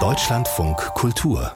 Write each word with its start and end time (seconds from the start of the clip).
Deutschlandfunk 0.00 0.78
Kultur. 0.94 1.52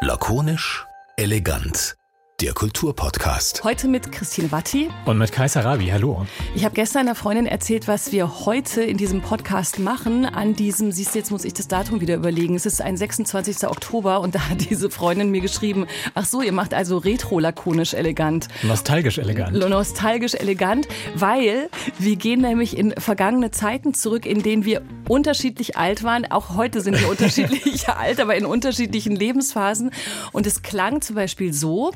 Lakonisch, 0.00 0.86
elegant. 1.18 1.96
Der 2.40 2.54
Kulturpodcast. 2.54 3.62
Heute 3.62 3.88
mit 3.88 4.12
Christine 4.12 4.50
Watti. 4.52 4.88
Und 5.04 5.18
mit 5.18 5.32
Kaiser 5.32 5.64
Rabi. 5.64 5.88
Hallo. 5.88 6.26
Ich 6.54 6.64
habe 6.64 6.74
gestern 6.74 7.00
einer 7.00 7.14
Freundin 7.14 7.46
erzählt, 7.46 7.86
was 7.88 8.12
wir 8.12 8.46
heute 8.46 8.82
in 8.82 8.96
diesem 8.96 9.20
Podcast 9.20 9.78
machen. 9.78 10.24
An 10.24 10.54
diesem, 10.54 10.92
siehst 10.92 11.14
du, 11.14 11.18
jetzt 11.18 11.30
muss 11.30 11.44
ich 11.44 11.52
das 11.52 11.68
Datum 11.68 12.00
wieder 12.00 12.14
überlegen. 12.14 12.54
Es 12.54 12.64
ist 12.64 12.80
ein 12.80 12.96
26. 12.96 13.66
Oktober 13.68 14.20
und 14.20 14.34
da 14.34 14.48
hat 14.48 14.70
diese 14.70 14.90
Freundin 14.90 15.30
mir 15.30 15.42
geschrieben, 15.42 15.86
ach 16.14 16.24
so, 16.24 16.40
ihr 16.40 16.52
macht 16.52 16.72
also 16.72 16.96
retro-lakonisch 16.98 17.92
elegant. 17.92 18.48
Nostalgisch 18.62 19.18
elegant. 19.18 19.52
Nostalgisch 19.54 20.34
elegant, 20.34 20.88
weil 21.14 21.68
wir 21.98 22.16
gehen 22.16 22.40
nämlich 22.40 22.76
in 22.76 22.92
vergangene 22.98 23.50
Zeiten 23.50 23.92
zurück, 23.92 24.24
in 24.24 24.42
denen 24.42 24.64
wir 24.64 24.82
unterschiedlich 25.08 25.76
alt 25.76 26.02
waren. 26.02 26.30
Auch 26.30 26.56
heute 26.56 26.80
sind 26.80 26.98
wir 27.00 27.08
unterschiedlich 27.10 27.88
alt, 27.88 28.20
aber 28.20 28.36
in 28.36 28.46
unterschiedlichen 28.46 29.16
Lebensphasen. 29.16 29.90
Und 30.32 30.46
es 30.46 30.62
klang 30.62 31.00
zum 31.00 31.16
Beispiel 31.16 31.52
so. 31.52 31.92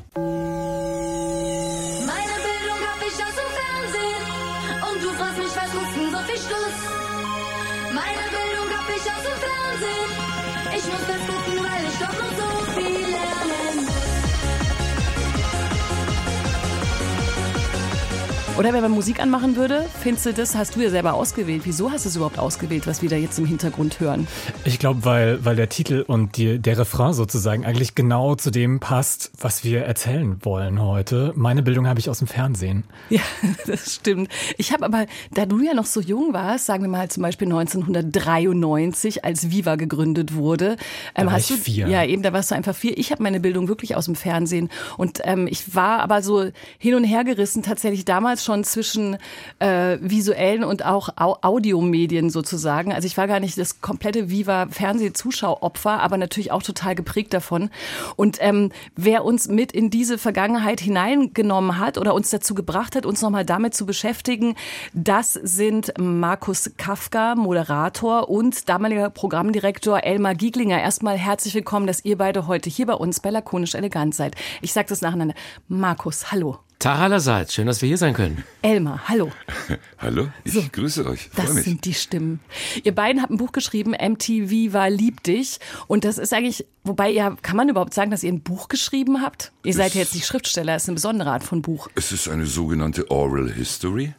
Oder 18.61 18.73
wenn 18.73 18.83
man 18.83 18.91
Musik 18.91 19.19
anmachen 19.19 19.55
würde, 19.55 19.87
findest 20.03 20.27
du 20.27 20.33
das, 20.33 20.53
hast 20.53 20.75
du 20.75 20.81
ja 20.81 20.91
selber 20.91 21.15
ausgewählt. 21.15 21.63
Wieso 21.65 21.91
hast 21.91 22.05
du 22.05 22.09
es 22.09 22.15
überhaupt 22.15 22.37
ausgewählt, 22.37 22.85
was 22.85 23.01
wir 23.01 23.09
da 23.09 23.15
jetzt 23.15 23.39
im 23.39 23.47
Hintergrund 23.47 23.99
hören? 23.99 24.27
Ich 24.65 24.77
glaube, 24.77 25.03
weil, 25.03 25.43
weil 25.43 25.55
der 25.55 25.67
Titel 25.67 26.05
und 26.05 26.37
die, 26.37 26.59
der 26.59 26.77
Refrain 26.77 27.13
sozusagen 27.13 27.65
eigentlich 27.65 27.95
genau 27.95 28.35
zu 28.35 28.51
dem 28.51 28.79
passt, 28.79 29.31
was 29.39 29.63
wir 29.63 29.85
erzählen 29.85 30.37
wollen 30.45 30.79
heute. 30.79 31.33
Meine 31.35 31.63
Bildung 31.63 31.87
habe 31.87 31.99
ich 31.99 32.07
aus 32.07 32.19
dem 32.19 32.27
Fernsehen. 32.27 32.83
Ja, 33.09 33.21
das 33.65 33.95
stimmt. 33.95 34.29
Ich 34.59 34.71
habe 34.71 34.85
aber, 34.85 35.07
da 35.31 35.47
du 35.47 35.59
ja 35.59 35.73
noch 35.73 35.87
so 35.87 35.99
jung 35.99 36.31
warst, 36.31 36.67
sagen 36.67 36.83
wir 36.83 36.89
mal 36.89 37.09
zum 37.09 37.23
Beispiel 37.23 37.47
1993, 37.47 39.25
als 39.25 39.49
Viva 39.49 39.75
gegründet 39.75 40.35
wurde, 40.35 40.75
ähm, 41.15 41.25
war 41.25 41.33
hast 41.33 41.49
ich 41.49 41.57
du 41.57 41.63
vier. 41.63 41.87
ja 41.87 42.03
eben, 42.03 42.21
da 42.21 42.31
warst 42.31 42.51
du 42.51 42.55
einfach 42.55 42.75
vier. 42.75 42.95
Ich 42.95 43.11
habe 43.11 43.23
meine 43.23 43.39
Bildung 43.39 43.67
wirklich 43.69 43.95
aus 43.95 44.05
dem 44.05 44.13
Fernsehen 44.13 44.69
und 44.97 45.17
ähm, 45.23 45.47
ich 45.47 45.73
war 45.73 46.01
aber 46.01 46.21
so 46.21 46.51
hin 46.77 46.93
und 46.93 47.05
her 47.05 47.23
gerissen 47.23 47.63
tatsächlich 47.63 48.05
damals 48.05 48.45
schon 48.45 48.50
zwischen 48.63 49.17
äh, 49.59 49.97
visuellen 50.01 50.63
und 50.63 50.85
auch 50.85 51.09
Au 51.15 51.37
Audiomedien 51.41 52.29
sozusagen. 52.29 52.93
Also 52.93 53.05
ich 53.05 53.17
war 53.17 53.27
gar 53.27 53.39
nicht 53.39 53.57
das 53.57 53.81
komplette 53.81 54.29
Viva 54.29 54.67
Fernsehzuschauopfer, 54.69 55.99
aber 55.99 56.17
natürlich 56.17 56.51
auch 56.51 56.63
total 56.63 56.95
geprägt 56.95 57.33
davon. 57.33 57.69
Und 58.15 58.37
ähm, 58.39 58.71
wer 58.95 59.25
uns 59.25 59.47
mit 59.47 59.71
in 59.71 59.89
diese 59.89 60.17
Vergangenheit 60.17 60.79
hineingenommen 60.79 61.77
hat 61.79 61.97
oder 61.97 62.13
uns 62.13 62.29
dazu 62.29 62.53
gebracht 62.53 62.95
hat, 62.95 63.05
uns 63.05 63.21
nochmal 63.21 63.45
damit 63.45 63.73
zu 63.73 63.85
beschäftigen, 63.85 64.55
das 64.93 65.33
sind 65.33 65.93
Markus 65.97 66.71
Kafka, 66.77 67.35
Moderator 67.35 68.29
und 68.29 68.67
damaliger 68.69 69.09
Programmdirektor 69.09 70.03
Elmar 70.03 70.35
Gieglinger. 70.35 70.79
Erstmal 70.79 71.17
herzlich 71.17 71.53
willkommen, 71.55 71.87
dass 71.87 72.05
ihr 72.05 72.17
beide 72.17 72.47
heute 72.47 72.69
hier 72.69 72.85
bei 72.85 72.93
uns 72.93 73.19
bei 73.19 73.29
Lakonisch 73.29 73.75
Elegant 73.75 74.15
seid. 74.15 74.35
Ich 74.61 74.73
sage 74.73 74.89
das 74.89 75.01
nacheinander. 75.01 75.35
Markus, 75.67 76.31
hallo. 76.31 76.70
Tag 76.81 76.99
allerseits, 76.99 77.53
schön, 77.53 77.67
dass 77.67 77.79
wir 77.83 77.89
hier 77.89 77.97
sein 77.99 78.15
können. 78.15 78.43
Elmar, 78.63 79.07
hallo. 79.07 79.31
Hallo, 79.99 80.29
ich 80.43 80.53
So, 80.53 80.63
grüße 80.71 81.05
euch. 81.05 81.29
Das 81.35 81.53
mich. 81.53 81.65
sind 81.65 81.85
die 81.85 81.93
Stimmen. 81.93 82.39
Ihr 82.83 82.95
beiden 82.95 83.21
habt 83.21 83.31
ein 83.31 83.37
Buch 83.37 83.51
geschrieben, 83.51 83.91
MTV 83.91 84.73
war 84.73 84.89
lieb 84.89 85.21
dich. 85.21 85.59
Und 85.85 86.05
das 86.05 86.17
ist 86.17 86.33
eigentlich, 86.33 86.65
wobei 86.83 87.11
ihr, 87.11 87.37
kann 87.43 87.55
man 87.55 87.69
überhaupt 87.69 87.93
sagen, 87.93 88.09
dass 88.09 88.23
ihr 88.23 88.33
ein 88.33 88.41
Buch 88.41 88.67
geschrieben 88.67 89.21
habt? 89.21 89.51
Ihr 89.63 89.75
seid 89.75 89.93
ja 89.93 90.01
jetzt 90.01 90.15
nicht 90.15 90.25
Schriftsteller, 90.25 90.73
es 90.73 90.81
ist 90.81 90.89
eine 90.89 90.95
besondere 90.95 91.29
Art 91.29 91.43
von 91.43 91.61
Buch. 91.61 91.87
es 91.93 92.11
ist 92.11 92.27
eine 92.27 92.47
sogenannte 92.47 93.11
Oral 93.11 93.51
History 93.51 94.15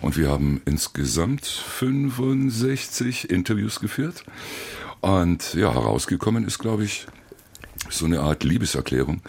und 0.00 0.16
wir 0.16 0.28
haben 0.28 0.62
insgesamt 0.64 1.44
65 1.44 3.30
Interviews 3.30 3.80
geführt. 3.80 4.22
Und 5.00 5.54
ja, 5.54 5.74
herausgekommen 5.74 6.46
ist, 6.46 6.60
glaube 6.60 6.84
ich, 6.84 7.08
so 7.90 8.06
eine 8.06 8.20
Art 8.20 8.44
Liebeserklärung 8.44 9.20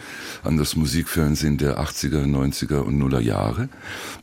an 0.42 0.56
das 0.56 0.76
Musikfernsehen 0.76 1.58
der 1.58 1.80
80er, 1.80 2.24
90er 2.24 2.78
und 2.78 2.98
Nuller 2.98 3.20
Jahre 3.20 3.68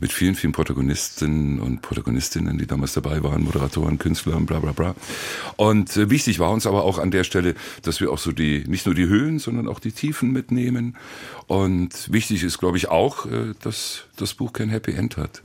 mit 0.00 0.12
vielen, 0.12 0.34
vielen 0.34 0.52
Protagonistinnen 0.52 1.60
und 1.60 1.82
Protagonistinnen, 1.82 2.58
die 2.58 2.66
damals 2.66 2.94
dabei 2.94 3.22
waren, 3.22 3.44
Moderatoren, 3.44 3.98
Künstler 3.98 4.36
und 4.36 4.46
bla 4.46 4.60
bla 4.60 4.72
bla. 4.72 4.94
Und 5.56 5.96
äh, 5.96 6.10
wichtig 6.10 6.38
war 6.38 6.50
uns 6.50 6.66
aber 6.66 6.84
auch 6.84 6.98
an 6.98 7.10
der 7.10 7.24
Stelle, 7.24 7.54
dass 7.82 8.00
wir 8.00 8.12
auch 8.12 8.18
so 8.18 8.32
die, 8.32 8.64
nicht 8.66 8.86
nur 8.86 8.94
die 8.94 9.06
Höhen, 9.06 9.38
sondern 9.38 9.68
auch 9.68 9.80
die 9.80 9.92
Tiefen 9.92 10.32
mitnehmen. 10.32 10.96
Und 11.46 12.12
wichtig 12.12 12.42
ist, 12.42 12.58
glaube 12.58 12.76
ich, 12.76 12.88
auch, 12.88 13.26
äh, 13.26 13.54
dass 13.62 14.04
das 14.16 14.34
Buch 14.34 14.52
kein 14.52 14.68
Happy 14.68 14.92
End 14.92 15.16
hat. 15.16 15.42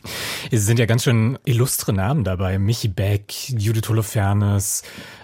Es 0.50 0.66
sind 0.66 0.80
ja 0.80 0.85
ganz 0.85 1.03
schön 1.03 1.38
illustre 1.46 1.94
Namen 1.94 2.24
dabei. 2.24 2.57
Michi 2.57 2.88
Beck, 2.88 3.34
Judith 3.50 3.90
Holofernes, 3.90 4.84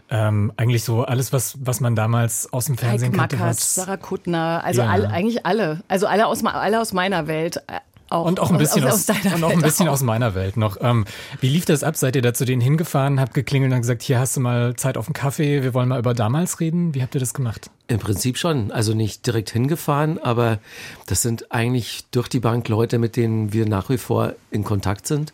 ähm, 0.09 0.51
eigentlich 0.57 0.83
so 0.83 1.03
alles, 1.03 1.33
was, 1.33 1.57
was 1.61 1.79
man 1.81 1.95
damals 1.95 2.51
aus 2.53 2.65
dem 2.65 2.77
Fernsehen 2.77 3.11
Heik 3.11 3.19
kannte. 3.19 3.35
Mackert, 3.37 3.49
was- 3.57 3.75
Sarah 3.75 3.97
Kuttner, 3.97 4.61
also 4.63 4.81
Ja. 4.81 4.89
alle, 4.89 5.09
eigentlich 5.09 5.45
alle. 5.45 5.81
Also 5.87 6.07
alle 6.07 6.27
aus, 6.27 6.43
alle 6.45 6.79
aus 6.81 6.93
meiner 6.93 7.27
Welt. 7.27 7.57
äh, 7.67 7.79
Auch, 8.09 8.23
Und 8.23 8.39
auch 8.39 8.49
ein 8.51 8.57
bisschen 8.57 8.85
aus, 8.85 9.05
deiner 9.05 9.35
und 9.35 9.43
auch 9.43 9.49
ein 9.49 9.55
Welt 9.57 9.65
bisschen 9.65 9.89
auch. 9.89 9.91
aus 9.91 10.01
meiner 10.01 10.33
Welt 10.33 10.55
noch. 10.55 10.77
Ähm, 10.79 11.03
wie 11.41 11.49
lief 11.49 11.65
das 11.65 11.83
ab? 11.83 11.97
Seid 11.97 12.15
ihr 12.15 12.21
da 12.21 12.33
zu 12.33 12.45
denen 12.45 12.61
hingefahren, 12.61 13.19
habt 13.19 13.33
geklingelt 13.33 13.73
und 13.73 13.81
gesagt, 13.81 14.01
hier 14.01 14.17
hast 14.17 14.37
du 14.37 14.39
mal 14.39 14.77
Zeit 14.77 14.95
auf 14.97 15.07
einen 15.07 15.13
Kaffee, 15.13 15.61
wir 15.61 15.73
wollen 15.73 15.89
mal 15.89 15.99
über 15.99 16.13
damals 16.13 16.61
reden? 16.61 16.95
Wie 16.95 17.01
habt 17.01 17.15
ihr 17.15 17.19
das 17.19 17.33
gemacht? 17.33 17.69
Im 17.89 17.99
Prinzip 17.99 18.37
schon, 18.37 18.71
also 18.71 18.93
nicht 18.93 19.25
direkt 19.27 19.49
hingefahren, 19.49 20.19
aber 20.23 20.59
das 21.07 21.21
sind 21.21 21.51
eigentlich 21.51 22.05
durch 22.11 22.29
die 22.29 22.39
Bank 22.39 22.69
Leute, 22.69 22.97
mit 22.97 23.17
denen 23.17 23.51
wir 23.51 23.67
nach 23.67 23.89
wie 23.89 23.97
vor 23.97 24.35
in 24.51 24.63
Kontakt 24.63 25.05
sind, 25.05 25.33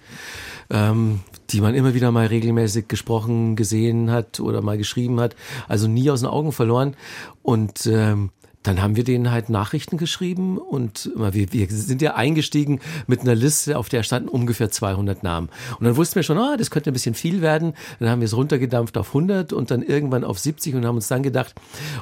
ähm, 0.71 1.19
die 1.49 1.61
man 1.61 1.75
immer 1.75 1.93
wieder 1.93 2.11
mal 2.11 2.27
regelmäßig 2.27 2.87
gesprochen, 2.87 3.55
gesehen 3.55 4.11
hat 4.11 4.39
oder 4.39 4.61
mal 4.61 4.77
geschrieben 4.77 5.19
hat, 5.19 5.35
also 5.67 5.87
nie 5.87 6.09
aus 6.09 6.21
den 6.21 6.29
Augen 6.29 6.51
verloren. 6.51 6.95
Und 7.41 7.85
ähm, 7.85 8.31
dann 8.63 8.81
haben 8.81 8.95
wir 8.95 9.03
denen 9.03 9.29
halt 9.29 9.49
Nachrichten 9.49 9.97
geschrieben 9.97 10.57
und 10.57 11.11
wir, 11.15 11.51
wir 11.51 11.67
sind 11.69 12.01
ja 12.01 12.15
eingestiegen 12.15 12.79
mit 13.07 13.21
einer 13.21 13.35
Liste, 13.35 13.77
auf 13.77 13.89
der 13.89 14.03
standen 14.03 14.29
ungefähr 14.29 14.71
200 14.71 15.21
Namen. 15.21 15.49
Und 15.77 15.85
dann 15.85 15.97
wussten 15.97 16.15
wir 16.15 16.23
schon, 16.23 16.37
ah, 16.37 16.55
das 16.57 16.71
könnte 16.71 16.89
ein 16.89 16.93
bisschen 16.93 17.13
viel 17.13 17.41
werden. 17.41 17.73
Dann 17.99 18.09
haben 18.09 18.21
wir 18.21 18.25
es 18.25 18.35
runtergedampft 18.35 18.97
auf 18.97 19.09
100 19.09 19.51
und 19.51 19.69
dann 19.69 19.83
irgendwann 19.83 20.23
auf 20.23 20.39
70 20.39 20.75
und 20.75 20.85
haben 20.85 20.95
uns 20.95 21.09
dann 21.09 21.23
gedacht, 21.23 21.53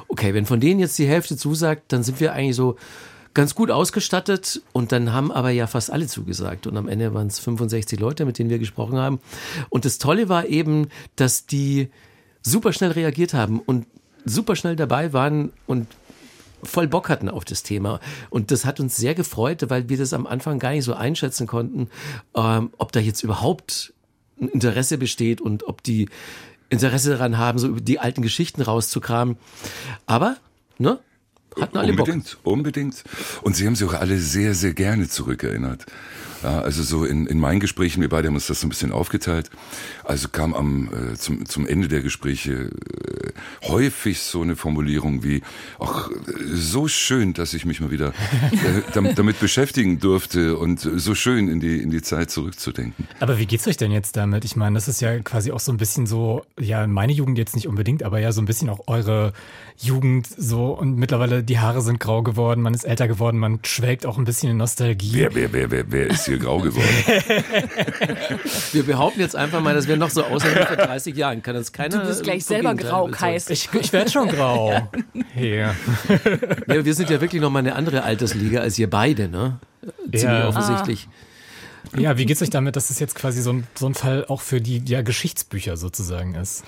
okay, 0.06 0.34
wenn 0.34 0.46
von 0.46 0.60
denen 0.60 0.78
jetzt 0.78 0.98
die 0.98 1.06
Hälfte 1.06 1.36
zusagt, 1.36 1.92
dann 1.92 2.04
sind 2.04 2.20
wir 2.20 2.32
eigentlich 2.32 2.56
so 2.56 2.76
ganz 3.34 3.54
gut 3.54 3.70
ausgestattet 3.70 4.62
und 4.72 4.92
dann 4.92 5.12
haben 5.12 5.32
aber 5.32 5.50
ja 5.50 5.66
fast 5.66 5.90
alle 5.90 6.06
zugesagt 6.06 6.66
und 6.66 6.76
am 6.76 6.88
Ende 6.88 7.14
waren 7.14 7.28
es 7.28 7.38
65 7.38 7.98
Leute, 7.98 8.24
mit 8.24 8.38
denen 8.38 8.50
wir 8.50 8.58
gesprochen 8.58 8.98
haben. 8.98 9.20
Und 9.70 9.84
das 9.84 9.98
Tolle 9.98 10.28
war 10.28 10.46
eben, 10.46 10.88
dass 11.16 11.46
die 11.46 11.90
super 12.42 12.72
schnell 12.72 12.90
reagiert 12.90 13.34
haben 13.34 13.60
und 13.60 13.86
super 14.24 14.56
schnell 14.56 14.76
dabei 14.76 15.12
waren 15.12 15.52
und 15.66 15.86
voll 16.62 16.86
Bock 16.88 17.08
hatten 17.08 17.28
auf 17.28 17.44
das 17.44 17.62
Thema. 17.62 18.00
Und 18.30 18.50
das 18.50 18.64
hat 18.64 18.80
uns 18.80 18.96
sehr 18.96 19.14
gefreut, 19.14 19.64
weil 19.68 19.88
wir 19.88 19.96
das 19.96 20.12
am 20.12 20.26
Anfang 20.26 20.58
gar 20.58 20.72
nicht 20.72 20.84
so 20.84 20.94
einschätzen 20.94 21.46
konnten, 21.46 21.88
ähm, 22.34 22.70
ob 22.78 22.92
da 22.92 23.00
jetzt 23.00 23.22
überhaupt 23.22 23.92
ein 24.40 24.48
Interesse 24.48 24.98
besteht 24.98 25.40
und 25.40 25.66
ob 25.68 25.82
die 25.82 26.08
Interesse 26.68 27.10
daran 27.10 27.38
haben, 27.38 27.58
so 27.58 27.68
die 27.68 27.98
alten 27.98 28.22
Geschichten 28.22 28.62
rauszukramen. 28.62 29.36
Aber, 30.06 30.36
ne? 30.78 30.98
Hatten 31.60 31.78
alle 31.78 31.92
Bock. 31.92 32.06
unbedingt, 32.08 32.38
unbedingt. 32.42 33.04
Und 33.42 33.56
sie 33.56 33.66
haben 33.66 33.74
sich 33.74 33.86
auch 33.86 33.94
alle 33.94 34.18
sehr, 34.18 34.54
sehr 34.54 34.74
gerne 34.74 35.08
zurückerinnert. 35.08 35.86
Ja, 36.42 36.60
also 36.60 36.82
so 36.82 37.04
in, 37.04 37.26
in 37.26 37.38
meinen 37.38 37.60
Gesprächen, 37.60 38.00
wir 38.00 38.08
beide 38.08 38.28
haben 38.28 38.34
uns 38.34 38.46
das 38.46 38.60
so 38.60 38.66
ein 38.66 38.70
bisschen 38.70 38.92
aufgeteilt. 38.92 39.50
Also 40.04 40.28
kam 40.28 40.54
am 40.54 40.88
äh, 40.92 41.16
zum, 41.16 41.46
zum 41.46 41.66
Ende 41.66 41.88
der 41.88 42.02
Gespräche 42.02 42.52
äh, 42.52 43.68
häufig 43.68 44.20
so 44.20 44.42
eine 44.42 44.56
Formulierung 44.56 45.22
wie, 45.22 45.42
ach, 45.78 46.10
äh, 46.10 46.14
so 46.52 46.88
schön, 46.88 47.32
dass 47.32 47.54
ich 47.54 47.64
mich 47.64 47.80
mal 47.80 47.90
wieder 47.90 48.08
äh, 48.08 48.82
damit, 48.92 49.18
damit 49.18 49.38
beschäftigen 49.38 50.00
durfte 50.00 50.56
und 50.56 50.80
so 50.80 51.14
schön 51.14 51.48
in 51.48 51.60
die, 51.60 51.80
in 51.80 51.90
die 51.90 52.02
Zeit 52.02 52.30
zurückzudenken. 52.30 53.06
Aber 53.20 53.38
wie 53.38 53.46
geht's 53.46 53.66
euch 53.68 53.76
denn 53.76 53.92
jetzt 53.92 54.16
damit? 54.16 54.44
Ich 54.44 54.56
meine, 54.56 54.74
das 54.74 54.88
ist 54.88 55.00
ja 55.00 55.18
quasi 55.20 55.52
auch 55.52 55.60
so 55.60 55.70
ein 55.70 55.78
bisschen 55.78 56.06
so, 56.06 56.44
ja, 56.58 56.86
meine 56.86 57.12
Jugend 57.12 57.38
jetzt 57.38 57.54
nicht 57.54 57.68
unbedingt, 57.68 58.02
aber 58.02 58.18
ja 58.18 58.32
so 58.32 58.42
ein 58.42 58.46
bisschen 58.46 58.68
auch 58.68 58.88
eure 58.88 59.32
Jugend 59.78 60.26
so 60.26 60.72
und 60.72 60.96
mittlerweile 60.96 61.42
die 61.42 61.58
Haare 61.58 61.82
sind 61.82 62.00
grau 62.00 62.22
geworden, 62.22 62.62
man 62.62 62.74
ist 62.74 62.84
älter 62.84 63.08
geworden, 63.08 63.38
man 63.38 63.60
schwelgt 63.64 64.06
auch 64.06 64.18
ein 64.18 64.24
bisschen 64.24 64.50
in 64.50 64.56
Nostalgie. 64.56 65.12
Wer, 65.14 65.34
wer, 65.34 65.52
wer, 65.52 65.70
wer, 65.70 65.90
wer 65.90 66.06
ist 66.08 66.28
hier 66.32 66.38
grau 66.38 66.58
geworden? 66.58 66.88
Wir 68.72 68.82
behaupten 68.84 69.20
jetzt 69.20 69.36
einfach 69.36 69.60
mal, 69.60 69.74
dass 69.74 69.86
wir 69.86 69.96
noch 69.96 70.10
so 70.10 70.24
aussehen 70.24 70.54
wie 70.54 70.64
vor 70.64 70.76
30 70.76 71.16
Jahren. 71.16 71.42
Kann 71.42 71.56
uns 71.56 71.72
keiner. 71.72 71.98
Du 71.98 72.06
bist 72.06 72.22
gleich 72.22 72.44
selber 72.44 72.74
grau, 72.74 73.08
überzeugen. 73.08 73.12
Kais. 73.12 73.50
Ich, 73.50 73.68
ich 73.72 73.92
werde 73.92 74.10
schon 74.10 74.28
grau. 74.28 74.88
Hier. 75.34 75.74
Ja, 76.66 76.84
wir 76.84 76.94
sind 76.94 77.10
ja 77.10 77.20
wirklich 77.20 77.40
noch 77.42 77.50
mal 77.50 77.58
eine 77.60 77.74
andere 77.74 78.02
Altersliga 78.02 78.60
als 78.60 78.78
ihr 78.78 78.88
beide, 78.88 79.28
ne? 79.28 79.58
Ziemlich 80.04 80.22
Ja. 80.22 80.48
offensichtlich. 80.48 81.08
Ja, 81.96 82.16
wie 82.16 82.26
geht's 82.26 82.40
euch 82.42 82.50
damit, 82.50 82.76
dass 82.76 82.90
es 82.90 82.98
jetzt 82.98 83.14
quasi 83.14 83.42
so 83.42 83.52
ein, 83.52 83.66
so 83.74 83.86
ein 83.86 83.94
Fall 83.94 84.24
auch 84.28 84.40
für 84.40 84.60
die 84.60 84.82
ja, 84.86 85.02
Geschichtsbücher 85.02 85.76
sozusagen 85.76 86.34
ist? 86.34 86.64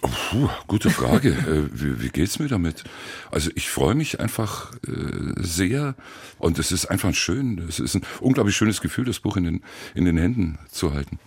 Puh, 0.00 0.48
gute 0.66 0.90
Frage. 0.90 1.36
Äh, 1.48 1.68
wie, 1.72 2.02
wie 2.02 2.08
geht's 2.08 2.38
mir 2.38 2.48
damit? 2.48 2.84
Also 3.30 3.50
ich 3.54 3.70
freue 3.70 3.94
mich 3.94 4.20
einfach 4.20 4.72
äh, 4.86 5.32
sehr 5.36 5.94
und 6.38 6.58
es 6.58 6.72
ist 6.72 6.86
einfach 6.86 7.14
schön. 7.14 7.64
Es 7.68 7.78
ist 7.80 7.94
ein 7.94 8.02
unglaublich 8.20 8.56
schönes 8.56 8.80
Gefühl, 8.80 9.04
das 9.04 9.20
Buch 9.20 9.36
in 9.36 9.44
den 9.44 9.64
in 9.94 10.04
den 10.04 10.18
Händen 10.18 10.58
zu 10.70 10.92
halten. 10.92 11.18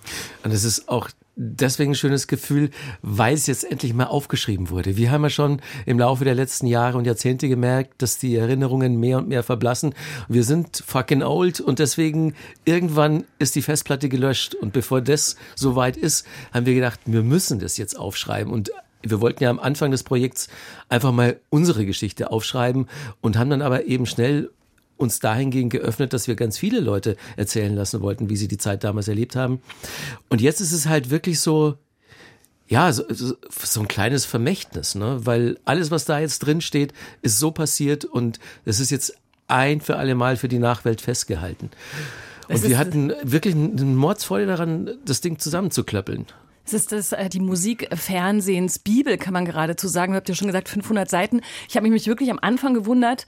Und 0.43 0.51
es 0.51 0.63
ist 0.63 0.89
auch 0.89 1.09
deswegen 1.35 1.91
ein 1.91 1.95
schönes 1.95 2.27
Gefühl, 2.27 2.69
weil 3.01 3.33
es 3.33 3.47
jetzt 3.47 3.69
endlich 3.69 3.93
mal 3.93 4.05
aufgeschrieben 4.05 4.69
wurde. 4.69 4.97
Wir 4.97 5.11
haben 5.11 5.23
ja 5.23 5.29
schon 5.29 5.61
im 5.85 5.99
Laufe 5.99 6.25
der 6.25 6.35
letzten 6.35 6.67
Jahre 6.67 6.97
und 6.97 7.05
Jahrzehnte 7.05 7.47
gemerkt, 7.47 8.01
dass 8.01 8.17
die 8.17 8.35
Erinnerungen 8.35 8.99
mehr 8.99 9.17
und 9.17 9.27
mehr 9.27 9.43
verblassen. 9.43 9.95
Wir 10.27 10.43
sind 10.43 10.83
fucking 10.85 11.23
old 11.23 11.59
und 11.59 11.79
deswegen 11.79 12.35
irgendwann 12.65 13.23
ist 13.39 13.55
die 13.55 13.61
Festplatte 13.61 14.09
gelöscht. 14.09 14.55
Und 14.55 14.73
bevor 14.73 15.01
das 15.01 15.37
soweit 15.55 15.97
ist, 15.97 16.27
haben 16.53 16.65
wir 16.65 16.75
gedacht, 16.75 16.99
wir 17.05 17.23
müssen 17.23 17.59
das 17.59 17.77
jetzt 17.77 17.97
aufschreiben. 17.97 18.51
Und 18.51 18.71
wir 19.03 19.21
wollten 19.21 19.43
ja 19.43 19.49
am 19.49 19.59
Anfang 19.59 19.91
des 19.91 20.03
Projekts 20.03 20.49
einfach 20.89 21.11
mal 21.11 21.39
unsere 21.49 21.85
Geschichte 21.85 22.31
aufschreiben 22.31 22.87
und 23.21 23.37
haben 23.37 23.49
dann 23.49 23.61
aber 23.61 23.85
eben 23.85 24.05
schnell 24.05 24.51
uns 25.01 25.19
dahingehend 25.19 25.71
geöffnet, 25.71 26.13
dass 26.13 26.27
wir 26.27 26.35
ganz 26.35 26.57
viele 26.57 26.79
Leute 26.79 27.17
erzählen 27.35 27.75
lassen 27.75 28.01
wollten, 28.01 28.29
wie 28.29 28.37
sie 28.37 28.47
die 28.47 28.57
Zeit 28.57 28.83
damals 28.83 29.07
erlebt 29.07 29.35
haben. 29.35 29.61
Und 30.29 30.41
jetzt 30.41 30.61
ist 30.61 30.71
es 30.71 30.87
halt 30.87 31.09
wirklich 31.09 31.39
so, 31.39 31.77
ja, 32.67 32.93
so, 32.93 33.03
so 33.09 33.81
ein 33.81 33.87
kleines 33.87 34.25
Vermächtnis, 34.25 34.95
ne? 34.95 35.19
Weil 35.23 35.59
alles, 35.65 35.91
was 35.91 36.05
da 36.05 36.19
jetzt 36.19 36.39
drin 36.39 36.61
steht, 36.61 36.93
ist 37.21 37.37
so 37.37 37.51
passiert 37.51 38.05
und 38.05 38.39
es 38.63 38.79
ist 38.79 38.91
jetzt 38.91 39.15
ein 39.47 39.81
für 39.81 39.97
alle 39.97 40.15
Mal 40.15 40.37
für 40.37 40.47
die 40.47 40.59
Nachwelt 40.59 41.01
festgehalten. 41.01 41.69
Und 42.47 42.63
wir 42.63 42.77
hatten 42.77 43.13
wirklich 43.23 43.53
einen 43.55 43.95
Mordsfreude 43.95 44.45
daran, 44.45 44.91
das 45.05 45.21
Ding 45.21 45.39
zusammenzuklöppeln. 45.39 46.27
Es 46.65 46.73
ist 46.73 46.91
das, 46.91 47.11
äh, 47.11 47.27
die 47.29 47.39
Musik 47.39 47.89
Fernsehens 47.93 48.79
Bibel, 48.79 49.17
kann 49.17 49.33
man 49.33 49.45
geradezu 49.45 49.87
sagen. 49.87 50.13
Ihr 50.13 50.17
habt 50.17 50.29
ja 50.29 50.35
schon 50.35 50.47
gesagt, 50.47 50.69
500 50.69 51.09
Seiten. 51.09 51.41
Ich 51.67 51.75
habe 51.75 51.89
mich 51.89 52.07
wirklich 52.07 52.31
am 52.31 52.39
Anfang 52.39 52.73
gewundert, 52.73 53.25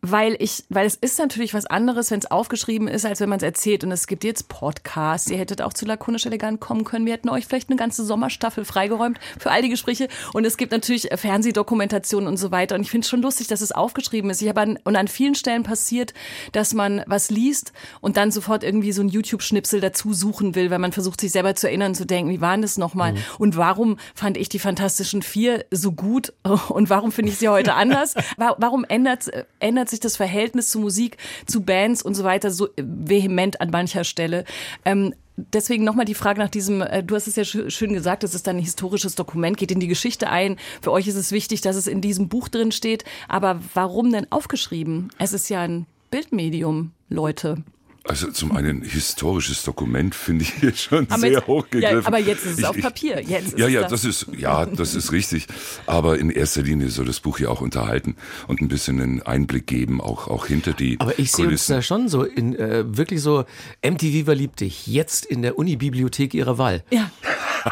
weil 0.00 0.36
ich, 0.38 0.64
weil 0.68 0.86
es 0.86 0.94
ist 0.94 1.18
natürlich 1.18 1.54
was 1.54 1.66
anderes, 1.66 2.10
wenn 2.10 2.20
es 2.20 2.30
aufgeschrieben 2.30 2.86
ist, 2.86 3.04
als 3.04 3.20
wenn 3.20 3.28
man 3.28 3.38
es 3.38 3.42
erzählt. 3.42 3.82
Und 3.82 3.90
es 3.90 4.06
gibt 4.06 4.22
jetzt 4.22 4.48
Podcasts. 4.48 5.28
Ihr 5.28 5.38
hättet 5.38 5.60
auch 5.60 5.72
zu 5.72 5.86
lakonisch 5.86 6.24
elegant 6.26 6.60
kommen 6.60 6.84
können. 6.84 7.04
Wir 7.04 7.14
hätten 7.14 7.28
euch 7.28 7.46
vielleicht 7.46 7.68
eine 7.68 7.76
ganze 7.76 8.04
Sommerstaffel 8.04 8.64
freigeräumt 8.64 9.18
für 9.38 9.50
all 9.50 9.62
die 9.62 9.68
Gespräche. 9.68 10.08
Und 10.32 10.44
es 10.44 10.56
gibt 10.56 10.70
natürlich 10.70 11.08
Fernsehdokumentationen 11.14 12.28
und 12.28 12.36
so 12.36 12.52
weiter. 12.52 12.76
Und 12.76 12.82
ich 12.82 12.90
finde 12.90 13.04
es 13.04 13.10
schon 13.10 13.22
lustig, 13.22 13.48
dass 13.48 13.60
es 13.60 13.72
aufgeschrieben 13.72 14.30
ist. 14.30 14.40
Ich 14.40 14.48
habe 14.48 14.60
an, 14.60 14.78
und 14.84 14.94
an 14.94 15.08
vielen 15.08 15.34
Stellen 15.34 15.64
passiert, 15.64 16.14
dass 16.52 16.74
man 16.74 17.02
was 17.06 17.30
liest 17.30 17.72
und 18.00 18.16
dann 18.16 18.30
sofort 18.30 18.62
irgendwie 18.62 18.92
so 18.92 19.02
ein 19.02 19.08
YouTube-Schnipsel 19.08 19.80
dazu 19.80 20.14
suchen 20.14 20.54
will, 20.54 20.70
weil 20.70 20.78
man 20.78 20.92
versucht, 20.92 21.20
sich 21.20 21.32
selber 21.32 21.56
zu 21.56 21.66
erinnern, 21.66 21.94
zu 21.96 22.06
denken, 22.06 22.30
wie 22.30 22.40
waren 22.40 22.62
das 22.62 22.78
nochmal? 22.78 23.14
Mhm. 23.14 23.18
Und 23.38 23.56
warum 23.56 23.98
fand 24.14 24.36
ich 24.36 24.48
die 24.48 24.60
Fantastischen 24.60 25.22
Vier 25.22 25.64
so 25.72 25.90
gut? 25.90 26.32
Und 26.68 26.88
warum 26.88 27.10
finde 27.10 27.32
ich 27.32 27.38
sie 27.38 27.48
heute 27.48 27.74
anders? 27.74 28.14
Warum 28.36 28.84
ändert, 28.84 29.30
ändert 29.58 29.87
sich 29.90 30.00
das 30.00 30.16
Verhältnis 30.16 30.68
zu 30.70 30.78
Musik, 30.78 31.16
zu 31.46 31.62
Bands 31.62 32.02
und 32.02 32.14
so 32.14 32.24
weiter 32.24 32.50
so 32.50 32.68
vehement 32.76 33.60
an 33.60 33.70
mancher 33.70 34.04
Stelle? 34.04 34.44
Ähm, 34.84 35.14
deswegen 35.36 35.84
nochmal 35.84 36.04
die 36.04 36.14
Frage 36.14 36.40
nach 36.40 36.48
diesem, 36.48 36.82
äh, 36.82 37.02
du 37.02 37.14
hast 37.14 37.26
es 37.26 37.36
ja 37.36 37.44
schön 37.44 37.92
gesagt, 37.92 38.24
es 38.24 38.34
ist 38.34 38.48
ein 38.48 38.58
historisches 38.58 39.14
Dokument, 39.14 39.56
geht 39.56 39.70
in 39.70 39.80
die 39.80 39.88
Geschichte 39.88 40.28
ein. 40.30 40.56
Für 40.82 40.92
euch 40.92 41.06
ist 41.06 41.16
es 41.16 41.32
wichtig, 41.32 41.60
dass 41.60 41.76
es 41.76 41.86
in 41.86 42.00
diesem 42.00 42.28
Buch 42.28 42.48
drin 42.48 42.72
steht. 42.72 43.04
Aber 43.28 43.60
warum 43.74 44.12
denn 44.12 44.30
aufgeschrieben? 44.30 45.10
Es 45.18 45.32
ist 45.32 45.48
ja 45.48 45.62
ein 45.62 45.86
Bildmedium, 46.10 46.92
Leute. 47.08 47.62
Also 48.08 48.30
zum 48.30 48.52
einen 48.52 48.80
historisches 48.80 49.62
Dokument 49.64 50.14
finde 50.14 50.42
ich 50.42 50.54
hier 50.54 50.74
schon 50.74 51.06
aber 51.10 51.20
sehr 51.20 51.46
hochgegriffen. 51.46 52.00
Ja, 52.00 52.06
aber 52.06 52.18
jetzt 52.18 52.46
ist 52.46 52.52
es 52.52 52.58
ich, 52.60 52.66
auf 52.66 52.80
Papier. 52.80 53.20
Jetzt 53.20 53.58
ja, 53.58 53.68
ja, 53.68 53.82
das. 53.82 53.90
das 53.90 54.04
ist 54.04 54.26
ja, 54.34 54.64
das 54.64 54.94
ist 54.94 55.12
richtig. 55.12 55.46
Aber 55.84 56.18
in 56.18 56.30
erster 56.30 56.62
Linie 56.62 56.88
soll 56.88 57.04
das 57.04 57.20
Buch 57.20 57.38
ja 57.38 57.50
auch 57.50 57.60
unterhalten 57.60 58.16
und 58.46 58.62
ein 58.62 58.68
bisschen 58.68 59.00
einen 59.00 59.22
Einblick 59.22 59.66
geben, 59.66 60.00
auch 60.00 60.26
auch 60.28 60.46
hinter 60.46 60.72
die. 60.72 60.98
Aber 61.00 61.18
ich 61.18 61.32
sehe 61.32 61.48
uns 61.48 61.66
da 61.66 61.82
schon 61.82 62.08
so 62.08 62.24
in 62.24 62.56
äh, 62.56 62.84
wirklich 62.96 63.20
so 63.20 63.44
MTV 63.84 64.24
verliebt 64.24 64.60
dich 64.60 64.86
jetzt 64.86 65.26
in 65.26 65.42
der 65.42 65.58
Uni-Bibliothek 65.58 66.32
ihrer 66.32 66.56
Wahl. 66.56 66.82
Ja, 66.90 67.10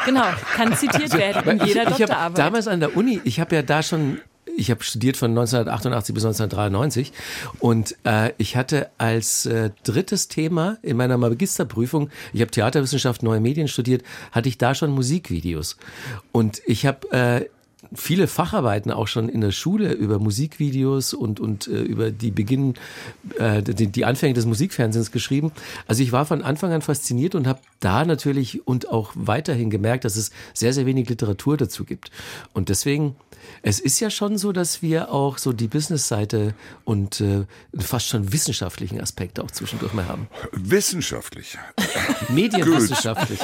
genau, 0.05 0.25
kann 0.55 0.77
zitiert 0.77 1.17
werden 1.17 1.59
in 1.59 1.65
jeder 1.65 1.83
ich, 1.83 1.89
ich 1.89 1.97
Doktorarbeit. 1.97 2.37
Damals 2.37 2.67
an 2.67 2.79
der 2.79 2.95
Uni, 2.95 3.19
ich 3.23 3.39
habe 3.39 3.55
ja 3.55 3.63
da 3.63 3.81
schon 3.81 4.19
ich 4.57 4.71
habe 4.71 4.83
studiert 4.83 5.17
von 5.17 5.31
1988 5.31 6.13
bis 6.13 6.25
1993 6.25 7.13
und 7.59 7.95
äh, 8.03 8.31
ich 8.37 8.57
hatte 8.57 8.89
als 8.97 9.45
äh, 9.45 9.69
drittes 9.83 10.27
Thema 10.27 10.77
in 10.81 10.97
meiner 10.97 11.17
Magisterprüfung, 11.17 12.09
ich 12.33 12.41
habe 12.41 12.51
Theaterwissenschaft, 12.51 13.23
neue 13.23 13.39
Medien 13.39 13.67
studiert, 13.67 14.03
hatte 14.31 14.49
ich 14.49 14.57
da 14.57 14.75
schon 14.75 14.91
Musikvideos 14.91 15.77
und 16.31 16.61
ich 16.65 16.85
habe 16.85 17.11
äh, 17.11 17.45
viele 17.93 18.27
Facharbeiten 18.27 18.91
auch 18.91 19.07
schon 19.07 19.29
in 19.29 19.41
der 19.41 19.51
Schule 19.51 19.93
über 19.93 20.19
Musikvideos 20.19 21.13
und, 21.13 21.39
und 21.39 21.67
äh, 21.67 21.81
über 21.81 22.11
die 22.11 22.31
Beginn, 22.31 22.73
äh, 23.37 23.61
die, 23.61 23.87
die 23.87 24.05
Anfänge 24.05 24.33
des 24.33 24.45
Musikfernsehens 24.45 25.11
geschrieben. 25.11 25.51
Also 25.85 26.03
ich 26.03 26.11
war 26.11 26.25
von 26.25 26.41
Anfang 26.41 26.71
an 26.73 26.81
fasziniert 26.81 27.35
und 27.35 27.47
habe 27.47 27.59
da 27.79 28.03
natürlich 28.05 28.67
und 28.67 28.89
auch 28.89 29.11
weiterhin 29.15 29.69
gemerkt, 29.69 30.05
dass 30.05 30.15
es 30.15 30.31
sehr, 30.53 30.73
sehr 30.73 30.85
wenig 30.85 31.07
Literatur 31.09 31.57
dazu 31.57 31.85
gibt. 31.85 32.11
Und 32.53 32.69
deswegen 32.69 33.15
es 33.61 33.79
ist 33.79 33.99
ja 33.99 34.09
schon 34.09 34.37
so, 34.37 34.51
dass 34.51 34.81
wir 34.81 35.11
auch 35.11 35.37
so 35.37 35.53
die 35.53 35.67
Business-Seite 35.67 36.53
und 36.83 37.21
äh, 37.21 37.45
fast 37.77 38.07
schon 38.07 38.31
wissenschaftlichen 38.31 39.01
Aspekte 39.01 39.43
auch 39.43 39.51
zwischendurch 39.51 39.93
mal 39.93 40.07
haben. 40.07 40.27
Wissenschaftlich. 40.51 41.57
Medienwissenschaftlich. 42.29 43.39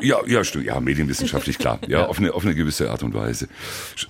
ja, 0.00 0.18
ja, 0.26 0.44
stimmt. 0.44 0.64
Ja, 0.66 0.80
medienwissenschaftlich, 0.80 1.58
klar. 1.58 1.78
Ja, 1.88 2.00
ja, 2.00 2.06
Auf, 2.06 2.18
eine, 2.18 2.34
auf 2.34 2.44
eine 2.44 2.54
gewisse 2.54 2.90
Art 2.90 3.02
und 3.02 3.14
Weise. 3.14 3.48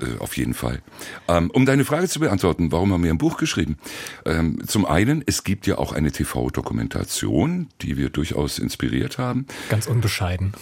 Äh, 0.01 0.19
auf 0.19 0.37
jeden 0.37 0.55
Fall. 0.55 0.83
Ähm, 1.29 1.51
um 1.51 1.67
deine 1.67 1.85
Frage 1.85 2.09
zu 2.09 2.21
beantworten, 2.21 2.73
warum 2.73 2.93
haben 2.93 3.03
wir 3.03 3.11
ein 3.11 3.19
Buch 3.19 3.37
geschrieben? 3.37 3.79
Ähm, 4.25 4.63
zum 4.67 4.87
einen, 4.87 5.23
es 5.27 5.45
gibt 5.45 5.67
ja 5.67 5.79
auch 5.79 5.93
eine 5.93 6.13
TV-Dokumentation, 6.13 7.69
die 7.83 7.97
wir 7.97 8.11
durchaus 8.11 8.59
inspiriert 8.59 9.19
haben. 9.19 9.47
Ganz 9.69 9.87
unbescheiden. 9.87 10.53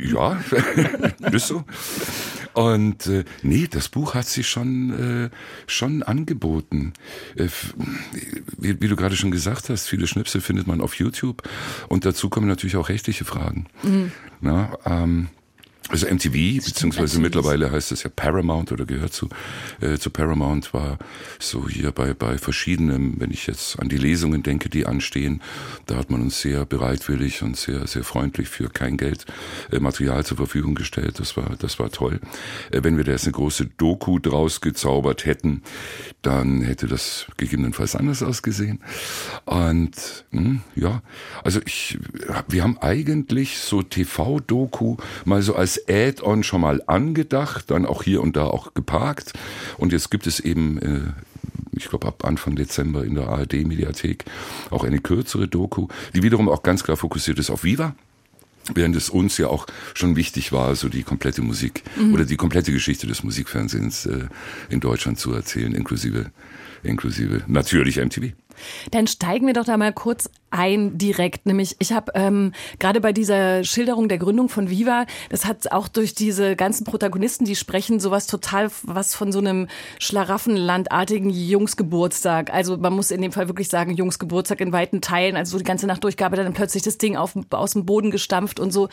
ja, 0.00 0.40
bist 1.30 1.50
du? 1.50 1.64
Und 2.52 3.06
äh, 3.06 3.24
nee, 3.42 3.68
das 3.70 3.88
Buch 3.88 4.14
hat 4.14 4.26
sich 4.26 4.48
schon, 4.48 5.26
äh, 5.26 5.30
schon 5.66 6.02
angeboten. 6.02 6.92
Äh, 7.36 7.48
wie, 8.58 8.80
wie, 8.80 8.88
du 8.88 8.96
gerade 8.96 9.16
schon 9.16 9.30
gesagt 9.30 9.68
hast, 9.68 9.86
viele 9.86 10.06
Schnipsel 10.06 10.40
findet 10.40 10.66
man 10.66 10.80
auf 10.80 10.94
YouTube. 10.94 11.42
Und 11.88 12.04
dazu 12.04 12.28
kommen 12.28 12.48
natürlich 12.48 12.76
auch 12.76 12.88
rechtliche 12.88 13.24
Fragen. 13.24 13.66
Mhm. 13.82 14.12
Na, 14.40 14.72
ähm, 14.84 15.28
also 15.90 16.06
MTV, 16.06 16.64
beziehungsweise 16.64 17.20
mittlerweile 17.20 17.72
heißt 17.72 17.90
es 17.92 18.04
ja 18.04 18.10
Paramount 18.14 18.70
oder 18.70 18.84
gehört 18.84 19.12
zu, 19.12 19.28
äh, 19.80 19.98
zu 19.98 20.10
Paramount, 20.10 20.72
war 20.72 20.98
so 21.38 21.68
hier 21.68 21.90
bei, 21.90 22.14
bei 22.14 22.38
verschiedenen, 22.38 23.20
wenn 23.20 23.30
ich 23.30 23.46
jetzt 23.46 23.78
an 23.80 23.88
die 23.88 23.96
Lesungen 23.96 24.42
denke, 24.42 24.68
die 24.68 24.86
anstehen, 24.86 25.42
da 25.86 25.96
hat 25.96 26.10
man 26.10 26.22
uns 26.22 26.40
sehr 26.40 26.64
bereitwillig 26.64 27.42
und 27.42 27.56
sehr, 27.56 27.86
sehr 27.86 28.04
freundlich 28.04 28.48
für 28.48 28.68
kein 28.68 28.96
Geld 28.96 29.26
äh, 29.72 29.80
Material 29.80 30.24
zur 30.24 30.36
Verfügung 30.36 30.76
gestellt. 30.76 31.18
Das 31.18 31.36
war, 31.36 31.56
das 31.58 31.78
war 31.78 31.90
toll. 31.90 32.20
Äh, 32.70 32.84
wenn 32.84 32.96
wir 32.96 33.04
da 33.04 33.12
jetzt 33.12 33.24
eine 33.24 33.32
große 33.32 33.66
Doku 33.76 34.18
draus 34.20 34.60
gezaubert 34.60 35.24
hätten, 35.26 35.62
dann 36.22 36.62
hätte 36.62 36.86
das 36.86 37.26
gegebenenfalls 37.36 37.96
anders 37.96 38.22
ausgesehen. 38.22 38.80
Und 39.44 40.24
mh, 40.30 40.40
hm, 40.40 40.60
ja, 40.76 41.02
also 41.42 41.60
ich, 41.64 41.98
wir 42.48 42.62
haben 42.62 42.78
eigentlich 42.78 43.58
so 43.58 43.82
TV-Doku 43.82 44.96
mal 45.24 45.42
so 45.42 45.56
als 45.56 45.79
Add-on 45.88 46.42
schon 46.42 46.60
mal 46.60 46.82
angedacht, 46.86 47.70
dann 47.70 47.86
auch 47.86 48.02
hier 48.02 48.22
und 48.22 48.36
da 48.36 48.44
auch 48.44 48.74
geparkt. 48.74 49.32
Und 49.78 49.92
jetzt 49.92 50.10
gibt 50.10 50.26
es 50.26 50.40
eben, 50.40 50.78
äh, 50.78 51.12
ich 51.72 51.88
glaube 51.88 52.06
ab 52.06 52.24
Anfang 52.24 52.56
Dezember 52.56 53.04
in 53.04 53.14
der 53.14 53.28
ARD-Mediathek 53.28 54.24
auch 54.70 54.84
eine 54.84 54.98
kürzere 54.98 55.48
Doku, 55.48 55.88
die 56.14 56.22
wiederum 56.22 56.48
auch 56.48 56.62
ganz 56.62 56.84
klar 56.84 56.96
fokussiert 56.96 57.38
ist 57.38 57.50
auf 57.50 57.64
Viva. 57.64 57.94
Während 58.74 58.94
es 58.94 59.08
uns 59.08 59.38
ja 59.38 59.48
auch 59.48 59.66
schon 59.94 60.16
wichtig 60.16 60.52
war, 60.52 60.76
so 60.76 60.88
die 60.88 61.02
komplette 61.02 61.42
Musik 61.42 61.82
mhm. 61.96 62.14
oder 62.14 62.24
die 62.24 62.36
komplette 62.36 62.72
Geschichte 62.72 63.06
des 63.06 63.24
Musikfernsehens 63.24 64.06
äh, 64.06 64.28
in 64.68 64.80
Deutschland 64.80 65.18
zu 65.18 65.32
erzählen, 65.32 65.74
inklusive, 65.74 66.30
inklusive 66.82 67.42
natürlich 67.46 67.96
MTV. 67.96 68.32
Dann 68.90 69.06
steigen 69.06 69.46
wir 69.46 69.54
doch 69.54 69.64
da 69.64 69.76
mal 69.76 69.92
kurz 69.92 70.28
ein 70.50 70.98
direkt. 70.98 71.46
Nämlich, 71.46 71.76
ich 71.78 71.92
habe 71.92 72.12
ähm, 72.14 72.52
gerade 72.78 73.00
bei 73.00 73.12
dieser 73.12 73.64
Schilderung 73.64 74.08
der 74.08 74.18
Gründung 74.18 74.48
von 74.48 74.70
Viva, 74.70 75.06
das 75.28 75.44
hat 75.44 75.72
auch 75.72 75.88
durch 75.88 76.14
diese 76.14 76.56
ganzen 76.56 76.84
Protagonisten, 76.84 77.44
die 77.44 77.56
sprechen, 77.56 78.00
sowas 78.00 78.26
total 78.26 78.70
was 78.82 79.14
von 79.14 79.32
so 79.32 79.38
einem 79.38 79.68
Schlaraffenlandartigen 79.98 81.30
Jungsgeburtstag. 81.30 82.52
Also 82.52 82.76
man 82.76 82.92
muss 82.92 83.10
in 83.10 83.22
dem 83.22 83.32
Fall 83.32 83.48
wirklich 83.48 83.68
sagen, 83.68 83.94
Jungsgeburtstag 83.94 84.60
in 84.60 84.72
weiten 84.72 85.00
Teilen. 85.00 85.36
Also 85.36 85.52
so 85.52 85.58
die 85.58 85.64
ganze 85.64 85.86
Nacht 85.86 86.04
durchgearbeitet, 86.04 86.46
dann 86.46 86.54
plötzlich 86.54 86.82
das 86.82 86.98
Ding 86.98 87.16
auf, 87.16 87.34
aus 87.50 87.72
dem 87.72 87.86
Boden 87.86 88.10
gestampft 88.10 88.60
und 88.60 88.72
so. 88.72 88.88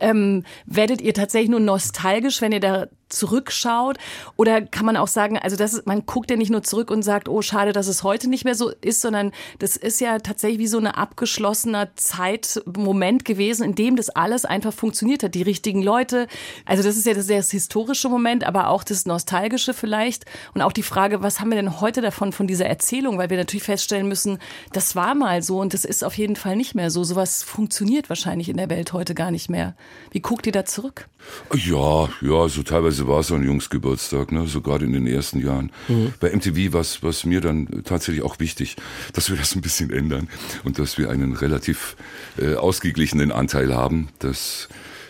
Ähm, 0.00 0.44
werdet 0.66 1.00
ihr 1.00 1.14
tatsächlich 1.14 1.50
nur 1.50 1.60
nostalgisch, 1.60 2.40
wenn 2.40 2.52
ihr 2.52 2.60
da 2.60 2.86
zurückschaut? 3.08 3.98
Oder 4.36 4.62
kann 4.62 4.86
man 4.86 4.96
auch 4.96 5.08
sagen, 5.08 5.38
also 5.38 5.56
das 5.56 5.74
ist, 5.74 5.86
man 5.86 6.06
guckt 6.06 6.30
ja 6.30 6.36
nicht 6.36 6.50
nur 6.50 6.62
zurück 6.62 6.90
und 6.90 7.02
sagt, 7.02 7.28
oh 7.28 7.42
schade, 7.42 7.72
dass 7.72 7.88
es 7.88 8.02
heute 8.02 8.28
nicht 8.28 8.44
mehr 8.44 8.54
so 8.54 8.70
ist, 8.80 9.00
sondern 9.00 9.32
das 9.58 9.76
ist 9.76 10.00
ja 10.00 10.18
tatsächlich 10.18 10.58
wie 10.58 10.66
so 10.66 10.78
eine 10.78 10.87
ein 10.88 10.94
abgeschlossener 10.94 11.94
Zeitmoment 11.96 13.24
gewesen, 13.24 13.64
in 13.64 13.74
dem 13.74 13.96
das 13.96 14.10
alles 14.10 14.44
einfach 14.44 14.72
funktioniert 14.72 15.22
hat. 15.22 15.34
Die 15.34 15.42
richtigen 15.42 15.82
Leute. 15.82 16.26
Also 16.64 16.82
das 16.82 16.96
ist 16.96 17.06
ja 17.06 17.14
das, 17.14 17.26
das 17.26 17.50
historische 17.50 18.08
Moment, 18.08 18.44
aber 18.44 18.68
auch 18.68 18.84
das 18.84 19.06
nostalgische 19.06 19.74
vielleicht. 19.74 20.24
Und 20.54 20.62
auch 20.62 20.72
die 20.72 20.82
Frage, 20.82 21.22
was 21.22 21.40
haben 21.40 21.50
wir 21.50 21.56
denn 21.56 21.80
heute 21.80 22.00
davon, 22.00 22.32
von 22.32 22.46
dieser 22.46 22.66
Erzählung? 22.66 23.18
Weil 23.18 23.30
wir 23.30 23.36
natürlich 23.36 23.64
feststellen 23.64 24.08
müssen, 24.08 24.38
das 24.72 24.96
war 24.96 25.14
mal 25.14 25.42
so 25.42 25.60
und 25.60 25.74
das 25.74 25.84
ist 25.84 26.04
auf 26.04 26.16
jeden 26.16 26.36
Fall 26.36 26.56
nicht 26.56 26.74
mehr 26.74 26.90
so. 26.90 27.04
Sowas 27.04 27.42
funktioniert 27.42 28.08
wahrscheinlich 28.08 28.48
in 28.48 28.56
der 28.56 28.70
Welt 28.70 28.92
heute 28.92 29.14
gar 29.14 29.30
nicht 29.30 29.50
mehr. 29.50 29.74
Wie 30.10 30.20
guckt 30.20 30.46
ihr 30.46 30.52
da 30.52 30.64
zurück? 30.64 31.08
Ja, 31.54 32.08
ja, 32.22 32.48
so 32.48 32.62
teilweise 32.62 33.08
war 33.08 33.20
es 33.20 33.28
so 33.28 33.34
ein 33.34 33.42
Jungsgeburtstag, 33.42 34.32
ne, 34.32 34.46
so 34.46 34.60
gerade 34.60 34.84
in 34.84 34.92
den 34.92 35.06
ersten 35.06 35.40
Jahren. 35.40 35.72
Mhm. 35.88 36.14
Bei 36.20 36.34
MTV 36.34 36.72
war 36.72 36.80
es 37.10 37.24
mir 37.24 37.40
dann 37.40 37.82
tatsächlich 37.84 38.24
auch 38.24 38.38
wichtig, 38.38 38.76
dass 39.12 39.28
wir 39.28 39.36
das 39.36 39.54
ein 39.54 39.60
bisschen 39.60 39.90
ändern 39.90 40.28
und 40.64 40.77
dass 40.78 40.98
wir 40.98 41.10
einen 41.10 41.34
relativ 41.34 41.96
äh, 42.38 42.54
ausgeglichenen 42.54 43.32
Anteil 43.32 43.74
haben. 43.74 44.08
Das 44.18 44.68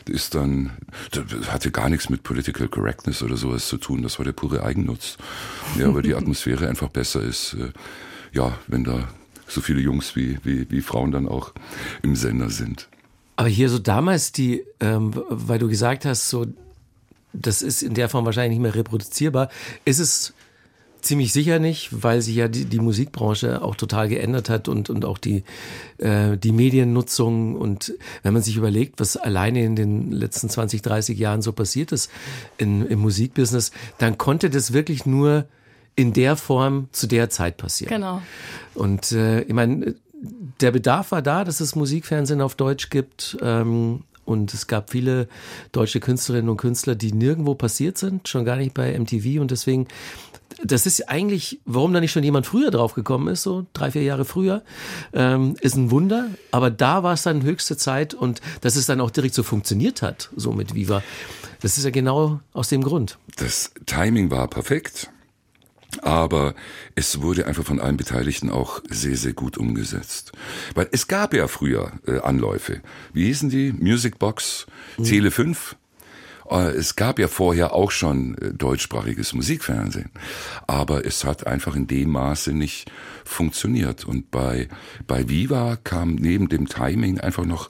ist 0.08 0.34
dann, 0.34 0.70
das 1.10 1.52
hatte 1.52 1.70
gar 1.70 1.88
nichts 1.88 2.08
mit 2.08 2.22
Political 2.22 2.68
Correctness 2.68 3.22
oder 3.22 3.36
sowas 3.36 3.68
zu 3.68 3.76
tun. 3.76 4.02
Das 4.02 4.18
war 4.18 4.24
der 4.24 4.32
pure 4.32 4.62
Eigennutz. 4.62 5.18
Ja, 5.78 5.94
weil 5.94 6.02
die 6.02 6.14
Atmosphäre 6.16 6.68
einfach 6.68 6.88
besser 6.88 7.22
ist. 7.22 7.54
Äh, 7.54 7.72
ja, 8.32 8.58
wenn 8.66 8.84
da 8.84 9.08
so 9.46 9.60
viele 9.60 9.80
Jungs 9.80 10.16
wie, 10.16 10.38
wie, 10.44 10.70
wie 10.70 10.80
Frauen 10.80 11.10
dann 11.10 11.26
auch 11.26 11.52
im 12.02 12.16
Sender 12.16 12.50
sind. 12.50 12.88
Aber 13.36 13.48
hier 13.48 13.68
so 13.68 13.78
damals 13.78 14.32
die, 14.32 14.64
ähm, 14.80 15.12
weil 15.28 15.58
du 15.58 15.68
gesagt 15.68 16.04
hast, 16.04 16.28
so, 16.28 16.46
das 17.32 17.62
ist 17.62 17.82
in 17.82 17.94
der 17.94 18.08
Form 18.08 18.24
wahrscheinlich 18.24 18.58
nicht 18.58 18.62
mehr 18.62 18.74
reproduzierbar, 18.74 19.48
ist 19.84 20.00
es 20.00 20.34
ziemlich 21.00 21.32
sicher 21.32 21.58
nicht, 21.58 22.02
weil 22.02 22.22
sich 22.22 22.36
ja 22.36 22.48
die, 22.48 22.64
die 22.64 22.80
Musikbranche 22.80 23.62
auch 23.62 23.74
total 23.76 24.08
geändert 24.08 24.48
hat 24.48 24.68
und, 24.68 24.90
und 24.90 25.04
auch 25.04 25.18
die, 25.18 25.44
äh, 25.98 26.36
die 26.36 26.52
Mediennutzung 26.52 27.56
und 27.56 27.94
wenn 28.22 28.32
man 28.32 28.42
sich 28.42 28.56
überlegt, 28.56 29.00
was 29.00 29.16
alleine 29.16 29.64
in 29.64 29.76
den 29.76 30.12
letzten 30.12 30.48
20, 30.48 30.82
30 30.82 31.18
Jahren 31.18 31.42
so 31.42 31.52
passiert 31.52 31.92
ist 31.92 32.10
in, 32.56 32.86
im 32.86 33.00
Musikbusiness, 33.00 33.70
dann 33.98 34.18
konnte 34.18 34.50
das 34.50 34.72
wirklich 34.72 35.06
nur 35.06 35.46
in 35.94 36.12
der 36.12 36.36
Form 36.36 36.88
zu 36.92 37.06
der 37.08 37.28
Zeit 37.28 37.56
passieren. 37.56 37.92
Genau. 37.92 38.22
Und 38.74 39.12
äh, 39.12 39.42
ich 39.42 39.52
meine, 39.52 39.96
der 40.60 40.70
Bedarf 40.70 41.12
war 41.12 41.22
da, 41.22 41.44
dass 41.44 41.60
es 41.60 41.74
Musikfernsehen 41.74 42.40
auf 42.40 42.54
Deutsch 42.54 42.90
gibt. 42.90 43.36
Ähm, 43.42 44.04
und 44.24 44.52
es 44.52 44.66
gab 44.66 44.90
viele 44.90 45.26
deutsche 45.72 46.00
Künstlerinnen 46.00 46.50
und 46.50 46.58
Künstler, 46.58 46.94
die 46.94 47.12
nirgendwo 47.12 47.54
passiert 47.54 47.96
sind, 47.96 48.28
schon 48.28 48.44
gar 48.44 48.56
nicht 48.56 48.74
bei 48.74 48.96
MTV. 48.96 49.40
Und 49.40 49.50
deswegen, 49.50 49.88
das 50.62 50.86
ist 50.86 51.08
eigentlich, 51.08 51.60
warum 51.64 51.92
da 51.92 52.00
nicht 52.00 52.12
schon 52.12 52.24
jemand 52.24 52.46
früher 52.46 52.70
drauf 52.70 52.94
gekommen 52.94 53.28
ist, 53.28 53.42
so 53.42 53.66
drei, 53.72 53.90
vier 53.90 54.02
Jahre 54.02 54.24
früher, 54.24 54.62
ähm, 55.12 55.56
ist 55.60 55.76
ein 55.76 55.90
Wunder. 55.90 56.28
Aber 56.50 56.70
da 56.70 57.02
war 57.02 57.14
es 57.14 57.22
dann 57.22 57.42
höchste 57.42 57.76
Zeit 57.76 58.14
und 58.14 58.40
dass 58.60 58.76
es 58.76 58.86
dann 58.86 59.00
auch 59.00 59.10
direkt 59.10 59.34
so 59.34 59.42
funktioniert 59.42 60.02
hat, 60.02 60.30
so 60.34 60.52
mit 60.52 60.74
Viva. 60.74 61.02
Das 61.60 61.78
ist 61.78 61.84
ja 61.84 61.90
genau 61.90 62.40
aus 62.52 62.68
dem 62.68 62.82
Grund. 62.82 63.18
Das 63.36 63.72
Timing 63.86 64.30
war 64.30 64.48
perfekt. 64.48 65.10
Aber 66.02 66.54
es 66.96 67.22
wurde 67.22 67.46
einfach 67.46 67.64
von 67.64 67.80
allen 67.80 67.96
Beteiligten 67.96 68.50
auch 68.50 68.82
sehr, 68.90 69.16
sehr 69.16 69.32
gut 69.32 69.56
umgesetzt. 69.56 70.32
Weil 70.74 70.88
es 70.92 71.08
gab 71.08 71.32
ja 71.32 71.48
früher 71.48 71.92
äh, 72.06 72.18
Anläufe. 72.18 72.82
Wie 73.14 73.24
hießen 73.24 73.48
die? 73.48 73.72
Musicbox, 73.72 74.66
mhm. 74.98 75.04
Tele 75.04 75.30
5. 75.30 75.76
Äh, 76.50 76.70
es 76.70 76.96
gab 76.96 77.18
ja 77.18 77.28
vorher 77.28 77.72
auch 77.72 77.90
schon 77.90 78.36
äh, 78.38 78.52
deutschsprachiges 78.52 79.34
Musikfernsehen. 79.34 80.10
Aber 80.66 81.04
es 81.04 81.24
hat 81.24 81.46
einfach 81.46 81.76
in 81.76 81.86
dem 81.86 82.10
Maße 82.10 82.52
nicht 82.52 82.90
funktioniert. 83.24 84.04
Und 84.04 84.30
bei, 84.30 84.68
bei 85.06 85.28
Viva 85.28 85.76
kam 85.76 86.14
neben 86.14 86.48
dem 86.48 86.66
Timing 86.66 87.20
einfach 87.20 87.44
noch, 87.44 87.68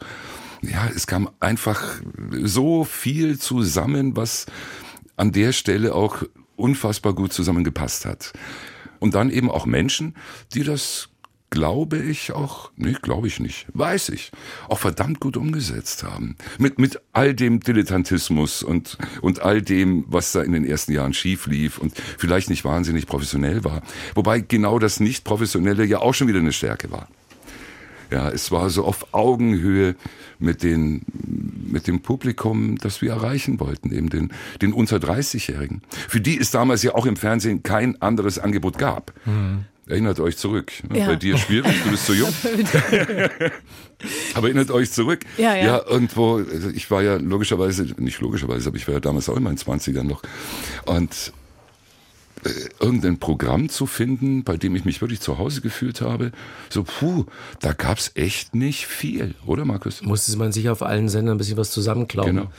ja, 0.62 0.88
es 0.94 1.06
kam 1.06 1.30
einfach 1.40 2.00
so 2.42 2.84
viel 2.84 3.38
zusammen, 3.38 4.16
was 4.16 4.46
an 5.16 5.32
der 5.32 5.52
Stelle 5.52 5.94
auch 5.94 6.22
unfassbar 6.56 7.14
gut 7.14 7.32
zusammengepasst 7.32 8.04
hat. 8.04 8.32
Und 8.98 9.14
dann 9.14 9.30
eben 9.30 9.50
auch 9.50 9.66
Menschen, 9.66 10.16
die 10.54 10.64
das 10.64 11.08
glaube 11.50 11.98
ich 11.98 12.32
auch, 12.32 12.70
nee, 12.76 12.94
glaube 13.00 13.26
ich 13.26 13.40
nicht, 13.40 13.66
weiß 13.72 14.10
ich, 14.10 14.30
auch 14.68 14.78
verdammt 14.78 15.20
gut 15.20 15.36
umgesetzt 15.36 16.02
haben. 16.02 16.36
Mit, 16.58 16.78
mit 16.78 17.00
all 17.12 17.34
dem 17.34 17.60
Dilettantismus 17.60 18.62
und, 18.62 18.98
und 19.22 19.40
all 19.42 19.62
dem, 19.62 20.04
was 20.08 20.32
da 20.32 20.42
in 20.42 20.52
den 20.52 20.64
ersten 20.64 20.92
Jahren 20.92 21.14
schief 21.14 21.46
lief 21.46 21.78
und 21.78 21.94
vielleicht 22.18 22.50
nicht 22.50 22.64
wahnsinnig 22.64 23.06
professionell 23.06 23.64
war. 23.64 23.82
Wobei 24.14 24.40
genau 24.40 24.78
das 24.78 25.00
Nicht-Professionelle 25.00 25.84
ja 25.84 25.98
auch 26.00 26.14
schon 26.14 26.28
wieder 26.28 26.40
eine 26.40 26.52
Stärke 26.52 26.90
war. 26.90 27.08
Ja, 28.10 28.30
es 28.30 28.50
war 28.50 28.70
so 28.70 28.84
auf 28.84 29.12
Augenhöhe 29.12 29.94
mit, 30.38 30.62
den, 30.62 31.02
mit 31.70 31.86
dem 31.86 32.00
Publikum, 32.00 32.78
das 32.78 33.02
wir 33.02 33.10
erreichen 33.10 33.60
wollten, 33.60 33.92
eben 33.92 34.08
den, 34.08 34.32
den 34.62 34.72
unter 34.72 34.96
30-Jährigen. 34.96 35.82
Für 35.90 36.20
die 36.20 36.38
es 36.38 36.50
damals 36.50 36.82
ja 36.82 36.94
auch 36.94 37.04
im 37.04 37.16
Fernsehen 37.16 37.62
kein 37.62 38.00
anderes 38.00 38.38
Angebot 38.38 38.78
gab. 38.78 39.12
Mhm. 39.26 39.66
Erinnert 39.88 40.20
euch 40.20 40.36
zurück. 40.36 40.72
Ja. 40.94 41.06
Bei 41.06 41.16
dir 41.16 41.38
schwierig, 41.38 41.82
du 41.82 41.90
bist 41.90 42.06
zu 42.06 42.14
jung. 42.14 42.28
aber 44.34 44.48
erinnert 44.48 44.70
euch 44.70 44.92
zurück. 44.92 45.20
Ja, 45.38 45.54
ja. 45.54 45.64
ja, 45.64 45.86
irgendwo, 45.86 46.36
also 46.36 46.68
ich 46.68 46.90
war 46.90 47.02
ja 47.02 47.16
logischerweise, 47.16 47.86
nicht 47.96 48.20
logischerweise, 48.20 48.68
aber 48.68 48.76
ich 48.76 48.86
war 48.86 48.94
ja 48.94 49.00
damals 49.00 49.28
auch 49.28 49.36
in 49.36 49.42
meinen 49.42 49.56
20ern 49.56 50.02
noch. 50.02 50.22
Und 50.84 51.32
äh, 52.44 52.50
irgendein 52.80 53.18
Programm 53.18 53.68
zu 53.68 53.86
finden, 53.86 54.44
bei 54.44 54.56
dem 54.56 54.76
ich 54.76 54.84
mich 54.84 55.00
wirklich 55.00 55.20
zu 55.20 55.38
Hause 55.38 55.60
gefühlt 55.60 56.00
habe. 56.00 56.32
So, 56.68 56.84
puh, 56.84 57.24
da 57.60 57.72
gab's 57.72 58.12
echt 58.14 58.54
nicht 58.54 58.86
viel, 58.86 59.34
oder 59.46 59.64
Markus? 59.64 60.02
Musste 60.02 60.36
man 60.36 60.52
sich 60.52 60.68
auf 60.68 60.82
allen 60.82 61.08
Sendern 61.08 61.36
ein 61.36 61.38
bisschen 61.38 61.56
was 61.56 61.70
zusammenklauen. 61.70 62.36
Genau. 62.36 62.52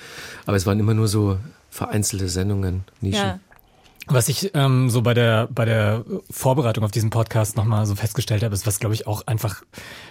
Aber 0.45 0.57
es 0.57 0.65
waren 0.65 0.79
immer 0.79 0.93
nur 0.93 1.07
so 1.07 1.37
vereinzelte 1.69 2.27
Sendungen, 2.27 2.83
Nischen. 3.01 3.19
Ja. 3.19 3.39
Was 4.11 4.27
ich 4.27 4.55
ähm, 4.55 4.89
so 4.89 5.03
bei 5.03 5.13
der 5.13 5.47
bei 5.53 5.65
der 5.65 6.03
Vorbereitung 6.31 6.83
auf 6.83 6.89
diesen 6.89 7.11
Podcast 7.11 7.55
nochmal 7.55 7.85
so 7.85 7.93
festgestellt 7.93 8.43
habe, 8.43 8.55
ist, 8.55 8.65
was 8.65 8.79
glaube 8.79 8.95
ich 8.95 9.05
auch 9.05 9.27
einfach 9.27 9.61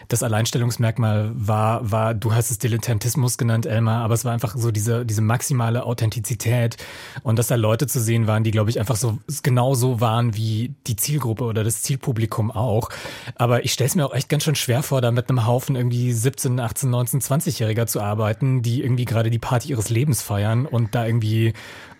das 0.07 0.23
Alleinstellungsmerkmal 0.23 1.33
war, 1.35 1.90
war, 1.90 2.14
du 2.14 2.33
hast 2.33 2.52
es 2.52 2.59
Dilettantismus 2.59 3.38
genannt, 3.38 3.67
Elmar, 3.67 4.05
aber 4.05 4.14
es 4.14 4.25
war 4.25 4.33
einfach 4.33 4.55
so 4.57 4.71
diese 4.71 5.05
diese 5.05 5.21
maximale 5.21 5.85
Authentizität 5.85 6.76
und 7.25 7.40
dass 7.40 7.49
da 7.49 7.57
Leute 7.57 7.88
zu 7.88 8.00
sehen 8.00 8.28
waren, 8.28 8.45
die 8.45 8.52
glaube 8.52 8.71
ich 8.71 8.78
einfach 8.78 8.95
so 8.95 9.19
genau 9.43 9.75
so 9.75 10.00
waren 10.00 10.37
wie 10.37 10.76
die 10.87 10.95
Zielgruppe 10.95 11.43
oder 11.43 11.64
das 11.64 11.83
Zielpublikum 11.83 12.52
auch. 12.52 12.90
Aber 13.35 13.64
ich 13.64 13.73
stelle 13.73 13.88
es 13.88 13.97
mir 13.97 14.07
auch 14.07 14.14
echt 14.14 14.28
ganz 14.28 14.45
schön 14.45 14.55
schwer 14.55 14.85
vor, 14.85 15.00
da 15.00 15.11
mit 15.11 15.28
einem 15.28 15.45
Haufen 15.45 15.75
irgendwie 15.75 16.12
17, 16.12 16.61
18, 16.61 16.88
19, 16.88 17.21
20-Jähriger 17.21 17.87
zu 17.87 18.00
arbeiten, 18.00 18.62
die 18.62 18.81
irgendwie 18.81 19.07
gerade 19.07 19.28
die 19.28 19.40
Party 19.40 19.71
ihres 19.71 19.90
Lebens 19.90 20.23
feiern 20.23 20.67
und 20.67 20.95
da 20.95 21.05
irgendwie 21.05 21.52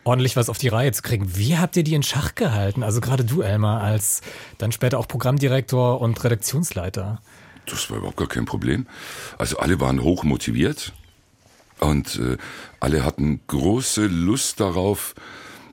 ordentlich 0.05 0.37
was 0.37 0.49
auf 0.49 0.59
die 0.59 0.69
Reihe 0.69 0.93
zu 0.93 1.03
kriegen. 1.03 1.37
Wie 1.37 1.59
habt 1.59 1.77
ihr 1.77 1.85
die 1.85 1.95
in 1.95 2.03
Schach 2.03 2.35
gehalten? 2.35 2.83
Also 2.83 3.01
gerade 3.01 3.25
du, 3.25 3.43
Elmar, 3.43 3.83
als 3.83 4.21
dann 4.59 4.73
später 4.73 4.99
auch 4.99 5.09
Programmdirektor 5.09 6.01
und 6.01 6.23
Redaktionsleiter. 6.23 7.21
Das 7.67 7.91
war 7.91 7.99
überhaupt 7.99 8.17
gar 8.17 8.29
kein 8.29 8.47
Problem. 8.47 8.87
Also 9.37 9.59
alle 9.59 9.81
waren 9.81 10.03
hoch 10.03 10.25
motiviert 10.25 10.93
und 11.81 12.19
äh, 12.19 12.37
alle 12.81 13.05
hatten 13.05 13.41
große 13.47 14.07
Lust 14.07 14.61
darauf, 14.61 15.15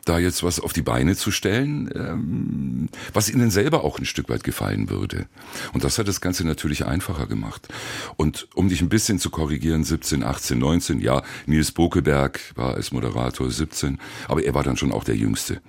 da 0.05 0.19
jetzt 0.19 0.43
was 0.43 0.59
auf 0.59 0.71
die 0.71 0.83
Beine 0.83 1.15
zu 1.15 1.31
stellen, 1.31 1.89
ähm, 1.95 2.89
was 3.13 3.29
ihnen 3.29 3.49
selber 3.49 3.83
auch 3.83 3.97
ein 3.99 4.05
Stück 4.05 4.29
weit 4.29 4.43
gefallen 4.43 4.89
würde. 4.89 5.25
Und 5.73 5.83
das 5.83 5.97
hat 5.97 6.07
das 6.07 6.21
Ganze 6.21 6.45
natürlich 6.45 6.85
einfacher 6.85 7.25
gemacht. 7.25 7.67
Und 8.15 8.47
um 8.53 8.69
dich 8.69 8.81
ein 8.81 8.89
bisschen 8.89 9.19
zu 9.19 9.31
korrigieren, 9.31 9.83
17, 9.83 10.23
18, 10.23 10.59
19, 10.59 10.99
ja, 11.01 11.23
Nils 11.47 11.71
Bokeberg 11.71 12.39
war 12.55 12.75
als 12.75 12.91
Moderator 12.91 13.49
17, 13.49 13.99
aber 14.27 14.43
er 14.43 14.53
war 14.53 14.63
dann 14.63 14.77
schon 14.77 14.91
auch 14.91 15.03
der 15.03 15.15
Jüngste. 15.15 15.61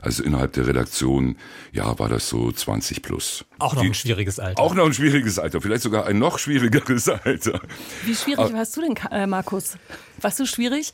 Also 0.00 0.22
innerhalb 0.22 0.52
der 0.52 0.66
Redaktion, 0.66 1.36
ja, 1.72 1.98
war 1.98 2.08
das 2.08 2.28
so 2.28 2.50
20 2.50 3.02
plus. 3.02 3.44
Auch 3.58 3.74
noch 3.74 3.82
die, 3.82 3.88
ein 3.88 3.94
schwieriges 3.94 4.38
Alter. 4.38 4.62
Auch 4.62 4.74
noch 4.74 4.86
ein 4.86 4.94
schwieriges 4.94 5.38
Alter, 5.38 5.60
vielleicht 5.60 5.82
sogar 5.82 6.06
ein 6.06 6.18
noch 6.18 6.38
schwierigeres 6.38 7.08
Alter. 7.08 7.60
Wie 8.04 8.14
schwierig 8.14 8.38
aber, 8.38 8.54
warst 8.54 8.76
du 8.76 8.82
denn, 8.82 8.94
äh, 9.10 9.26
Markus? 9.26 9.76
Warst 10.20 10.38
du 10.38 10.46
schwierig? 10.46 10.92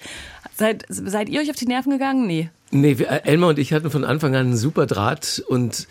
Seid, 0.57 0.85
seid 0.88 1.29
ihr 1.29 1.41
euch 1.41 1.50
auf 1.50 1.57
die 1.57 1.67
Nerven 1.67 1.93
gegangen? 1.93 2.26
Nee. 2.26 2.50
Nee, 2.80 2.99
wir, 2.99 3.26
Elmar 3.26 3.50
und 3.50 3.59
ich 3.59 3.73
hatten 3.73 3.90
von 3.90 4.04
Anfang 4.04 4.35
an 4.35 4.47
einen 4.47 4.56
super 4.56 4.87
Draht 4.87 5.42
und 5.49 5.87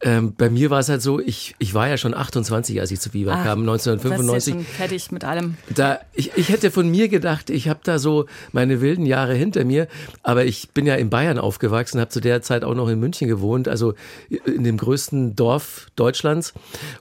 ähm, 0.00 0.34
bei 0.36 0.48
mir 0.48 0.70
war 0.70 0.78
es 0.78 0.88
halt 0.88 1.02
so, 1.02 1.18
ich, 1.18 1.56
ich 1.58 1.74
war 1.74 1.88
ja 1.88 1.96
schon 1.96 2.14
28, 2.14 2.80
als 2.80 2.92
ich 2.92 3.00
zu 3.00 3.12
Viva 3.14 3.32
Ach, 3.32 3.44
kam, 3.44 3.60
1995. 3.60 4.54
Das 4.54 4.62
ist 4.62 4.66
schon 4.68 4.76
fertig 4.76 5.10
mit 5.10 5.24
allem. 5.24 5.56
Da, 5.74 5.98
ich, 6.12 6.32
ich 6.36 6.50
hätte 6.50 6.70
von 6.70 6.88
mir 6.88 7.08
gedacht, 7.08 7.50
ich 7.50 7.68
habe 7.68 7.80
da 7.82 7.98
so 7.98 8.26
meine 8.52 8.80
wilden 8.80 9.06
Jahre 9.06 9.34
hinter 9.34 9.64
mir, 9.64 9.88
aber 10.22 10.44
ich 10.44 10.70
bin 10.70 10.86
ja 10.86 10.94
in 10.94 11.10
Bayern 11.10 11.38
aufgewachsen, 11.38 12.00
habe 12.00 12.10
zu 12.10 12.20
der 12.20 12.42
Zeit 12.42 12.62
auch 12.62 12.74
noch 12.74 12.88
in 12.88 13.00
München 13.00 13.26
gewohnt, 13.26 13.66
also 13.66 13.94
in 14.28 14.62
dem 14.62 14.76
größten 14.76 15.34
Dorf 15.34 15.88
Deutschlands 15.96 16.54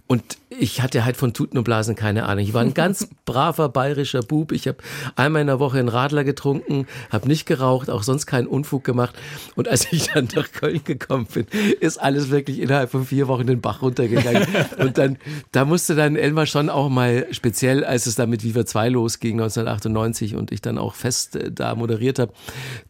und 0.08 0.38
ich 0.50 0.82
hatte 0.82 1.06
halt 1.06 1.18
von 1.18 1.34
Tuten 1.34 1.58
und 1.58 1.66
Blasen 1.66 1.96
keine 1.96 2.26
Ahnung. 2.26 2.44
Ich 2.44 2.54
war 2.54 2.62
ein 2.62 2.74
ganz 2.74 3.08
braver 3.26 3.70
bayerischer 3.70 4.22
Bub. 4.22 4.52
Ich 4.52 4.68
habe 4.68 4.78
einmal 5.16 5.42
in 5.42 5.48
der 5.48 5.60
Woche 5.60 5.78
einen 5.78 5.90
Radler 5.90 6.24
getrunken, 6.24 6.88
habe 7.12 7.28
nicht 7.28 7.46
geraucht, 7.46 7.90
auch 7.90 8.02
sonst 8.02 8.26
keinen 8.26 8.48
Unfug 8.48 8.84
gemacht. 8.84 9.16
Und 9.56 9.68
als 9.68 9.92
ich 9.92 10.08
dann 10.08 10.28
nach 10.36 10.52
Köln 10.52 10.82
gekommen 10.84 11.28
bin, 11.34 11.48
ist 11.80 11.98
alles 11.98 12.30
wirklich 12.30 12.60
innerhalb 12.60 12.92
von 12.92 13.06
vier 13.06 13.28
Wochen 13.28 13.48
den 13.48 13.62
Bach 13.62 13.82
runtergegangen. 13.82 14.48
Und 14.78 14.98
dann, 14.98 15.18
da 15.52 15.66
musste 15.66 15.96
dann 15.96 16.16
Elmar 16.16 16.46
schon 16.46 16.70
auch 16.70 16.90
mal 16.90 17.28
speziell, 17.32 17.84
als 17.84 18.06
es 18.06 18.16
dann 18.16 18.30
mit 18.30 18.44
Viva 18.44 18.66
2 18.66 18.90
losging 18.90 19.34
1998 19.34 20.36
und 20.36 20.52
ich 20.52 20.62
dann 20.62 20.78
auch 20.78 20.96
fest 20.96 21.36
äh, 21.36 21.52
da 21.52 21.76
moderiert 21.76 22.20
habe, 22.20 22.34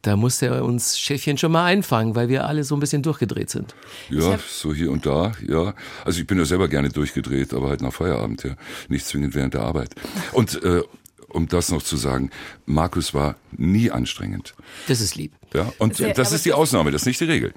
da 0.02 0.16
musste 0.16 0.48
er 0.48 0.64
uns 0.64 0.98
Schäfchen 1.00 1.38
schon 1.38 1.52
mal 1.52 1.66
einfangen, 1.66 2.16
weil 2.16 2.30
wir 2.30 2.46
alle 2.46 2.64
so 2.64 2.76
ein 2.76 2.80
bisschen 2.80 3.02
durchgedreht 3.02 3.50
sind. 3.50 3.76
Ja, 4.10 4.38
so 4.48 4.74
hier 4.74 4.92
und 4.92 5.06
da, 5.06 5.34
ja. 5.48 5.74
Also 6.06 6.20
ich 6.20 6.28
bin 6.28 6.38
ja 6.38 6.46
selber 6.46 6.68
gerne 6.68 6.90
durchgedreht, 6.90 7.54
aber 7.54 7.70
halt 7.70 7.82
nach 7.82 7.94
Feierabend, 7.94 8.44
ja. 8.44 8.56
Nicht 8.90 9.06
zwingend 9.06 9.36
während 9.36 9.54
der 9.54 9.62
Arbeit. 9.62 9.96
Und 10.34 10.62
äh, 10.64 10.82
um 11.30 11.48
das 11.48 11.72
noch 11.72 11.84
zu 11.84 11.98
sagen, 11.98 12.32
Markus 12.66 13.14
war 13.14 13.36
nie 13.52 13.92
anstrengend. 13.92 14.56
Das 14.88 15.02
ist 15.02 15.16
lieb. 15.16 15.34
Ja, 15.58 15.74
und 15.80 15.96
Sehr- 15.98 16.14
das 16.14 16.32
ist 16.34 16.46
die 16.46 16.54
Ausnahme, 16.54 16.92
das 16.92 17.02
ist 17.02 17.08
nicht 17.08 17.20
die 17.20 17.26
Regel. 17.26 17.52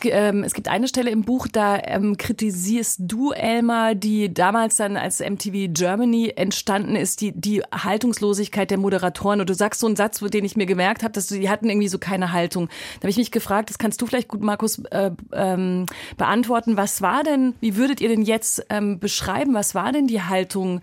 Ge- 0.00 0.12
ähm, 0.12 0.44
es 0.44 0.54
gibt 0.54 0.68
eine 0.68 0.86
Stelle 0.86 1.10
im 1.10 1.22
Buch, 1.22 1.48
da 1.50 1.76
ähm, 1.82 2.16
kritisierst 2.16 3.00
du, 3.00 3.32
Elmar, 3.32 3.94
die 3.96 4.32
damals 4.32 4.76
dann 4.76 4.96
als 4.96 5.20
MTV 5.20 5.72
Germany 5.72 6.32
entstanden 6.36 6.94
ist, 6.94 7.20
die, 7.20 7.32
die 7.32 7.62
Haltungslosigkeit 7.72 8.70
der 8.70 8.78
Moderatoren. 8.78 9.40
Und 9.40 9.50
du 9.50 9.54
sagst 9.54 9.80
so 9.80 9.86
einen 9.86 9.96
Satz, 9.96 10.20
den 10.20 10.44
ich 10.44 10.56
mir 10.56 10.66
gemerkt 10.66 11.02
habe, 11.02 11.12
dass 11.12 11.26
die 11.26 11.48
hatten 11.48 11.68
irgendwie 11.68 11.88
so 11.88 11.98
keine 11.98 12.32
Haltung. 12.32 12.68
Da 12.94 13.00
habe 13.02 13.10
ich 13.10 13.16
mich 13.16 13.30
gefragt, 13.32 13.70
das 13.70 13.78
kannst 13.78 14.00
du 14.00 14.06
vielleicht 14.06 14.28
gut, 14.28 14.42
Markus, 14.42 14.78
äh, 14.90 15.10
ähm, 15.32 15.86
beantworten. 16.16 16.76
Was 16.76 17.02
war 17.02 17.24
denn, 17.24 17.54
wie 17.60 17.76
würdet 17.76 18.00
ihr 18.00 18.08
denn 18.08 18.22
jetzt 18.22 18.64
ähm, 18.70 19.00
beschreiben, 19.00 19.54
was 19.54 19.74
war 19.74 19.90
denn 19.92 20.06
die 20.06 20.22
Haltung 20.22 20.80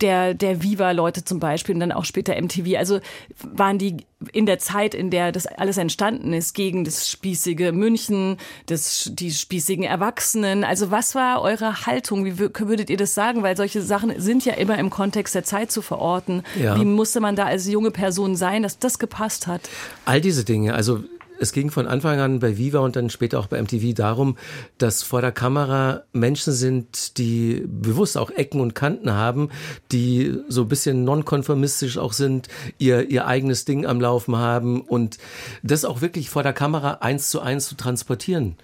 der, 0.00 0.34
der 0.34 0.62
Viva-Leute 0.62 1.24
zum 1.24 1.38
Beispiel 1.38 1.74
und 1.74 1.80
dann 1.80 1.92
auch 1.92 2.04
später 2.04 2.34
MTV? 2.40 2.76
Also 2.78 3.00
waren 3.42 3.78
die 3.78 3.98
in 4.32 4.44
der 4.44 4.58
Zeit, 4.58 4.94
in 4.94 5.10
der 5.10 5.32
das 5.32 5.46
alles 5.46 5.78
entstanden 5.78 6.32
ist, 6.32 6.54
gegen 6.54 6.84
das 6.84 7.08
spießige 7.08 7.72
München, 7.72 8.36
das, 8.66 9.10
die 9.14 9.30
spießigen 9.32 9.84
Erwachsenen. 9.84 10.62
Also 10.62 10.90
was 10.90 11.14
war 11.14 11.40
eure 11.40 11.86
Haltung? 11.86 12.24
Wie 12.24 12.32
wür- 12.32 12.68
würdet 12.68 12.90
ihr 12.90 12.98
das 12.98 13.14
sagen? 13.14 13.42
Weil 13.42 13.56
solche 13.56 13.80
Sachen 13.80 14.20
sind 14.20 14.44
ja 14.44 14.54
immer 14.54 14.78
im 14.78 14.90
Kontext 14.90 15.34
der 15.34 15.44
Zeit 15.44 15.72
zu 15.72 15.80
verorten. 15.80 16.42
Ja. 16.60 16.78
Wie 16.78 16.84
musste 16.84 17.20
man 17.20 17.34
da 17.34 17.46
als 17.46 17.66
junge 17.66 17.90
Person 17.90 18.36
sein, 18.36 18.62
dass 18.62 18.78
das 18.78 18.98
gepasst 18.98 19.46
hat? 19.46 19.62
All 20.04 20.20
diese 20.20 20.44
Dinge, 20.44 20.74
also 20.74 21.00
es 21.40 21.52
ging 21.52 21.70
von 21.70 21.86
Anfang 21.86 22.20
an 22.20 22.38
bei 22.38 22.58
Viva 22.58 22.80
und 22.80 22.96
dann 22.96 23.08
später 23.08 23.38
auch 23.40 23.46
bei 23.46 23.60
MTV 23.60 23.94
darum, 23.94 24.36
dass 24.76 25.02
vor 25.02 25.22
der 25.22 25.32
Kamera 25.32 26.02
Menschen 26.12 26.52
sind, 26.52 27.16
die 27.16 27.64
bewusst 27.66 28.18
auch 28.18 28.30
Ecken 28.30 28.60
und 28.60 28.74
Kanten 28.74 29.12
haben, 29.12 29.48
die 29.90 30.38
so 30.48 30.62
ein 30.62 30.68
bisschen 30.68 31.04
nonkonformistisch 31.04 31.96
auch 31.96 32.12
sind, 32.12 32.48
ihr, 32.78 33.10
ihr 33.10 33.26
eigenes 33.26 33.64
Ding 33.64 33.86
am 33.86 34.00
Laufen 34.00 34.36
haben 34.36 34.82
und 34.82 35.16
das 35.62 35.86
auch 35.86 36.02
wirklich 36.02 36.28
vor 36.28 36.42
der 36.42 36.52
Kamera 36.52 36.98
eins 37.00 37.30
zu 37.30 37.40
eins 37.40 37.66
zu 37.66 37.74
transportieren 37.74 38.56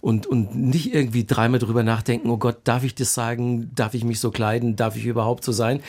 und, 0.00 0.26
und 0.26 0.56
nicht 0.56 0.94
irgendwie 0.94 1.24
dreimal 1.24 1.60
drüber 1.60 1.82
nachdenken, 1.82 2.30
oh 2.30 2.38
Gott, 2.38 2.60
darf 2.64 2.82
ich 2.82 2.94
das 2.94 3.12
sagen, 3.12 3.70
darf 3.74 3.92
ich 3.92 4.04
mich 4.04 4.20
so 4.20 4.30
kleiden, 4.30 4.74
darf 4.74 4.96
ich 4.96 5.04
überhaupt 5.04 5.44
so 5.44 5.52
sein, 5.52 5.80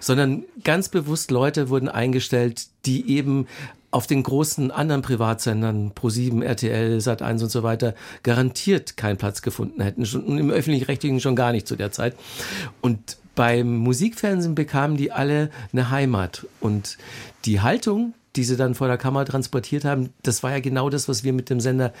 sondern 0.00 0.44
ganz 0.64 0.88
bewusst 0.88 1.30
Leute 1.30 1.68
wurden 1.68 1.88
eingestellt, 1.88 2.66
die 2.86 3.08
eben 3.10 3.46
auf 3.96 4.06
den 4.06 4.22
großen 4.22 4.70
anderen 4.70 5.00
Privatsendern, 5.00 5.92
Pro7, 5.92 6.44
RTL, 6.44 6.98
Sat1 6.98 7.44
und 7.44 7.48
so 7.48 7.62
weiter, 7.62 7.94
garantiert 8.22 8.98
keinen 8.98 9.16
Platz 9.16 9.40
gefunden 9.40 9.80
hätten. 9.80 10.04
Schon 10.04 10.36
im 10.36 10.50
öffentlich-rechtlichen 10.50 11.18
schon 11.18 11.34
gar 11.34 11.50
nicht 11.50 11.66
zu 11.66 11.76
der 11.76 11.92
Zeit. 11.92 12.14
Und 12.82 13.16
beim 13.34 13.74
Musikfernsehen 13.78 14.54
bekamen 14.54 14.98
die 14.98 15.12
alle 15.12 15.48
eine 15.72 15.88
Heimat. 15.88 16.46
Und 16.60 16.98
die 17.46 17.62
Haltung, 17.62 18.12
die 18.36 18.44
sie 18.44 18.56
dann 18.56 18.74
vor 18.74 18.86
der 18.86 18.98
Kamera 18.98 19.24
transportiert 19.24 19.84
haben, 19.84 20.10
das 20.22 20.42
war 20.42 20.52
ja 20.52 20.60
genau 20.60 20.90
das, 20.90 21.08
was 21.08 21.24
wir 21.24 21.32
mit 21.32 21.50
dem 21.50 21.60
Sender 21.60 21.92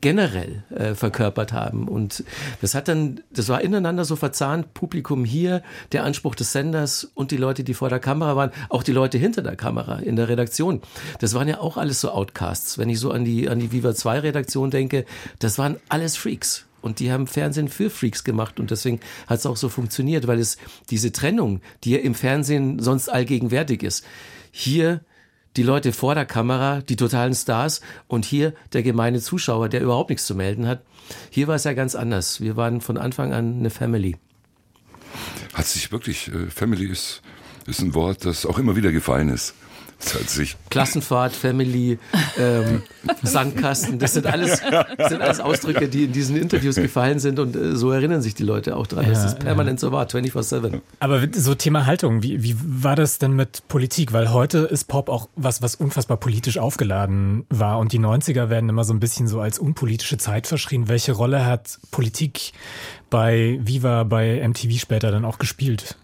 generell 0.00 0.64
äh, 0.70 0.94
verkörpert 0.94 1.52
haben. 1.52 1.86
Und 1.86 2.24
das 2.60 2.74
hat 2.74 2.88
dann, 2.88 3.20
das 3.30 3.48
war 3.48 3.60
ineinander 3.60 4.04
so 4.04 4.16
verzahnt, 4.16 4.74
Publikum 4.74 5.24
hier, 5.24 5.62
der 5.92 6.04
Anspruch 6.04 6.34
des 6.34 6.52
Senders 6.52 7.10
und 7.14 7.30
die 7.30 7.36
Leute, 7.36 7.62
die 7.62 7.74
vor 7.74 7.88
der 7.88 8.00
Kamera 8.00 8.34
waren, 8.36 8.50
auch 8.68 8.82
die 8.82 8.92
Leute 8.92 9.18
hinter 9.18 9.42
der 9.42 9.56
Kamera 9.56 9.98
in 9.98 10.16
der 10.16 10.28
Redaktion. 10.28 10.80
Das 11.20 11.34
waren 11.34 11.48
ja 11.48 11.60
auch 11.60 11.76
alles 11.76 12.00
so 12.00 12.10
Outcasts. 12.10 12.78
Wenn 12.78 12.88
ich 12.88 12.98
so 12.98 13.10
an 13.10 13.24
die, 13.24 13.48
an 13.48 13.60
die 13.60 13.72
Viva 13.72 13.94
2 13.94 14.20
Redaktion 14.20 14.70
denke, 14.70 15.04
das 15.38 15.58
waren 15.58 15.76
alles 15.88 16.16
Freaks. 16.16 16.66
Und 16.80 16.98
die 16.98 17.12
haben 17.12 17.28
Fernsehen 17.28 17.68
für 17.68 17.90
Freaks 17.90 18.24
gemacht 18.24 18.58
und 18.58 18.72
deswegen 18.72 18.98
hat 19.28 19.38
es 19.38 19.46
auch 19.46 19.56
so 19.56 19.68
funktioniert, 19.68 20.26
weil 20.26 20.40
es 20.40 20.56
diese 20.90 21.12
Trennung, 21.12 21.60
die 21.84 21.92
ja 21.92 21.98
im 21.98 22.16
Fernsehen 22.16 22.80
sonst 22.80 23.08
allgegenwärtig 23.08 23.84
ist, 23.84 24.04
hier 24.50 25.02
die 25.56 25.62
Leute 25.62 25.92
vor 25.92 26.14
der 26.14 26.24
Kamera, 26.24 26.80
die 26.80 26.96
totalen 26.96 27.34
Stars 27.34 27.80
und 28.08 28.24
hier 28.24 28.54
der 28.72 28.82
gemeine 28.82 29.20
Zuschauer, 29.20 29.68
der 29.68 29.82
überhaupt 29.82 30.10
nichts 30.10 30.26
zu 30.26 30.34
melden 30.34 30.66
hat. 30.66 30.82
Hier 31.30 31.48
war 31.48 31.56
es 31.56 31.64
ja 31.64 31.72
ganz 31.74 31.94
anders. 31.94 32.40
Wir 32.40 32.56
waren 32.56 32.80
von 32.80 32.96
Anfang 32.96 33.32
an 33.32 33.58
eine 33.58 33.70
Family. 33.70 34.16
Hat 35.52 35.66
sich 35.66 35.92
wirklich, 35.92 36.28
äh, 36.28 36.46
Family 36.48 36.86
ist, 36.86 37.22
ist 37.66 37.80
ein 37.80 37.94
Wort, 37.94 38.24
das 38.24 38.46
auch 38.46 38.58
immer 38.58 38.76
wieder 38.76 38.92
gefallen 38.92 39.28
ist. 39.28 39.54
Sich 40.26 40.56
Klassenfahrt, 40.68 41.34
Family, 41.34 41.98
ähm, 42.38 42.82
Sandkasten, 43.22 43.98
das 43.98 44.14
sind 44.14 44.26
alles, 44.26 44.60
das 44.98 45.10
sind 45.10 45.22
alles 45.22 45.40
Ausdrücke, 45.40 45.88
die 45.88 46.04
in 46.04 46.12
diesen 46.12 46.36
Interviews 46.36 46.76
gefallen 46.76 47.18
sind 47.18 47.38
und 47.38 47.56
äh, 47.56 47.76
so 47.76 47.90
erinnern 47.90 48.20
sich 48.20 48.34
die 48.34 48.42
Leute 48.42 48.76
auch 48.76 48.86
dran, 48.86 49.06
dass 49.06 49.18
Ja, 49.18 49.26
es 49.26 49.34
permanent 49.36 49.80
so 49.80 49.92
war, 49.92 50.06
24-7. 50.06 50.80
Aber 51.00 51.22
so 51.32 51.54
Thema 51.54 51.86
Haltung, 51.86 52.22
wie, 52.22 52.42
wie 52.42 52.56
war 52.60 52.96
das 52.96 53.18
denn 53.18 53.32
mit 53.32 53.66
Politik? 53.68 54.12
Weil 54.12 54.32
heute 54.32 54.58
ist 54.58 54.84
Pop 54.88 55.08
auch 55.08 55.28
was, 55.36 55.62
was 55.62 55.76
unfassbar 55.76 56.16
politisch 56.18 56.58
aufgeladen 56.58 57.46
war 57.48 57.78
und 57.78 57.92
die 57.92 58.00
90er 58.00 58.50
werden 58.50 58.68
immer 58.68 58.84
so 58.84 58.92
ein 58.92 59.00
bisschen 59.00 59.28
so 59.28 59.40
als 59.40 59.58
unpolitische 59.58 60.18
Zeit 60.18 60.46
verschrien. 60.46 60.88
Welche 60.88 61.12
Rolle 61.12 61.46
hat 61.46 61.78
Politik 61.90 62.52
bei 63.08 63.58
Viva, 63.62 64.04
bei 64.04 64.46
MTV 64.46 64.78
später 64.80 65.10
dann 65.10 65.24
auch 65.24 65.38
gespielt? 65.38 65.96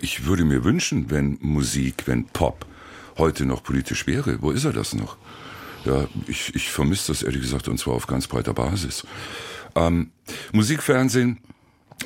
Ich 0.00 0.26
würde 0.26 0.44
mir 0.44 0.64
wünschen, 0.64 1.10
wenn 1.10 1.38
Musik, 1.40 2.02
wenn 2.06 2.24
Pop 2.26 2.66
heute 3.18 3.44
noch 3.44 3.62
politisch 3.62 4.06
wäre. 4.06 4.40
Wo 4.40 4.50
ist 4.50 4.64
er 4.64 4.72
das 4.72 4.94
noch? 4.94 5.16
Ja, 5.84 6.06
ich, 6.26 6.54
ich 6.54 6.70
vermisse 6.70 7.12
das 7.12 7.22
ehrlich 7.22 7.42
gesagt 7.42 7.68
und 7.68 7.78
zwar 7.78 7.94
auf 7.94 8.06
ganz 8.06 8.26
breiter 8.26 8.54
Basis. 8.54 9.06
Ähm, 9.74 10.10
Musikfernsehen, 10.52 11.38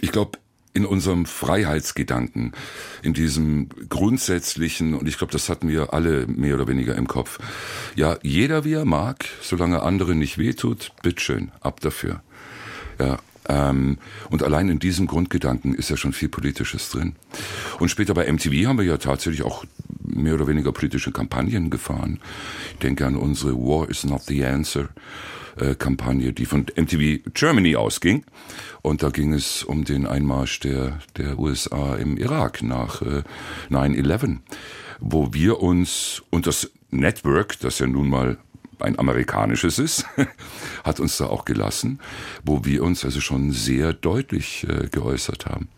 ich 0.00 0.10
glaube, 0.10 0.38
in 0.74 0.84
unserem 0.84 1.26
Freiheitsgedanken, 1.26 2.52
in 3.02 3.14
diesem 3.14 3.68
grundsätzlichen, 3.88 4.94
und 4.94 5.08
ich 5.08 5.18
glaube, 5.18 5.32
das 5.32 5.48
hatten 5.48 5.68
wir 5.68 5.92
alle 5.92 6.26
mehr 6.26 6.54
oder 6.54 6.68
weniger 6.68 6.94
im 6.94 7.08
Kopf. 7.08 7.38
Ja, 7.96 8.16
jeder 8.22 8.64
wie 8.64 8.74
er 8.74 8.84
mag, 8.84 9.26
solange 9.42 9.82
andere 9.82 10.14
nicht 10.14 10.38
wehtut, 10.38 10.92
bitteschön, 11.02 11.50
ab 11.60 11.80
dafür. 11.80 12.22
Ja, 13.00 13.18
ähm, 13.48 13.98
und 14.30 14.42
allein 14.42 14.68
in 14.68 14.78
diesem 14.78 15.06
Grundgedanken 15.06 15.74
ist 15.74 15.90
ja 15.90 15.96
schon 15.96 16.12
viel 16.12 16.28
Politisches 16.28 16.90
drin. 16.90 17.16
Und 17.78 17.88
später 17.88 18.14
bei 18.14 18.30
MTV 18.30 18.66
haben 18.66 18.78
wir 18.78 18.84
ja 18.84 18.98
tatsächlich 18.98 19.42
auch 19.42 19.64
mehr 20.08 20.34
oder 20.34 20.46
weniger 20.46 20.72
politische 20.72 21.12
Kampagnen 21.12 21.70
gefahren. 21.70 22.20
Ich 22.72 22.78
denke 22.78 23.06
an 23.06 23.16
unsere 23.16 23.54
War 23.54 23.88
is 23.88 24.04
not 24.04 24.22
the 24.22 24.44
answer. 24.44 24.88
äh, 25.60 25.74
Kampagne, 25.74 26.32
die 26.32 26.46
von 26.46 26.66
MTV 26.76 27.30
Germany 27.34 27.76
ausging. 27.76 28.24
Und 28.82 29.02
da 29.02 29.10
ging 29.10 29.32
es 29.32 29.62
um 29.62 29.84
den 29.84 30.06
Einmarsch 30.06 30.60
der, 30.60 30.98
der 31.16 31.38
USA 31.38 31.96
im 31.96 32.16
Irak 32.16 32.62
nach 32.62 33.02
äh, 33.02 33.22
9-11, 33.70 34.38
wo 35.00 35.32
wir 35.32 35.60
uns 35.60 36.22
und 36.30 36.46
das 36.46 36.70
Network, 36.90 37.58
das 37.60 37.78
ja 37.78 37.86
nun 37.86 38.08
mal 38.08 38.38
ein 38.80 38.98
amerikanisches 38.98 39.78
ist, 39.78 40.06
hat 40.84 41.00
uns 41.00 41.16
da 41.16 41.26
auch 41.26 41.44
gelassen, 41.44 41.98
wo 42.44 42.64
wir 42.64 42.82
uns 42.84 43.04
also 43.04 43.20
schon 43.20 43.50
sehr 43.50 43.92
deutlich 43.92 44.66
äh, 44.68 44.88
geäußert 44.88 45.46
haben. 45.46 45.68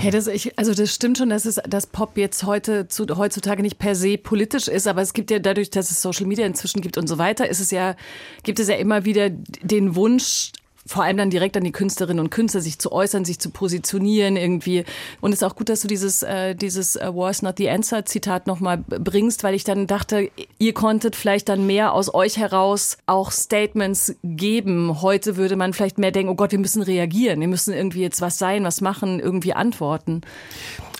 Ja, 0.00 0.10
das, 0.10 0.26
ich, 0.26 0.58
also 0.58 0.74
das 0.74 0.94
stimmt 0.94 1.18
schon, 1.18 1.30
dass 1.30 1.44
es, 1.44 1.60
dass 1.68 1.86
Pop 1.86 2.16
jetzt 2.16 2.44
heute 2.44 2.88
zu, 2.88 3.06
heutzutage 3.16 3.62
nicht 3.62 3.78
per 3.78 3.94
se 3.94 4.18
politisch 4.18 4.68
ist, 4.68 4.86
aber 4.86 5.02
es 5.02 5.12
gibt 5.12 5.30
ja 5.30 5.38
dadurch, 5.38 5.70
dass 5.70 5.90
es 5.90 6.00
Social 6.00 6.26
Media 6.26 6.46
inzwischen 6.46 6.80
gibt 6.80 6.98
und 6.98 7.06
so 7.06 7.18
weiter, 7.18 7.48
ist 7.48 7.60
es 7.60 7.70
ja, 7.70 7.96
gibt 8.42 8.60
es 8.60 8.68
ja 8.68 8.76
immer 8.76 9.04
wieder 9.04 9.30
den 9.30 9.94
Wunsch, 9.94 10.52
vor 10.88 11.04
allem 11.04 11.18
dann 11.18 11.30
direkt 11.30 11.56
an 11.56 11.64
die 11.64 11.70
Künstlerinnen 11.70 12.18
und 12.18 12.30
Künstler, 12.30 12.62
sich 12.62 12.78
zu 12.78 12.90
äußern, 12.92 13.26
sich 13.26 13.38
zu 13.38 13.50
positionieren 13.50 14.36
irgendwie. 14.36 14.84
Und 15.20 15.32
es 15.32 15.42
ist 15.42 15.44
auch 15.44 15.54
gut, 15.54 15.68
dass 15.68 15.82
du 15.82 15.88
dieses, 15.88 16.22
äh, 16.22 16.54
dieses 16.54 16.96
äh, 16.96 17.14
War 17.14 17.30
is 17.30 17.42
not 17.42 17.58
the 17.58 17.68
answer 17.68 18.06
Zitat 18.06 18.46
nochmal 18.46 18.78
bringst, 18.78 19.44
weil 19.44 19.54
ich 19.54 19.64
dann 19.64 19.86
dachte, 19.86 20.30
ihr 20.58 20.72
konntet 20.72 21.14
vielleicht 21.14 21.50
dann 21.50 21.66
mehr 21.66 21.92
aus 21.92 22.12
euch 22.12 22.38
heraus 22.38 22.96
auch 23.04 23.30
Statements 23.30 24.14
geben. 24.24 25.02
Heute 25.02 25.36
würde 25.36 25.56
man 25.56 25.74
vielleicht 25.74 25.98
mehr 25.98 26.10
denken, 26.10 26.30
oh 26.30 26.36
Gott, 26.36 26.52
wir 26.52 26.58
müssen 26.58 26.82
reagieren, 26.82 27.40
wir 27.40 27.48
müssen 27.48 27.74
irgendwie 27.74 28.00
jetzt 28.00 28.22
was 28.22 28.38
sein, 28.38 28.64
was 28.64 28.80
machen, 28.80 29.20
irgendwie 29.20 29.52
antworten. 29.52 30.22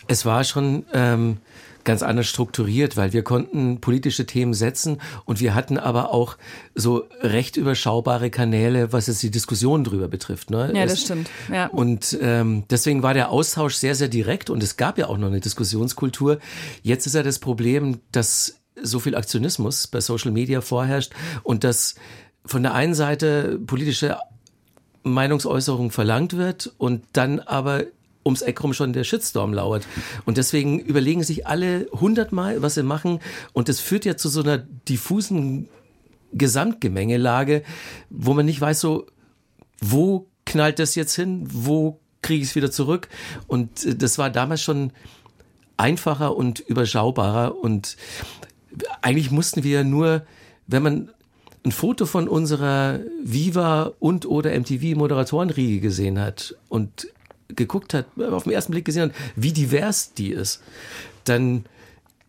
Es 0.07 0.23
war 0.23 0.43
schon 0.43 0.85
ähm, 0.93 1.37
ganz 1.89 2.03
anders 2.03 2.27
strukturiert, 2.27 2.97
weil 2.97 3.13
wir 3.13 3.23
konnten 3.23 3.81
politische 3.81 4.25
Themen 4.27 4.53
setzen 4.53 5.01
und 5.25 5.39
wir 5.39 5.55
hatten 5.55 5.79
aber 5.79 6.13
auch 6.13 6.37
so 6.75 7.05
recht 7.21 7.57
überschaubare 7.57 8.29
Kanäle, 8.29 8.93
was 8.93 9.07
jetzt 9.07 9.23
die 9.23 9.31
Diskussion 9.31 9.83
drüber 9.83 10.07
betrifft. 10.07 10.51
Ne? 10.51 10.71
Ja, 10.75 10.83
Es- 10.83 10.91
das 10.91 11.01
stimmt. 11.01 11.29
Ja. 11.51 11.65
Und 11.67 12.15
ähm, 12.21 12.63
deswegen 12.69 13.01
war 13.01 13.13
der 13.15 13.29
Austausch 13.31 13.73
sehr, 13.75 13.95
sehr 13.95 14.07
direkt 14.07 14.51
und 14.51 14.61
es 14.61 14.77
gab 14.77 14.99
ja 14.99 15.07
auch 15.07 15.17
noch 15.17 15.27
eine 15.27 15.39
Diskussionskultur. 15.39 16.37
Jetzt 16.83 17.07
ist 17.07 17.15
ja 17.15 17.23
das 17.23 17.39
Problem, 17.39 17.99
dass 18.11 18.55
so 18.81 18.99
viel 18.99 19.15
Aktionismus 19.15 19.87
bei 19.87 19.99
Social 19.99 20.31
Media 20.31 20.61
vorherrscht 20.61 21.11
und 21.43 21.63
dass 21.63 21.95
von 22.45 22.61
der 22.63 22.73
einen 22.75 22.93
Seite 22.93 23.59
politische 23.65 24.15
Meinungsäußerung 25.03 25.91
verlangt 25.91 26.37
wird 26.37 26.71
und 26.77 27.03
dann 27.13 27.39
aber 27.39 27.83
ums 28.29 28.41
Eck 28.41 28.63
rum 28.63 28.73
schon 28.73 28.93
der 28.93 29.03
Shitstorm 29.03 29.53
lauert. 29.53 29.85
Und 30.25 30.37
deswegen 30.37 30.79
überlegen 30.79 31.23
sich 31.23 31.47
alle 31.47 31.87
hundertmal, 31.91 32.61
was 32.61 32.75
sie 32.75 32.83
machen. 32.83 33.19
Und 33.53 33.69
das 33.69 33.79
führt 33.79 34.05
ja 34.05 34.15
zu 34.15 34.29
so 34.29 34.41
einer 34.41 34.57
diffusen 34.57 35.67
Gesamtgemengelage, 36.33 37.63
wo 38.09 38.33
man 38.33 38.45
nicht 38.45 38.61
weiß, 38.61 38.79
so, 38.79 39.07
wo 39.81 40.27
knallt 40.45 40.79
das 40.79 40.95
jetzt 40.95 41.15
hin? 41.15 41.47
Wo 41.51 41.99
kriege 42.21 42.43
ich 42.43 42.49
es 42.49 42.55
wieder 42.55 42.71
zurück? 42.71 43.09
Und 43.47 43.85
äh, 43.85 43.95
das 43.95 44.17
war 44.17 44.29
damals 44.29 44.61
schon 44.61 44.91
einfacher 45.77 46.35
und 46.35 46.59
überschaubarer. 46.59 47.57
Und 47.57 47.97
eigentlich 49.01 49.31
mussten 49.31 49.63
wir 49.63 49.83
nur, 49.83 50.23
wenn 50.67 50.83
man 50.83 51.11
ein 51.65 51.71
Foto 51.71 52.05
von 52.05 52.27
unserer 52.27 52.99
Viva 53.23 53.91
und 53.99 54.25
oder 54.25 54.57
MTV 54.57 54.97
Moderatorenriege 54.97 55.81
gesehen 55.81 56.19
hat 56.19 56.55
und 56.69 57.07
geguckt 57.49 57.93
hat, 57.93 58.05
auf 58.17 58.43
den 58.43 58.53
ersten 58.53 58.71
Blick 58.71 58.85
gesehen 58.85 59.09
hat, 59.09 59.11
wie 59.35 59.53
divers 59.53 60.13
die 60.13 60.31
ist, 60.31 60.61
dann 61.25 61.65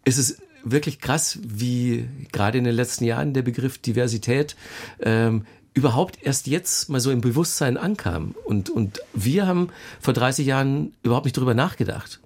ist 0.04 0.18
es 0.18 0.38
wirklich 0.64 1.00
krass, 1.00 1.38
wie 1.42 2.09
gerade 2.33 2.59
in 2.59 2.64
den 2.64 2.74
letzten 2.74 3.04
Jahren 3.04 3.33
der 3.33 3.42
Begriff 3.42 3.78
Diversität 3.78 4.56
ähm, 5.00 5.46
überhaupt 5.72 6.18
erst 6.22 6.46
jetzt 6.46 6.88
mal 6.88 7.00
so 7.00 7.11
im 7.11 7.20
Bewusstsein 7.20 7.76
ankam. 7.76 8.35
Und, 8.44 8.70
und 8.70 9.00
wir 9.14 9.46
haben 9.46 9.70
vor 10.00 10.14
30 10.14 10.46
Jahren 10.46 10.92
überhaupt 11.02 11.26
nicht 11.26 11.37
drüber 11.37 11.54
nachgedacht 11.54 12.20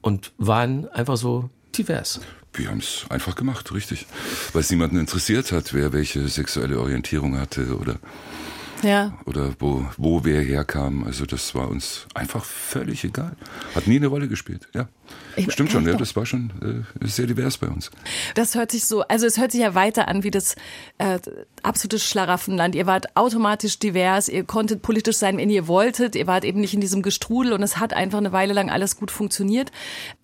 und 0.00 0.32
waren 0.38 0.88
einfach 0.88 1.16
so 1.16 1.48
divers. 1.76 2.20
Wir 2.52 2.68
haben 2.68 2.78
es 2.78 3.06
einfach 3.08 3.36
gemacht, 3.36 3.72
richtig. 3.72 4.06
Weil 4.52 4.62
es 4.62 4.70
niemanden 4.70 4.98
interessiert 4.98 5.52
hat, 5.52 5.74
wer 5.74 5.92
welche 5.92 6.28
sexuelle 6.28 6.80
Orientierung 6.80 7.38
hatte 7.38 7.76
oder 7.78 7.98
Ja. 8.82 9.12
oder 9.26 9.52
wo, 9.58 9.84
wo 9.96 10.24
wer 10.24 10.40
herkam. 10.42 11.04
Also 11.04 11.26
das 11.26 11.54
war 11.54 11.68
uns 11.68 12.06
einfach 12.14 12.44
völlig 12.44 13.04
egal. 13.04 13.36
Hat 13.74 13.86
nie 13.86 13.96
eine 13.96 14.06
Rolle 14.06 14.28
gespielt. 14.28 14.68
Ja, 14.74 14.88
Ich- 15.36 15.52
stimmt 15.52 15.70
schon. 15.70 15.86
Ja, 15.86 15.94
das 15.94 16.16
war 16.16 16.26
schon 16.26 16.84
äh, 17.00 17.06
sehr 17.06 17.26
divers 17.26 17.58
bei 17.58 17.68
uns. 17.68 17.90
Das 18.34 18.54
hört 18.54 18.72
sich 18.72 18.84
so, 18.86 19.02
also 19.02 19.26
es 19.26 19.38
hört 19.38 19.52
sich 19.52 19.60
ja 19.60 19.74
weiter 19.74 20.08
an 20.08 20.24
wie 20.24 20.30
das 20.30 20.56
äh, 20.98 21.18
absolute 21.62 21.98
Schlaraffenland. 21.98 22.74
Ihr 22.74 22.86
wart 22.86 23.16
automatisch 23.16 23.78
divers, 23.78 24.28
ihr 24.28 24.44
konntet 24.44 24.82
politisch 24.82 25.16
sein, 25.16 25.36
wenn 25.36 25.50
ihr 25.50 25.68
wolltet, 25.68 26.16
ihr 26.16 26.26
wart 26.26 26.44
eben 26.44 26.60
nicht 26.60 26.74
in 26.74 26.80
diesem 26.80 27.02
Gestrudel 27.02 27.52
und 27.52 27.62
es 27.62 27.78
hat 27.78 27.92
einfach 27.92 28.18
eine 28.18 28.32
Weile 28.32 28.52
lang 28.52 28.68
alles 28.70 28.96
gut 28.96 29.10
funktioniert. 29.10 29.70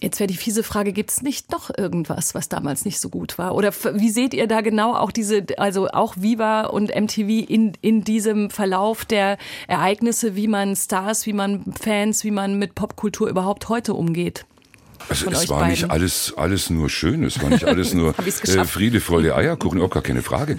Jetzt 0.01 0.19
wäre 0.21 0.27
die 0.29 0.37
fiese 0.37 0.63
Frage, 0.63 0.93
gibt 0.93 1.11
es 1.11 1.23
nicht 1.23 1.53
doch 1.53 1.71
irgendwas, 1.77 2.35
was 2.35 2.49
damals 2.49 2.85
nicht 2.85 2.99
so 2.99 3.09
gut 3.09 3.39
war? 3.39 3.55
Oder 3.55 3.73
wie 3.95 4.11
seht 4.11 4.35
ihr 4.35 4.47
da 4.49 4.61
genau 4.63 4.95
auch 4.95 5.13
diese, 5.13 5.45
also 5.59 5.89
auch 5.89 6.15
Viva 6.19 6.63
und 6.63 6.95
MTV 6.95 7.29
in, 7.49 7.73
in 7.81 8.03
diesem 8.05 8.51
Verlauf 8.51 9.05
der 9.05 9.39
Ereignisse, 9.69 10.35
wie 10.35 10.49
man 10.49 10.75
Stars, 10.77 11.27
wie 11.27 11.33
man 11.33 11.73
Fans, 11.81 12.25
wie 12.25 12.31
man 12.33 12.59
mit 12.59 12.75
Popkultur 12.75 13.29
überhaupt 13.29 13.69
heute 13.69 13.95
umgeht? 13.95 14.45
Also 15.09 15.31
es 15.31 15.49
war 15.49 15.69
nicht 15.69 15.83
beiden. 15.83 15.91
alles, 15.91 16.35
alles 16.37 16.71
nur 16.71 16.89
schön, 16.91 17.25
es 17.25 17.43
war 17.43 17.51
nicht 17.51 17.65
alles 17.65 17.95
nur 17.95 18.15
äh. 18.45 18.65
Friede, 18.65 19.01
Freude, 19.01 19.35
Eierkuchen, 19.37 19.81
auch 19.81 19.91
gar 19.91 20.03
keine 20.03 20.23
Frage. 20.23 20.59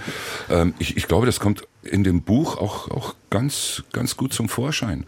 Ähm, 0.50 0.74
ich, 0.80 0.98
ich 0.98 1.08
glaube, 1.08 1.26
das 1.26 1.40
kommt 1.40 1.68
in 1.84 2.04
dem 2.04 2.22
Buch 2.22 2.58
auch, 2.58 2.90
auch 2.90 3.16
ganz, 3.30 3.84
ganz 3.92 4.18
gut 4.18 4.34
zum 4.34 4.50
Vorschein. 4.50 5.06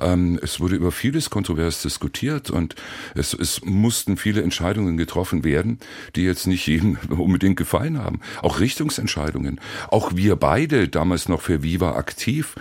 Ähm, 0.00 0.38
es 0.42 0.60
wurde 0.60 0.76
über 0.76 0.92
vieles 0.92 1.30
kontrovers 1.30 1.82
diskutiert 1.82 2.50
und 2.50 2.74
es, 3.14 3.34
es 3.34 3.62
mussten 3.64 4.16
viele 4.16 4.42
Entscheidungen 4.42 4.96
getroffen 4.96 5.44
werden, 5.44 5.78
die 6.16 6.22
jetzt 6.22 6.46
nicht 6.46 6.66
jedem 6.66 6.96
unbedingt 7.10 7.56
gefallen 7.56 7.98
haben. 7.98 8.20
Auch 8.42 8.60
Richtungsentscheidungen. 8.60 9.60
Auch 9.88 10.12
wir 10.14 10.36
beide, 10.36 10.88
damals 10.88 11.28
noch 11.28 11.42
für 11.42 11.62
Viva 11.62 11.96
aktiv, 11.96 12.54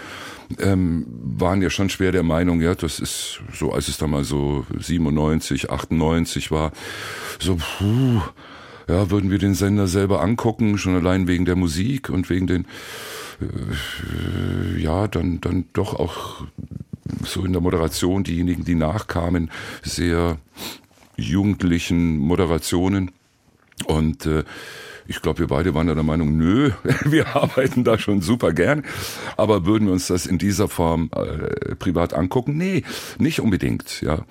ähm, 0.57 1.05
waren 1.09 1.62
ja 1.62 1.69
schon 1.69 1.89
schwer 1.89 2.12
der 2.12 2.23
Meinung, 2.23 2.62
ja, 2.62 2.75
das 2.75 2.99
ist 2.99 3.41
so, 3.53 3.71
als 3.71 3.88
es 3.88 3.97
da 3.97 4.07
mal 4.07 4.23
so 4.23 4.65
97, 4.77 5.69
98 5.69 6.51
war, 6.51 6.71
so, 7.39 7.55
puh, 7.55 8.21
ja, 8.88 9.12
würden 9.12 9.29
wir 9.29 9.38
den 9.38 9.53
Sender 9.53 9.88
selber 9.88 10.21
angucken, 10.21 10.77
schon 10.77 10.95
allein 10.95 11.27
wegen 11.27 11.45
der 11.45 11.55
Musik 11.55 12.09
und 12.09 12.29
wegen 12.29 12.47
den, 12.47 12.65
äh, 13.41 14.79
ja, 14.81 15.07
dann, 15.07 15.39
dann 15.41 15.65
doch 15.73 15.93
auch 15.93 16.43
so 17.23 17.45
in 17.45 17.53
der 17.53 17.62
Moderation 17.62 18.23
diejenigen, 18.23 18.65
die 18.65 18.75
nachkamen, 18.75 19.51
sehr 19.83 20.38
jugendlichen 21.15 22.17
Moderationen. 22.17 23.12
Und 23.85 24.25
äh, 24.25 24.43
ich 25.10 25.22
glaube, 25.22 25.39
wir 25.39 25.48
beide 25.48 25.74
waren 25.74 25.88
der 25.88 26.04
Meinung, 26.04 26.38
nö, 26.38 26.72
wir 27.06 27.36
arbeiten 27.36 27.84
da 27.84 27.98
schon 27.98 28.22
super 28.22 28.54
gern, 28.54 28.84
aber 29.38 29.65
würden 29.65 29.88
wir 29.88 29.93
uns 29.93 30.08
das 30.08 30.28
in 30.28 30.38
dieser 30.38 30.67
Form 30.67 31.10
äh, 31.15 31.76
privat 31.76 32.13
angucken? 32.13 32.56
Nee, 32.58 32.84
nicht 33.17 33.41
unbedingt, 33.41 34.02
ja. 34.02 34.26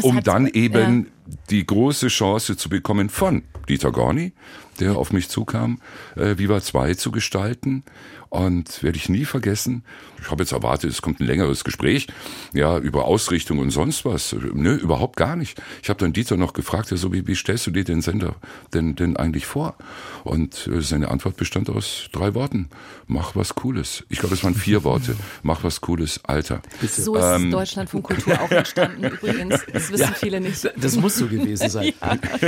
Um 0.00 0.22
dann 0.22 0.46
eben 0.46 1.06
ja. 1.26 1.36
die 1.50 1.66
große 1.66 2.08
Chance 2.08 2.56
zu 2.56 2.70
bekommen 2.70 3.10
von 3.10 3.42
Dieter 3.68 3.92
Gorni, 3.92 4.32
der 4.80 4.96
auf 4.96 5.12
mich 5.12 5.28
zukam, 5.28 5.80
äh, 6.16 6.38
Viva 6.38 6.60
2 6.60 6.94
zu 6.94 7.12
gestalten. 7.12 7.84
Und 8.32 8.82
werde 8.82 8.96
ich 8.96 9.10
nie 9.10 9.26
vergessen. 9.26 9.84
Ich 10.18 10.30
habe 10.30 10.42
jetzt 10.42 10.52
erwartet, 10.52 10.90
es 10.90 11.02
kommt 11.02 11.20
ein 11.20 11.26
längeres 11.26 11.64
Gespräch, 11.64 12.06
ja, 12.54 12.78
über 12.78 13.04
Ausrichtung 13.04 13.58
und 13.58 13.68
sonst 13.68 14.06
was. 14.06 14.34
Nö, 14.54 14.74
überhaupt 14.74 15.16
gar 15.16 15.36
nicht. 15.36 15.60
Ich 15.82 15.90
habe 15.90 16.00
dann 16.00 16.14
Dieter 16.14 16.38
noch 16.38 16.54
gefragt, 16.54 16.90
ja, 16.90 16.96
so 16.96 17.12
wie, 17.12 17.26
wie 17.26 17.34
stellst 17.34 17.66
du 17.66 17.70
dir 17.70 17.84
den 17.84 18.00
Sender 18.00 18.36
denn, 18.72 18.96
denn 18.96 19.18
eigentlich 19.18 19.44
vor? 19.44 19.76
Und 20.24 20.66
äh, 20.66 20.80
seine 20.80 21.10
Antwort 21.10 21.36
bestand 21.36 21.68
aus 21.68 22.08
drei 22.10 22.32
Worten. 22.34 22.70
Mach 23.06 23.36
was 23.36 23.54
Cooles. 23.54 24.04
Ich 24.08 24.18
glaube, 24.18 24.34
es 24.34 24.42
waren 24.42 24.54
vier 24.54 24.82
Worte. 24.84 25.14
Mach 25.42 25.62
was 25.62 25.82
Cooles, 25.82 26.20
Alter. 26.24 26.62
So 26.80 27.16
ist 27.16 27.52
Deutschland 27.52 27.90
von 27.90 28.02
Kultur 28.02 28.40
auch 28.40 28.50
entstanden 28.50 29.04
übrigens. 29.12 29.60
Das 29.70 29.92
wissen 29.92 30.14
viele 30.14 30.40
nicht. 30.40 30.72
Das 30.80 30.96
muss 30.96 31.16
so 31.16 31.26
gewesen 31.26 31.68
sein. 31.68 31.92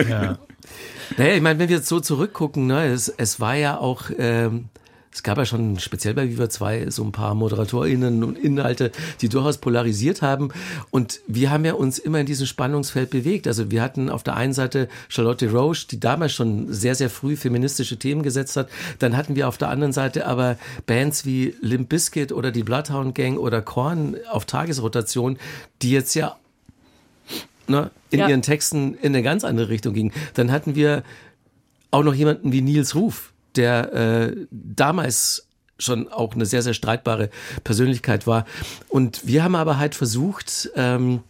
Ja. 0.09 0.39
Naja, 1.19 1.35
ich 1.35 1.43
meine, 1.43 1.59
wenn 1.59 1.69
wir 1.69 1.77
jetzt 1.77 1.89
so 1.89 2.01
zurückgucken, 2.01 2.69
ne, 2.69 2.87
es, 2.87 3.09
es 3.11 3.39
war 3.39 3.55
ja 3.55 3.77
auch, 3.77 4.05
ähm, 4.17 4.71
es 5.15 5.23
gab 5.23 5.39
ja 5.39 5.47
schon 5.47 5.79
speziell 5.79 6.13
bei 6.15 6.29
Viva 6.29 6.51
2 6.51 6.91
so 6.91 7.05
ein 7.05 7.13
paar 7.13 7.37
ModeratorInnen 7.37 8.25
und 8.25 8.37
Inhalte, 8.37 8.91
die 9.21 9.29
durchaus 9.29 9.59
polarisiert 9.59 10.23
haben. 10.23 10.49
Und 10.91 11.21
wir 11.29 11.53
haben 11.53 11.65
ja 11.65 11.75
uns 11.75 12.01
immer 12.01 12.19
in 12.19 12.27
diesem 12.27 12.47
Spannungsfeld 12.47 13.11
bewegt. 13.11 13.47
Also 13.47 13.71
wir 13.71 13.81
hatten 13.81 14.11
auf 14.11 14.25
der 14.25 14.35
einen 14.35 14.53
Seite 14.53 14.89
Charlotte 15.09 15.49
Roche, 15.53 15.87
die 15.89 16.01
damals 16.01 16.33
schon 16.33 16.73
sehr, 16.73 16.97
sehr 16.97 17.11
früh 17.11 17.37
feministische 17.37 17.97
Themen 17.97 18.25
gesetzt 18.25 18.57
hat. 18.57 18.69
Dann 18.99 19.17
hatten 19.17 19.37
wir 19.37 19.47
auf 19.47 19.57
der 19.57 19.69
anderen 19.69 19.93
Seite 19.93 20.27
aber 20.27 20.59
Bands 20.87 21.25
wie 21.25 21.55
Limp 21.61 21.91
Bizkit 21.91 22.33
oder 22.33 22.51
die 22.51 22.65
Bloodhound 22.65 23.15
Gang 23.15 23.39
oder 23.39 23.63
Korn 23.63 24.17
auf 24.33 24.47
Tagesrotation, 24.47 25.39
die 25.81 25.93
jetzt 25.93 26.15
ja 26.15 26.37
ne, 27.69 27.93
in 28.11 28.19
Ja. 28.19 28.29
ihren 28.29 28.43
Texten 28.43 28.95
in 28.95 29.15
eine 29.15 29.23
ganz 29.23 29.45
andere 29.45 29.69
Richtung 29.69 29.95
gingen. 29.95 30.13
Dann 30.35 30.51
hatten 30.51 30.75
wir 30.75 31.05
auch 31.93 32.03
noch 32.03 32.15
jemanden 32.15 32.51
wie 32.51 32.63
Nils 32.63 32.97
Ruf, 32.97 33.33
der 33.57 33.93
äh, 33.93 34.37
damals 34.51 35.49
schon 35.79 36.09
auch 36.09 36.35
eine 36.35 36.47
sehr, 36.47 36.63
sehr 36.63 36.75
streitbare 36.75 37.31
Persönlichkeit 37.65 38.27
war. 38.27 38.47
Und 38.89 39.27
wir 39.27 39.43
haben 39.43 39.57
aber 39.57 39.79
halt 39.79 39.95
versucht, 39.95 40.71
ähm, 40.77 41.21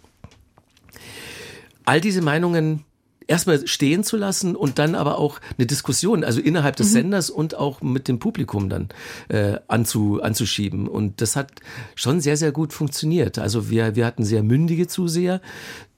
all 1.85 2.01
diese 2.01 2.23
Meinungen 2.23 2.85
erstmal 3.27 3.67
stehen 3.67 4.05
zu 4.05 4.17
lassen 4.17 4.55
und 4.55 4.79
dann 4.79 4.95
aber 4.95 5.19
auch 5.19 5.41
eine 5.57 5.67
Diskussion, 5.67 6.25
also 6.25 6.41
innerhalb 6.41 6.77
des 6.77 6.93
Senders 6.93 7.31
und 7.31 7.55
auch 7.55 7.81
mit 7.81 8.09
dem 8.09 8.19
Publikum 8.19 8.69
dann 8.69 8.89
äh, 9.29 9.59
anzu, 9.69 10.21
anzuschieben. 10.23 10.89
Und 10.89 11.21
das 11.21 11.37
hat 11.37 11.53
schon 11.95 12.21
sehr, 12.21 12.37
sehr 12.37 12.53
gut 12.53 12.73
funktioniert. 12.73 13.39
Also 13.39 13.71
wir, 13.71 13.97
wir 13.97 14.07
hatten 14.07 14.25
sehr 14.25 14.43
mündige 14.43 14.87
Zuseher, 14.89 15.41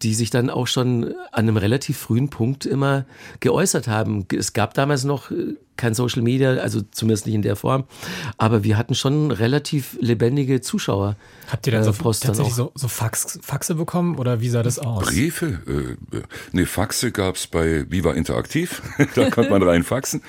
die 0.02 0.14
sich 0.14 0.30
dann 0.30 0.50
auch 0.50 0.66
schon 0.66 1.04
an 1.32 1.48
einem 1.48 1.56
relativ 1.56 1.96
frühen 1.96 2.28
Punkt 2.28 2.66
immer 2.66 3.06
geäußert 3.40 3.88
haben. 3.88 4.26
Es 4.37 4.52
gab 4.52 4.74
damals 4.74 5.04
noch 5.04 5.30
äh, 5.30 5.54
kein 5.76 5.94
Social 5.94 6.22
Media, 6.22 6.54
also 6.54 6.82
zumindest 6.90 7.26
nicht 7.26 7.35
in 7.35 7.42
der 7.42 7.56
Form, 7.56 7.85
aber 8.37 8.64
wir 8.64 8.76
hatten 8.76 8.94
schon 8.94 9.30
relativ 9.30 9.96
lebendige 10.00 10.61
Zuschauer. 10.61 11.16
Habt 11.48 11.66
ihr 11.66 11.72
dann 11.72 11.82
äh, 11.82 11.85
so, 11.85 11.92
Post 11.92 12.24
tatsächlich 12.24 12.54
so, 12.54 12.72
so 12.74 12.88
Fax, 12.88 13.38
Faxe 13.42 13.74
bekommen 13.74 14.16
oder 14.16 14.40
wie 14.40 14.48
sah 14.48 14.62
das 14.62 14.78
aus? 14.78 15.06
Briefe? 15.06 15.96
Äh, 16.12 16.22
ne, 16.52 16.66
Faxe 16.66 17.12
gab's 17.12 17.46
bei 17.46 17.90
Viva 17.90 18.12
Interaktiv. 18.12 18.82
da 19.14 19.30
konnte 19.30 19.50
man 19.50 19.62
rein 19.62 19.82
faxen. 19.82 20.22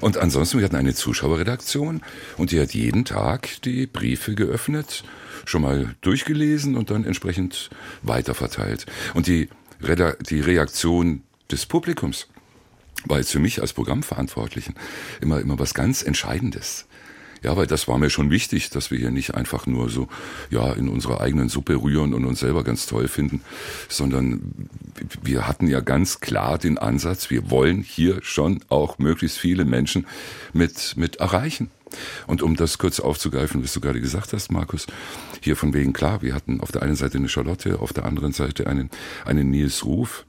Und 0.00 0.18
ansonsten, 0.18 0.58
wir 0.58 0.64
hatten 0.64 0.76
eine 0.76 0.94
Zuschauerredaktion 0.94 2.02
und 2.36 2.50
die 2.50 2.60
hat 2.60 2.74
jeden 2.74 3.04
Tag 3.04 3.62
die 3.62 3.86
Briefe 3.86 4.34
geöffnet, 4.34 5.04
schon 5.44 5.62
mal 5.62 5.94
durchgelesen 6.00 6.76
und 6.76 6.90
dann 6.90 7.04
entsprechend 7.04 7.70
weiterverteilt. 8.02 8.86
Und 9.14 9.26
die, 9.26 9.48
Reda 9.82 10.14
die 10.28 10.40
Reaktion 10.40 11.22
des 11.50 11.66
Publikums 11.66 12.28
war 13.04 13.18
jetzt 13.18 13.32
für 13.32 13.40
mich 13.40 13.60
als 13.60 13.72
Programmverantwortlichen 13.72 14.74
immer, 15.20 15.40
immer 15.40 15.58
was 15.58 15.74
ganz 15.74 16.02
Entscheidendes. 16.02 16.86
Ja, 17.42 17.56
weil 17.56 17.66
das 17.66 17.88
war 17.88 17.98
mir 17.98 18.10
schon 18.10 18.30
wichtig, 18.30 18.70
dass 18.70 18.90
wir 18.90 18.98
hier 18.98 19.10
nicht 19.10 19.34
einfach 19.34 19.66
nur 19.66 19.90
so, 19.90 20.08
ja, 20.50 20.72
in 20.72 20.88
unserer 20.88 21.20
eigenen 21.20 21.48
Suppe 21.48 21.82
rühren 21.82 22.14
und 22.14 22.24
uns 22.24 22.40
selber 22.40 22.62
ganz 22.62 22.86
toll 22.86 23.08
finden, 23.08 23.42
sondern 23.88 24.68
wir 25.22 25.48
hatten 25.48 25.66
ja 25.66 25.80
ganz 25.80 26.20
klar 26.20 26.58
den 26.58 26.78
Ansatz, 26.78 27.30
wir 27.30 27.50
wollen 27.50 27.82
hier 27.82 28.20
schon 28.22 28.60
auch 28.68 28.98
möglichst 28.98 29.38
viele 29.38 29.64
Menschen 29.64 30.06
mit, 30.52 30.94
mit 30.96 31.16
erreichen. 31.16 31.70
Und 32.26 32.42
um 32.42 32.56
das 32.56 32.78
kurz 32.78 33.00
aufzugreifen, 33.00 33.62
was 33.62 33.72
du 33.72 33.80
gerade 33.80 34.00
gesagt 34.00 34.32
hast, 34.32 34.50
Markus, 34.50 34.86
hier 35.42 35.56
von 35.56 35.74
wegen 35.74 35.92
klar, 35.92 36.22
wir 36.22 36.34
hatten 36.34 36.60
auf 36.60 36.72
der 36.72 36.82
einen 36.82 36.96
Seite 36.96 37.18
eine 37.18 37.28
Charlotte, 37.28 37.80
auf 37.80 37.92
der 37.92 38.04
anderen 38.04 38.32
Seite 38.32 38.66
einen, 38.66 38.88
einen 39.24 39.50
Nils 39.50 39.84
Ruf. 39.84 40.24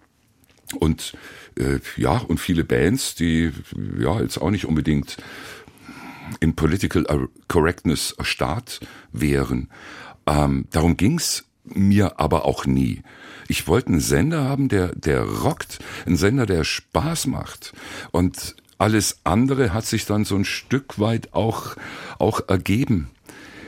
Und 0.79 1.13
äh, 1.55 1.79
ja, 1.97 2.17
und 2.17 2.39
viele 2.39 2.63
Bands, 2.63 3.15
die 3.15 3.51
ja 3.99 4.19
jetzt 4.19 4.39
auch 4.39 4.49
nicht 4.49 4.65
unbedingt 4.65 5.17
in 6.39 6.55
Political 6.55 7.29
Correctness 7.47 8.13
erstarrt 8.17 8.79
wären. 9.11 9.69
Ähm, 10.25 10.65
darum 10.71 10.97
ging's 10.97 11.45
mir 11.63 12.19
aber 12.19 12.45
auch 12.45 12.65
nie. 12.65 13.01
Ich 13.47 13.67
wollte 13.67 13.89
einen 13.89 13.99
Sender 13.99 14.43
haben, 14.43 14.69
der, 14.69 14.95
der 14.95 15.23
rockt, 15.23 15.79
einen 16.05 16.17
Sender, 16.17 16.45
der 16.45 16.63
Spaß 16.63 17.27
macht. 17.27 17.73
Und 18.11 18.55
alles 18.77 19.19
andere 19.23 19.73
hat 19.73 19.85
sich 19.85 20.05
dann 20.05 20.25
so 20.25 20.35
ein 20.35 20.45
Stück 20.45 20.99
weit 20.99 21.33
auch, 21.33 21.75
auch 22.19 22.41
ergeben. 22.47 23.09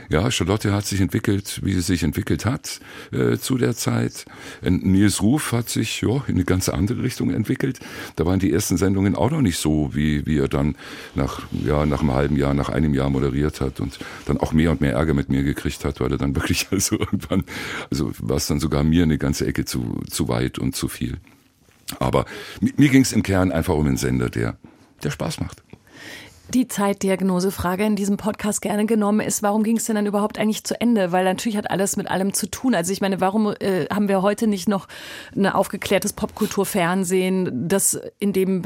Ja, 0.08 0.30
Charlotte 0.30 0.72
hat 0.72 0.86
sich 0.86 1.00
entwickelt, 1.00 1.60
wie 1.64 1.72
sie 1.72 1.80
sich 1.80 2.02
entwickelt 2.02 2.44
hat 2.44 2.80
äh, 3.12 3.38
zu 3.38 3.58
der 3.58 3.74
Zeit. 3.74 4.24
Nils 4.62 5.20
Ruf 5.20 5.52
hat 5.52 5.68
sich 5.68 6.00
ja, 6.00 6.22
in 6.28 6.34
eine 6.34 6.44
ganz 6.44 6.68
andere 6.68 7.02
Richtung 7.02 7.30
entwickelt. 7.30 7.80
Da 8.14 8.24
waren 8.24 8.38
die 8.38 8.52
ersten 8.52 8.76
Sendungen 8.76 9.16
auch 9.16 9.30
noch 9.30 9.40
nicht 9.40 9.58
so, 9.58 9.90
wie, 9.94 10.24
wie 10.26 10.38
er 10.38 10.48
dann 10.48 10.76
nach, 11.14 11.42
ja, 11.64 11.86
nach 11.86 12.00
einem 12.00 12.12
halben 12.12 12.36
Jahr, 12.36 12.54
nach 12.54 12.68
einem 12.68 12.94
Jahr 12.94 13.10
moderiert 13.10 13.60
hat 13.60 13.80
und 13.80 13.98
dann 14.26 14.38
auch 14.38 14.52
mehr 14.52 14.70
und 14.70 14.80
mehr 14.80 14.92
Ärger 14.92 15.14
mit 15.14 15.28
mir 15.28 15.42
gekriegt 15.42 15.84
hat, 15.84 16.00
weil 16.00 16.12
er 16.12 16.18
dann 16.18 16.36
wirklich 16.36 16.68
also 16.70 16.98
irgendwann, 16.98 17.44
also 17.90 18.12
war 18.18 18.36
es 18.36 18.46
dann 18.46 18.60
sogar 18.60 18.84
mir 18.84 19.02
eine 19.02 19.18
ganze 19.18 19.46
Ecke 19.46 19.64
zu, 19.64 20.02
zu 20.08 20.28
weit 20.28 20.58
und 20.58 20.76
zu 20.76 20.88
viel. 20.88 21.18
Aber 21.98 22.26
mir 22.60 22.88
ging 22.88 23.02
es 23.02 23.12
im 23.12 23.22
Kern 23.22 23.52
einfach 23.52 23.74
um 23.74 23.86
einen 23.86 23.96
Sender, 23.96 24.28
der, 24.28 24.56
der 25.02 25.10
Spaß 25.10 25.40
macht 25.40 25.62
die 26.54 26.68
Zeitdiagnosefrage 26.68 27.84
in 27.84 27.96
diesem 27.96 28.16
Podcast 28.16 28.62
gerne 28.62 28.86
genommen 28.86 29.20
ist, 29.20 29.42
warum 29.42 29.62
ging 29.62 29.76
es 29.76 29.84
denn 29.84 29.96
dann 29.96 30.06
überhaupt 30.06 30.38
eigentlich 30.38 30.64
zu 30.64 30.80
Ende? 30.80 31.12
Weil 31.12 31.24
natürlich 31.24 31.56
hat 31.56 31.70
alles 31.70 31.96
mit 31.96 32.10
allem 32.10 32.32
zu 32.32 32.48
tun. 32.48 32.74
Also 32.74 32.92
ich 32.92 33.00
meine, 33.00 33.20
warum 33.20 33.54
äh, 33.60 33.86
haben 33.86 34.08
wir 34.08 34.22
heute 34.22 34.46
nicht 34.46 34.68
noch 34.68 34.86
ein 35.34 35.46
aufgeklärtes 35.46 36.12
Popkulturfernsehen, 36.12 37.68
das 37.68 38.00
in 38.18 38.32
dem, 38.32 38.62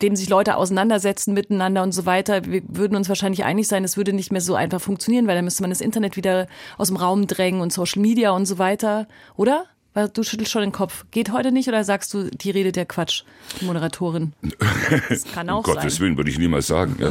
dem 0.00 0.16
sich 0.16 0.28
Leute 0.28 0.56
auseinandersetzen 0.56 1.34
miteinander 1.34 1.82
und 1.82 1.92
so 1.92 2.06
weiter? 2.06 2.44
Wir 2.46 2.62
würden 2.66 2.96
uns 2.96 3.08
wahrscheinlich 3.08 3.44
einig 3.44 3.68
sein, 3.68 3.84
es 3.84 3.96
würde 3.96 4.12
nicht 4.12 4.32
mehr 4.32 4.40
so 4.40 4.54
einfach 4.54 4.80
funktionieren, 4.80 5.26
weil 5.26 5.36
dann 5.36 5.44
müsste 5.44 5.62
man 5.62 5.70
das 5.70 5.80
Internet 5.80 6.16
wieder 6.16 6.46
aus 6.78 6.88
dem 6.88 6.96
Raum 6.96 7.26
drängen 7.26 7.60
und 7.60 7.72
Social 7.72 8.00
Media 8.00 8.30
und 8.30 8.46
so 8.46 8.58
weiter, 8.58 9.06
oder? 9.36 9.66
Weil 9.94 10.08
du 10.08 10.22
schüttelst 10.22 10.50
schon 10.50 10.62
den 10.62 10.72
Kopf. 10.72 11.04
Geht 11.10 11.32
heute 11.32 11.52
nicht 11.52 11.68
oder 11.68 11.84
sagst 11.84 12.14
du, 12.14 12.30
die 12.30 12.50
redet 12.50 12.76
der 12.76 12.86
Quatsch, 12.86 13.24
die 13.60 13.66
Moderatorin? 13.66 14.32
Das 15.08 15.24
kann 15.24 15.50
auch 15.50 15.58
um 15.58 15.64
sein. 15.64 15.74
Gottes 15.74 16.00
Willen 16.00 16.16
würde 16.16 16.30
ich 16.30 16.38
niemals 16.38 16.66
sagen. 16.66 16.96
Ja. 16.98 17.10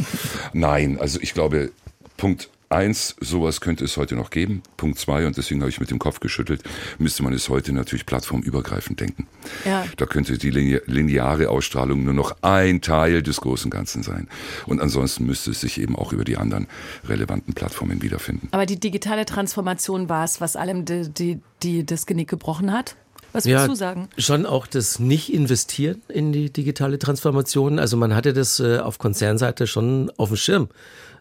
Nein, 0.54 1.00
also 1.00 1.20
ich 1.22 1.34
glaube, 1.34 1.72
Punkt 2.17 2.50
eins, 2.72 3.16
sowas 3.20 3.62
könnte 3.62 3.86
es 3.86 3.98
heute 3.98 4.16
noch 4.16 4.30
geben. 4.30 4.64
Punkt 4.78 5.00
zwei, 5.00 5.26
und 5.26 5.38
deswegen 5.38 5.62
habe 5.62 5.70
ich 5.70 5.80
mit 5.80 5.92
dem 5.92 6.00
Kopf 6.00 6.20
geschüttelt, 6.20 6.64
müsste 6.98 7.24
man 7.24 7.34
es 7.34 7.50
heute 7.50 7.74
natürlich 7.74 8.06
plattformübergreifend 8.06 9.00
denken. 9.00 9.28
Ja. 9.66 9.86
Da 9.98 10.06
könnte 10.06 10.38
die 10.38 10.50
lineare 10.50 11.50
Ausstrahlung 11.50 12.04
nur 12.04 12.14
noch 12.14 12.36
ein 12.42 12.82
Teil 12.82 13.24
des 13.24 13.42
großen 13.42 13.70
Ganzen 13.70 14.04
sein. 14.04 14.28
Und 14.66 14.82
ansonsten 14.82 15.26
müsste 15.26 15.52
es 15.52 15.62
sich 15.62 15.80
eben 15.80 15.96
auch 15.96 16.14
über 16.14 16.24
die 16.24 16.38
anderen 16.38 16.68
relevanten 17.08 17.54
Plattformen 17.54 18.02
wiederfinden. 18.02 18.48
Aber 18.52 18.66
die 18.66 18.80
digitale 18.80 19.26
Transformation 19.26 20.10
war 20.10 20.24
es, 20.24 20.42
was 20.42 20.56
allem 20.56 20.86
die, 20.86 21.10
die, 21.10 21.40
die 21.64 21.86
das 21.86 22.06
Genick 22.06 22.30
gebrochen 22.30 22.72
hat? 22.72 22.96
Was 23.34 23.46
würdest 23.46 23.64
ja, 23.64 23.68
du 23.68 23.76
sagen? 23.76 24.10
Schon 24.18 24.46
auch 24.46 24.68
das 24.68 25.00
Nicht-Investieren 25.00 26.02
in 26.10 26.34
die 26.34 26.52
digitale 26.52 27.00
Transformation. 27.00 27.80
Also 27.80 27.96
man 27.96 28.14
hatte 28.14 28.34
das 28.34 28.60
äh, 28.60 28.80
auf 28.80 28.98
Konzernseite 28.98 29.68
schon 29.68 30.12
auf 30.18 30.30
dem 30.30 30.38
Schirm 30.38 30.68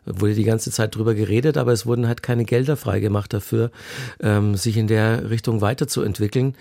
wurde 0.07 0.35
die 0.35 0.45
ganze 0.45 0.71
Zeit 0.71 0.95
drüber 0.97 1.15
geredet, 1.15 1.57
aber 1.57 1.73
es 1.73 1.87
wurden 1.87 2.07
halt 2.07 2.23
keine 2.23 2.45
Gelder 2.45 2.77
freigemacht 2.77 3.33
dafür, 3.33 3.71
ähm, 4.21 4.57
sich 4.57 4.77
in 4.77 4.87
der 4.87 5.31
Richtung 5.31 5.61
weiterzuentwickeln. 5.61 6.55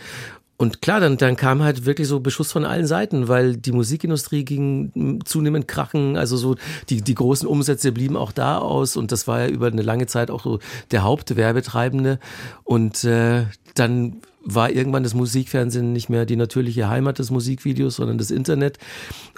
Und 0.61 0.81
klar, 0.81 0.99
dann, 0.99 1.15
dann 1.15 1.37
kam 1.37 1.63
halt 1.63 1.85
wirklich 1.85 2.09
so 2.09 2.19
Beschuss 2.19 2.51
von 2.51 2.65
allen 2.65 2.85
Seiten, 2.85 3.29
weil 3.29 3.55
die 3.55 3.71
Musikindustrie 3.71 4.43
ging 4.43 5.21
zunehmend 5.23 5.69
krachen, 5.69 6.17
also 6.17 6.35
so 6.35 6.57
die, 6.89 7.01
die 7.01 7.15
großen 7.15 7.47
Umsätze 7.47 7.93
blieben 7.93 8.17
auch 8.17 8.33
da 8.33 8.57
aus 8.57 8.97
und 8.97 9.13
das 9.13 9.25
war 9.25 9.39
ja 9.39 9.47
über 9.47 9.67
eine 9.67 9.83
lange 9.83 10.05
Zeit 10.07 10.29
auch 10.29 10.43
so 10.43 10.59
der 10.91 11.03
Hauptwerbetreibende. 11.03 12.19
Und 12.65 13.05
äh, 13.05 13.45
dann 13.75 14.17
war 14.41 14.71
irgendwann 14.71 15.03
das 15.03 15.13
Musikfernsehen 15.13 15.91
nicht 15.93 16.09
mehr 16.09 16.25
die 16.25 16.35
natürliche 16.35 16.89
Heimat 16.89 17.19
des 17.19 17.29
Musikvideos, 17.29 17.97
sondern 17.97 18.17
das 18.17 18.31
Internet. 18.31 18.77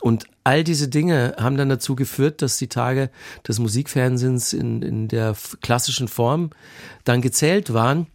Und 0.02 0.26
all 0.44 0.64
diese 0.64 0.88
Dinge 0.88 1.36
haben 1.40 1.58
dann 1.58 1.70
dazu 1.70 1.96
geführt, 1.96 2.42
dass 2.42 2.58
die 2.58 2.68
Tage 2.68 3.10
des 3.48 3.60
Musikfernsehens 3.60 4.54
in, 4.54 4.82
in 4.82 5.08
der 5.08 5.36
klassischen 5.62 6.08
Form 6.08 6.52
dann 7.04 7.22
gezählt 7.22 7.74
waren. 7.74 8.08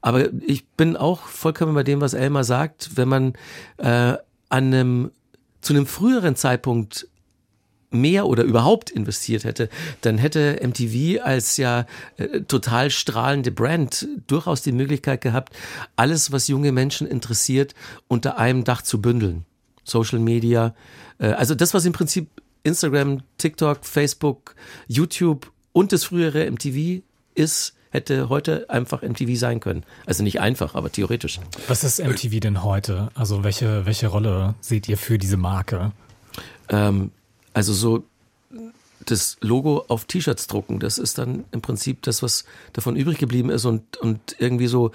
Aber 0.00 0.32
ich 0.46 0.66
bin 0.66 0.96
auch 0.96 1.22
vollkommen 1.22 1.74
bei 1.74 1.82
dem, 1.82 2.00
was 2.00 2.14
Elmar 2.14 2.44
sagt, 2.44 2.96
wenn 2.96 3.08
man 3.08 3.32
äh, 3.76 3.86
an 3.86 4.20
einem 4.48 5.10
zu 5.60 5.74
einem 5.74 5.86
früheren 5.86 6.36
Zeitpunkt 6.36 7.08
mehr 7.90 8.26
oder 8.26 8.44
überhaupt 8.44 8.90
investiert 8.90 9.44
hätte, 9.44 9.68
dann 10.02 10.18
hätte 10.18 10.60
MTV 10.62 11.22
als 11.22 11.56
ja 11.56 11.86
äh, 12.16 12.40
total 12.42 12.90
strahlende 12.90 13.50
Brand 13.50 14.06
durchaus 14.26 14.62
die 14.62 14.72
Möglichkeit 14.72 15.20
gehabt, 15.20 15.54
alles, 15.96 16.32
was 16.32 16.48
junge 16.48 16.72
Menschen 16.72 17.06
interessiert, 17.06 17.74
unter 18.08 18.38
einem 18.38 18.64
Dach 18.64 18.82
zu 18.82 19.00
bündeln. 19.00 19.44
Social 19.84 20.18
Media, 20.18 20.74
äh, 21.18 21.28
also 21.28 21.54
das, 21.54 21.74
was 21.74 21.84
im 21.84 21.92
Prinzip 21.92 22.28
Instagram, 22.62 23.22
TikTok, 23.38 23.84
Facebook, 23.84 24.54
YouTube 24.86 25.50
und 25.72 25.92
das 25.92 26.04
frühere 26.04 26.50
MTV 26.50 27.02
ist, 27.34 27.74
hätte 27.90 28.28
heute 28.28 28.68
einfach 28.68 29.02
MTV 29.02 29.38
sein 29.38 29.60
können. 29.60 29.84
Also 30.06 30.22
nicht 30.22 30.40
einfach, 30.40 30.74
aber 30.74 30.92
theoretisch. 30.92 31.40
Was 31.68 31.84
ist 31.84 32.04
MTV 32.04 32.40
denn 32.40 32.62
heute? 32.62 33.08
Also 33.14 33.44
welche, 33.44 33.86
welche 33.86 34.08
Rolle 34.08 34.54
seht 34.60 34.88
ihr 34.88 34.98
für 34.98 35.18
diese 35.18 35.38
Marke? 35.38 35.92
Ähm, 36.68 37.12
also 37.58 37.72
so 37.72 38.04
das 39.04 39.36
Logo 39.40 39.84
auf 39.88 40.04
T-Shirts 40.04 40.46
drucken, 40.46 40.78
das 40.78 40.96
ist 40.96 41.18
dann 41.18 41.44
im 41.50 41.60
Prinzip 41.60 42.02
das, 42.02 42.22
was 42.22 42.44
davon 42.72 42.94
übrig 42.94 43.18
geblieben 43.18 43.50
ist 43.50 43.64
und, 43.64 43.96
und 43.96 44.36
irgendwie 44.38 44.68
so 44.68 44.92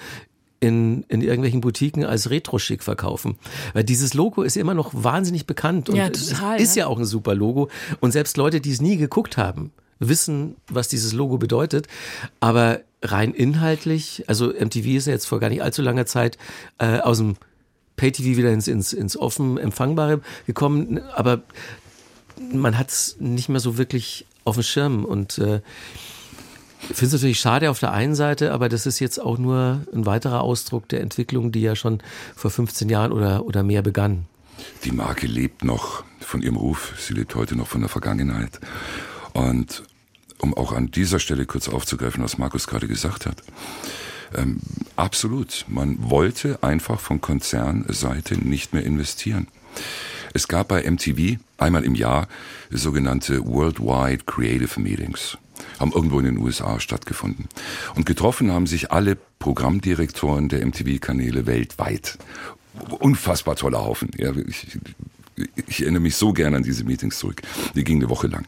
in, 0.61 1.03
in 1.09 1.21
irgendwelchen 1.21 1.59
Boutiquen 1.59 2.05
als 2.05 2.29
Retro-Schick 2.29 2.83
verkaufen. 2.83 3.37
Weil 3.73 3.83
dieses 3.83 4.13
Logo 4.13 4.43
ist 4.43 4.55
immer 4.55 4.73
noch 4.73 4.91
wahnsinnig 4.93 5.45
bekannt 5.45 5.89
und 5.89 5.97
ja, 5.97 6.07
total, 6.07 6.61
ist 6.61 6.77
ja. 6.77 6.83
ja 6.83 6.87
auch 6.87 6.97
ein 6.97 7.03
super 7.05 7.35
Logo. 7.35 7.69
Und 7.99 8.13
selbst 8.13 8.37
Leute, 8.37 8.61
die 8.61 8.71
es 8.71 8.79
nie 8.79 8.95
geguckt 8.95 9.35
haben, 9.35 9.73
wissen, 9.99 10.55
was 10.69 10.87
dieses 10.87 11.11
Logo 11.11 11.37
bedeutet. 11.37 11.87
Aber 12.39 12.79
rein 13.01 13.33
inhaltlich, 13.33 14.23
also 14.27 14.47
MTV 14.47 14.85
ist 14.85 15.07
ja 15.07 15.11
jetzt 15.11 15.25
vor 15.25 15.41
gar 15.41 15.49
nicht 15.49 15.63
allzu 15.63 15.81
langer 15.81 16.05
Zeit 16.05 16.37
äh, 16.77 16.99
aus 16.99 17.17
dem 17.17 17.35
Pay-TV 17.97 18.37
wieder 18.37 18.53
ins, 18.53 18.69
ins, 18.69 18.93
ins 18.93 19.17
offen 19.17 19.57
Empfangbare 19.57 20.21
gekommen. 20.47 21.01
Aber 21.13 21.43
man 22.51 22.77
hat 22.77 22.89
es 22.89 23.17
nicht 23.19 23.49
mehr 23.49 23.59
so 23.59 23.77
wirklich 23.77 24.25
auf 24.43 24.55
dem 24.55 24.63
Schirm 24.63 25.05
und 25.05 25.37
äh, 25.37 25.61
finde 26.79 27.05
es 27.05 27.13
natürlich 27.13 27.39
schade 27.39 27.69
auf 27.69 27.79
der 27.79 27.93
einen 27.93 28.15
Seite, 28.15 28.51
aber 28.51 28.69
das 28.69 28.85
ist 28.85 28.99
jetzt 28.99 29.19
auch 29.19 29.37
nur 29.37 29.81
ein 29.93 30.05
weiterer 30.05 30.41
Ausdruck 30.41 30.89
der 30.89 31.01
Entwicklung, 31.01 31.51
die 31.51 31.61
ja 31.61 31.75
schon 31.75 31.99
vor 32.35 32.51
15 32.51 32.89
Jahren 32.89 33.11
oder, 33.11 33.45
oder 33.45 33.63
mehr 33.63 33.81
begann. 33.81 34.25
Die 34.83 34.91
Marke 34.91 35.27
lebt 35.27 35.63
noch 35.63 36.03
von 36.19 36.41
ihrem 36.41 36.57
Ruf, 36.57 36.93
sie 36.97 37.13
lebt 37.13 37.35
heute 37.35 37.55
noch 37.55 37.67
von 37.67 37.81
der 37.81 37.89
Vergangenheit. 37.89 38.59
Und 39.33 39.83
um 40.39 40.53
auch 40.53 40.73
an 40.73 40.91
dieser 40.91 41.19
Stelle 41.19 41.45
kurz 41.45 41.69
aufzugreifen, 41.69 42.23
was 42.23 42.37
Markus 42.37 42.67
gerade 42.67 42.87
gesagt 42.87 43.25
hat. 43.25 43.37
Ähm, 44.35 44.59
absolut, 44.95 45.65
man 45.67 46.09
wollte 46.09 46.61
einfach 46.61 46.99
von 46.99 47.21
Konzernseite 47.21 48.35
nicht 48.35 48.73
mehr 48.73 48.83
investieren. 48.83 49.47
Es 50.33 50.47
gab 50.47 50.69
bei 50.69 50.89
MTV 50.89 51.37
einmal 51.57 51.83
im 51.83 51.95
Jahr 51.95 52.27
sogenannte 52.71 53.45
Worldwide 53.45 54.23
Creative 54.25 54.79
Meetings 54.79 55.37
haben 55.79 55.91
irgendwo 55.91 56.19
in 56.19 56.25
den 56.25 56.37
USA 56.37 56.79
stattgefunden. 56.79 57.47
Und 57.95 58.05
getroffen 58.05 58.51
haben 58.51 58.67
sich 58.67 58.91
alle 58.91 59.17
Programmdirektoren 59.39 60.49
der 60.49 60.65
MTV-Kanäle 60.65 61.45
weltweit. 61.45 62.17
Unfassbar 62.99 63.55
toller 63.55 63.83
Haufen. 63.83 64.09
Ja, 64.17 64.31
ich, 64.47 64.79
ich 65.67 65.81
erinnere 65.81 66.01
mich 66.01 66.15
so 66.15 66.33
gerne 66.33 66.57
an 66.57 66.63
diese 66.63 66.83
Meetings 66.83 67.19
zurück. 67.19 67.41
Die 67.75 67.83
gingen 67.83 68.01
eine 68.01 68.09
Woche 68.09 68.27
lang. 68.27 68.45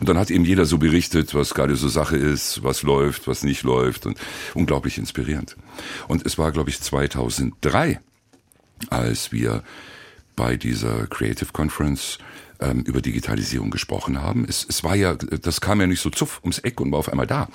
Und 0.00 0.08
dann 0.08 0.18
hat 0.18 0.30
eben 0.30 0.44
jeder 0.44 0.64
so 0.64 0.78
berichtet, 0.78 1.34
was 1.34 1.54
gerade 1.54 1.76
so 1.76 1.88
Sache 1.88 2.16
ist, 2.16 2.62
was 2.64 2.82
läuft, 2.82 3.28
was 3.28 3.44
nicht 3.44 3.62
läuft 3.62 4.06
und 4.06 4.18
unglaublich 4.54 4.98
inspirierend. 4.98 5.56
Und 6.08 6.26
es 6.26 6.38
war, 6.38 6.50
glaube 6.50 6.70
ich, 6.70 6.80
2003, 6.80 8.00
als 8.88 9.30
wir 9.30 9.62
bei 10.40 10.56
dieser 10.56 11.06
Creative 11.06 11.52
Conference 11.52 12.16
ähm, 12.60 12.80
über 12.80 13.02
Digitalisierung 13.02 13.68
gesprochen 13.68 14.22
haben. 14.22 14.46
Es, 14.48 14.64
es 14.66 14.82
war 14.82 14.96
ja, 14.96 15.14
das 15.14 15.60
kam 15.60 15.82
ja 15.82 15.86
nicht 15.86 16.00
so 16.00 16.08
zuff 16.08 16.40
ums 16.42 16.60
Eck 16.60 16.80
und 16.80 16.90
war 16.92 16.98
auf 16.98 17.10
einmal 17.10 17.26
da. 17.26 17.48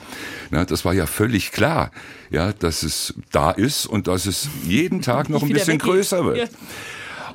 Na, 0.51 0.65
das 0.65 0.85
war 0.85 0.93
ja 0.93 1.07
völlig 1.07 1.51
klar, 1.51 1.89
ja, 2.29 2.53
dass 2.53 2.83
es 2.83 3.15
da 3.31 3.49
ist 3.49 3.87
und 3.87 4.05
dass 4.05 4.27
es 4.27 4.49
jeden 4.63 5.01
Tag 5.01 5.29
noch 5.31 5.41
ein 5.41 5.49
bisschen 5.49 5.79
größer 5.79 6.25
wird. 6.25 6.51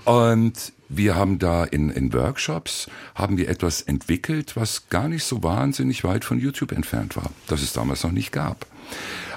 Und 0.04 0.72
wir 0.90 1.14
haben 1.14 1.38
da 1.38 1.64
in, 1.64 1.88
in 1.88 2.12
Workshops 2.12 2.88
haben 3.14 3.38
wir 3.38 3.48
etwas 3.48 3.80
entwickelt, 3.80 4.56
was 4.56 4.88
gar 4.90 5.08
nicht 5.08 5.24
so 5.24 5.42
wahnsinnig 5.42 6.04
weit 6.04 6.24
von 6.24 6.38
YouTube 6.38 6.72
entfernt 6.72 7.16
war, 7.16 7.30
das 7.46 7.62
es 7.62 7.72
damals 7.72 8.02
noch 8.02 8.12
nicht 8.12 8.32
gab. 8.32 8.66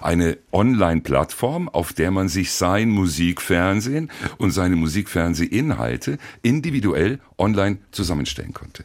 Eine 0.02 0.38
Online-Plattform, 0.52 1.70
auf 1.70 1.94
der 1.94 2.12
man 2.12 2.28
sich 2.28 2.52
sein 2.52 2.90
Musikfernsehen 2.90 4.10
und 4.38 4.52
seine 4.52 4.76
Musikfernsehinhalte 4.76 6.18
individuell 6.42 7.20
online 7.38 7.78
zusammenstellen 7.92 8.54
konnte. 8.54 8.84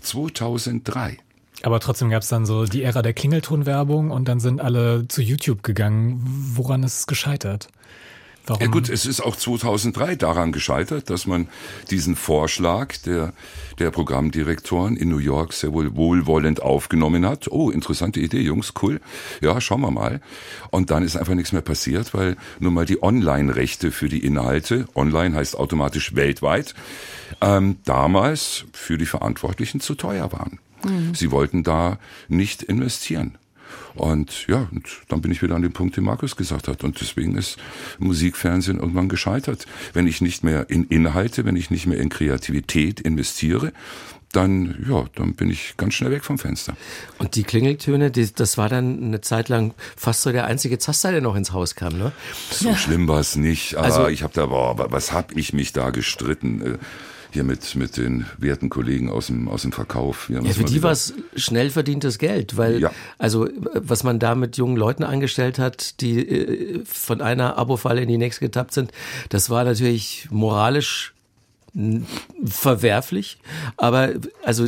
2003. 0.00 1.18
Aber 1.62 1.80
trotzdem 1.80 2.10
gab 2.10 2.22
es 2.22 2.28
dann 2.28 2.46
so 2.46 2.64
die 2.64 2.82
Ära 2.82 3.02
der 3.02 3.12
Klingeltonwerbung 3.12 4.10
und 4.10 4.26
dann 4.26 4.40
sind 4.40 4.60
alle 4.60 5.06
zu 5.08 5.22
YouTube 5.22 5.62
gegangen. 5.62 6.20
Woran 6.54 6.82
ist 6.82 7.00
es 7.00 7.06
gescheitert? 7.06 7.68
Warum? 8.46 8.62
Ja 8.62 8.68
gut, 8.68 8.88
es 8.88 9.06
ist 9.06 9.20
auch 9.20 9.34
2003 9.34 10.16
daran 10.16 10.52
gescheitert, 10.52 11.10
dass 11.10 11.26
man 11.26 11.48
diesen 11.90 12.14
Vorschlag 12.14 12.96
der, 13.04 13.32
der 13.78 13.90
Programmdirektoren 13.90 14.96
in 14.96 15.08
New 15.08 15.18
York 15.18 15.52
sehr 15.52 15.72
wohl 15.72 15.96
wohlwollend 15.96 16.62
aufgenommen 16.62 17.26
hat. 17.26 17.48
Oh, 17.48 17.70
interessante 17.70 18.20
Idee, 18.20 18.40
Jungs, 18.40 18.72
cool. 18.82 19.00
Ja, 19.40 19.60
schauen 19.60 19.80
wir 19.80 19.90
mal. 19.90 20.20
Und 20.70 20.90
dann 20.90 21.02
ist 21.02 21.16
einfach 21.16 21.34
nichts 21.34 21.52
mehr 21.52 21.62
passiert, 21.62 22.14
weil 22.14 22.36
nun 22.60 22.74
mal 22.74 22.86
die 22.86 23.02
Online-Rechte 23.02 23.90
für 23.90 24.08
die 24.08 24.24
Inhalte, 24.24 24.86
online 24.94 25.34
heißt 25.34 25.56
automatisch 25.56 26.14
weltweit, 26.14 26.74
ähm, 27.40 27.78
damals 27.84 28.64
für 28.72 28.96
die 28.96 29.06
Verantwortlichen 29.06 29.80
zu 29.80 29.94
teuer 29.96 30.32
waren. 30.32 30.60
Sie 31.14 31.30
wollten 31.30 31.62
da 31.62 31.98
nicht 32.28 32.62
investieren. 32.62 33.38
Und 33.96 34.46
ja, 34.46 34.68
und 34.72 34.86
dann 35.08 35.20
bin 35.20 35.32
ich 35.32 35.42
wieder 35.42 35.54
an 35.54 35.62
den 35.62 35.72
Punkt, 35.72 35.96
den 35.96 36.04
Markus 36.04 36.36
gesagt 36.36 36.68
hat. 36.68 36.84
Und 36.84 37.00
deswegen 37.00 37.36
ist 37.36 37.56
Musikfernsehen 37.98 38.78
irgendwann 38.78 39.08
gescheitert. 39.08 39.66
Wenn 39.92 40.06
ich 40.06 40.20
nicht 40.20 40.44
mehr 40.44 40.68
in 40.70 40.84
Inhalte, 40.84 41.44
wenn 41.44 41.56
ich 41.56 41.70
nicht 41.70 41.86
mehr 41.86 41.98
in 41.98 42.08
Kreativität 42.08 43.00
investiere, 43.00 43.72
dann, 44.32 44.84
ja, 44.88 45.04
dann 45.14 45.34
bin 45.34 45.50
ich 45.50 45.74
ganz 45.78 45.94
schnell 45.94 46.10
weg 46.10 46.24
vom 46.24 46.38
Fenster. 46.38 46.76
Und 47.18 47.36
die 47.36 47.42
Klingeltöne, 47.44 48.10
die, 48.10 48.30
das 48.34 48.58
war 48.58 48.68
dann 48.68 49.02
eine 49.02 49.20
Zeit 49.22 49.48
lang 49.48 49.72
fast 49.96 50.22
so 50.22 50.32
der 50.32 50.44
einzige 50.46 50.78
Zaster, 50.78 51.10
der 51.12 51.20
noch 51.22 51.36
ins 51.36 51.52
Haus 51.52 51.74
kam, 51.74 51.96
ne? 51.96 52.12
So 52.50 52.74
schlimm 52.74 53.08
war 53.08 53.20
es 53.20 53.36
nicht. 53.36 53.76
Aber 53.76 53.86
Also- 53.86 54.08
ich 54.08 54.22
habe 54.22 54.34
da, 54.34 54.46
boah, 54.46 54.90
was 54.90 55.12
hab 55.12 55.34
ich 55.36 55.52
mich 55.52 55.72
da 55.72 55.90
gestritten? 55.90 56.78
Hier 57.32 57.44
mit, 57.44 57.74
mit 57.74 57.96
den 57.96 58.26
werten 58.38 58.68
Kollegen 58.70 59.10
aus 59.10 59.26
dem, 59.28 59.48
aus 59.48 59.62
dem 59.62 59.72
Verkauf. 59.72 60.30
Ja, 60.30 60.42
für 60.42 60.64
die 60.64 60.82
war 60.82 60.92
es 60.92 61.14
schnell 61.34 61.70
verdientes 61.70 62.18
Geld, 62.18 62.56
weil 62.56 62.80
Ja. 62.80 62.90
also 63.18 63.48
was 63.74 64.04
man 64.04 64.18
da 64.18 64.34
mit 64.34 64.56
jungen 64.56 64.76
Leuten 64.76 65.04
angestellt 65.04 65.58
hat, 65.58 66.00
die 66.00 66.18
äh, 66.26 66.82
von 66.84 67.20
einer 67.20 67.58
Abo-Falle 67.58 68.00
in 68.00 68.08
die 68.08 68.18
nächste 68.18 68.44
getappt 68.44 68.72
sind, 68.72 68.92
das 69.28 69.50
war 69.50 69.64
natürlich 69.64 70.28
moralisch 70.30 71.14
verwerflich, 72.46 73.38
aber 73.76 74.14
also 74.44 74.66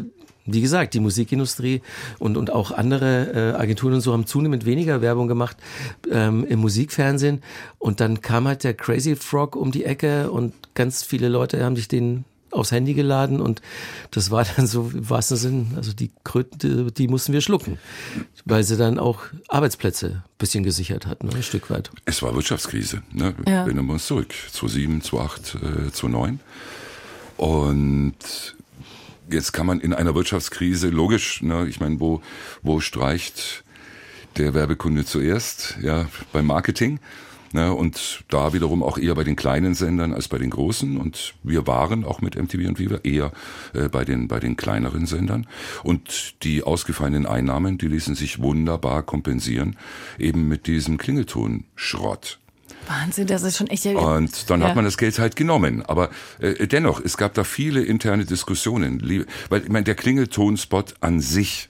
wie 0.50 0.62
gesagt, 0.62 0.94
die 0.94 1.00
Musikindustrie 1.00 1.82
und, 2.18 2.38
und 2.38 2.50
auch 2.50 2.70
andere 2.72 3.52
äh, 3.54 3.60
Agenturen 3.60 3.94
und 3.94 4.00
so 4.00 4.14
haben 4.14 4.26
zunehmend 4.26 4.64
weniger 4.64 5.02
Werbung 5.02 5.28
gemacht 5.28 5.58
ähm, 6.10 6.42
im 6.48 6.60
Musikfernsehen. 6.60 7.42
Und 7.78 8.00
dann 8.00 8.22
kam 8.22 8.48
halt 8.48 8.64
der 8.64 8.72
Crazy 8.72 9.14
Frog 9.14 9.56
um 9.56 9.72
die 9.72 9.84
Ecke 9.84 10.30
und 10.30 10.54
ganz 10.74 11.02
viele 11.02 11.28
Leute 11.28 11.62
haben 11.62 11.76
sich 11.76 11.86
den 11.88 12.24
aufs 12.50 12.72
Handy 12.72 12.94
geladen 12.94 13.40
und 13.40 13.60
das 14.10 14.30
war 14.30 14.44
dann 14.56 14.66
so 14.66 14.90
im 14.92 15.08
wahrsten 15.08 15.36
Sinn, 15.36 15.72
also 15.76 15.92
die 15.92 16.10
Kröten, 16.24 16.58
die, 16.58 16.92
die 16.92 17.08
mussten 17.08 17.32
wir 17.32 17.40
schlucken, 17.40 17.78
weil 18.44 18.64
sie 18.64 18.76
dann 18.76 18.98
auch 18.98 19.20
Arbeitsplätze 19.48 20.22
ein 20.24 20.38
bisschen 20.38 20.64
gesichert 20.64 21.06
hatten, 21.06 21.28
ne, 21.28 21.36
ein 21.36 21.42
Stück 21.42 21.70
weit. 21.70 21.90
Es 22.04 22.22
war 22.22 22.34
Wirtschaftskrise. 22.34 23.02
Ne? 23.12 23.34
Ja. 23.46 23.64
Erinnern 23.64 23.86
wir 23.86 23.94
uns 23.94 24.06
zurück. 24.06 24.34
2007, 24.52 25.02
2008, 25.02 25.54
äh, 25.88 25.92
2009. 25.92 26.40
Und 27.36 28.56
jetzt 29.30 29.52
kann 29.52 29.66
man 29.66 29.80
in 29.80 29.92
einer 29.92 30.14
Wirtschaftskrise, 30.14 30.88
logisch, 30.88 31.42
ne, 31.42 31.66
ich 31.68 31.80
meine, 31.80 32.00
wo, 32.00 32.22
wo 32.62 32.80
streicht 32.80 33.64
der 34.36 34.54
Werbekunde 34.54 35.04
zuerst? 35.04 35.76
Ja, 35.82 36.06
beim 36.32 36.46
Marketing. 36.46 37.00
Ne, 37.52 37.72
und 37.72 38.24
da 38.28 38.52
wiederum 38.52 38.82
auch 38.82 38.98
eher 38.98 39.14
bei 39.14 39.24
den 39.24 39.34
kleinen 39.36 39.74
Sendern 39.74 40.12
als 40.12 40.28
bei 40.28 40.36
den 40.38 40.50
großen. 40.50 40.98
Und 40.98 41.34
wir 41.42 41.66
waren 41.66 42.04
auch 42.04 42.20
mit 42.20 42.36
MTV 42.36 42.68
und 42.68 42.78
Viva 42.78 42.96
eher 43.04 43.32
äh, 43.74 43.88
bei, 43.88 44.04
den, 44.04 44.28
bei 44.28 44.38
den 44.38 44.56
kleineren 44.56 45.06
Sendern. 45.06 45.46
Und 45.82 46.42
die 46.44 46.62
ausgefallenen 46.62 47.26
Einnahmen, 47.26 47.78
die 47.78 47.88
ließen 47.88 48.14
sich 48.14 48.40
wunderbar 48.40 49.02
kompensieren, 49.02 49.76
eben 50.18 50.46
mit 50.48 50.66
diesem 50.66 50.98
Klingelton-Schrott. 50.98 52.38
Wahnsinn, 52.86 53.26
das 53.26 53.42
ist 53.42 53.56
schon 53.58 53.66
echt. 53.68 53.86
Und 53.86 54.48
dann 54.50 54.60
Ja. 54.60 54.68
hat 54.68 54.76
man 54.76 54.84
das 54.84 54.96
Geld 54.96 55.18
halt 55.18 55.36
genommen. 55.36 55.82
Aber 55.82 56.10
äh, 56.40 56.66
dennoch, 56.66 57.00
es 57.00 57.16
gab 57.16 57.34
da 57.34 57.44
viele 57.44 57.82
interne 57.82 58.24
Diskussionen. 58.24 59.02
Weil 59.50 59.62
ich 59.62 59.68
meine, 59.68 59.84
der 59.84 59.94
Klingeltonspot 59.94 60.94
an 61.00 61.20
sich, 61.20 61.68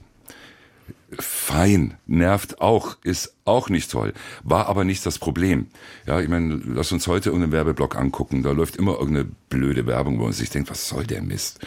fein, 1.17 1.95
nervt 2.05 2.61
auch, 2.61 2.97
ist 3.03 3.35
auch 3.45 3.69
nicht 3.69 3.89
toll, 3.89 4.13
war 4.43 4.67
aber 4.67 4.83
nicht 4.83 5.05
das 5.05 5.17
Problem. 5.17 5.67
Ja, 6.05 6.19
ich 6.21 6.27
meine, 6.29 6.61
lass 6.65 6.91
uns 6.91 7.07
heute 7.07 7.29
irgendeinen 7.29 7.51
Werbeblock 7.53 7.95
angucken, 7.95 8.43
da 8.43 8.51
läuft 8.51 8.75
immer 8.75 8.99
irgendeine 8.99 9.29
blöde 9.49 9.87
Werbung, 9.87 10.19
wo 10.19 10.23
man 10.23 10.33
sich 10.33 10.49
denkt, 10.49 10.69
was 10.69 10.87
soll 10.87 11.05
der 11.05 11.21
Mist? 11.21 11.59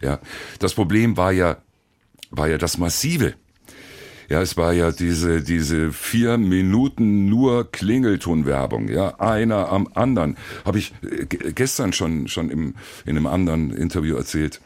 Ja, 0.00 0.20
das 0.58 0.74
Problem 0.74 1.16
war 1.16 1.32
ja, 1.32 1.58
war 2.30 2.48
ja 2.48 2.58
das 2.58 2.78
Massive. 2.78 3.34
Ja, 4.28 4.42
es 4.42 4.56
war 4.56 4.72
ja 4.72 4.90
diese, 4.90 5.40
diese 5.40 5.92
vier 5.92 6.36
Minuten 6.36 7.26
nur 7.26 7.70
Klingeltonwerbung, 7.70 8.88
ja, 8.88 9.20
einer 9.20 9.68
am 9.68 9.88
anderen. 9.94 10.36
Habe 10.64 10.78
ich 10.80 10.92
äh, 11.02 11.26
ge- 11.26 11.52
gestern 11.52 11.92
schon, 11.92 12.26
schon 12.26 12.50
im, 12.50 12.74
in 13.04 13.16
einem 13.16 13.28
anderen 13.28 13.70
Interview 13.70 14.16
erzählt. 14.16 14.60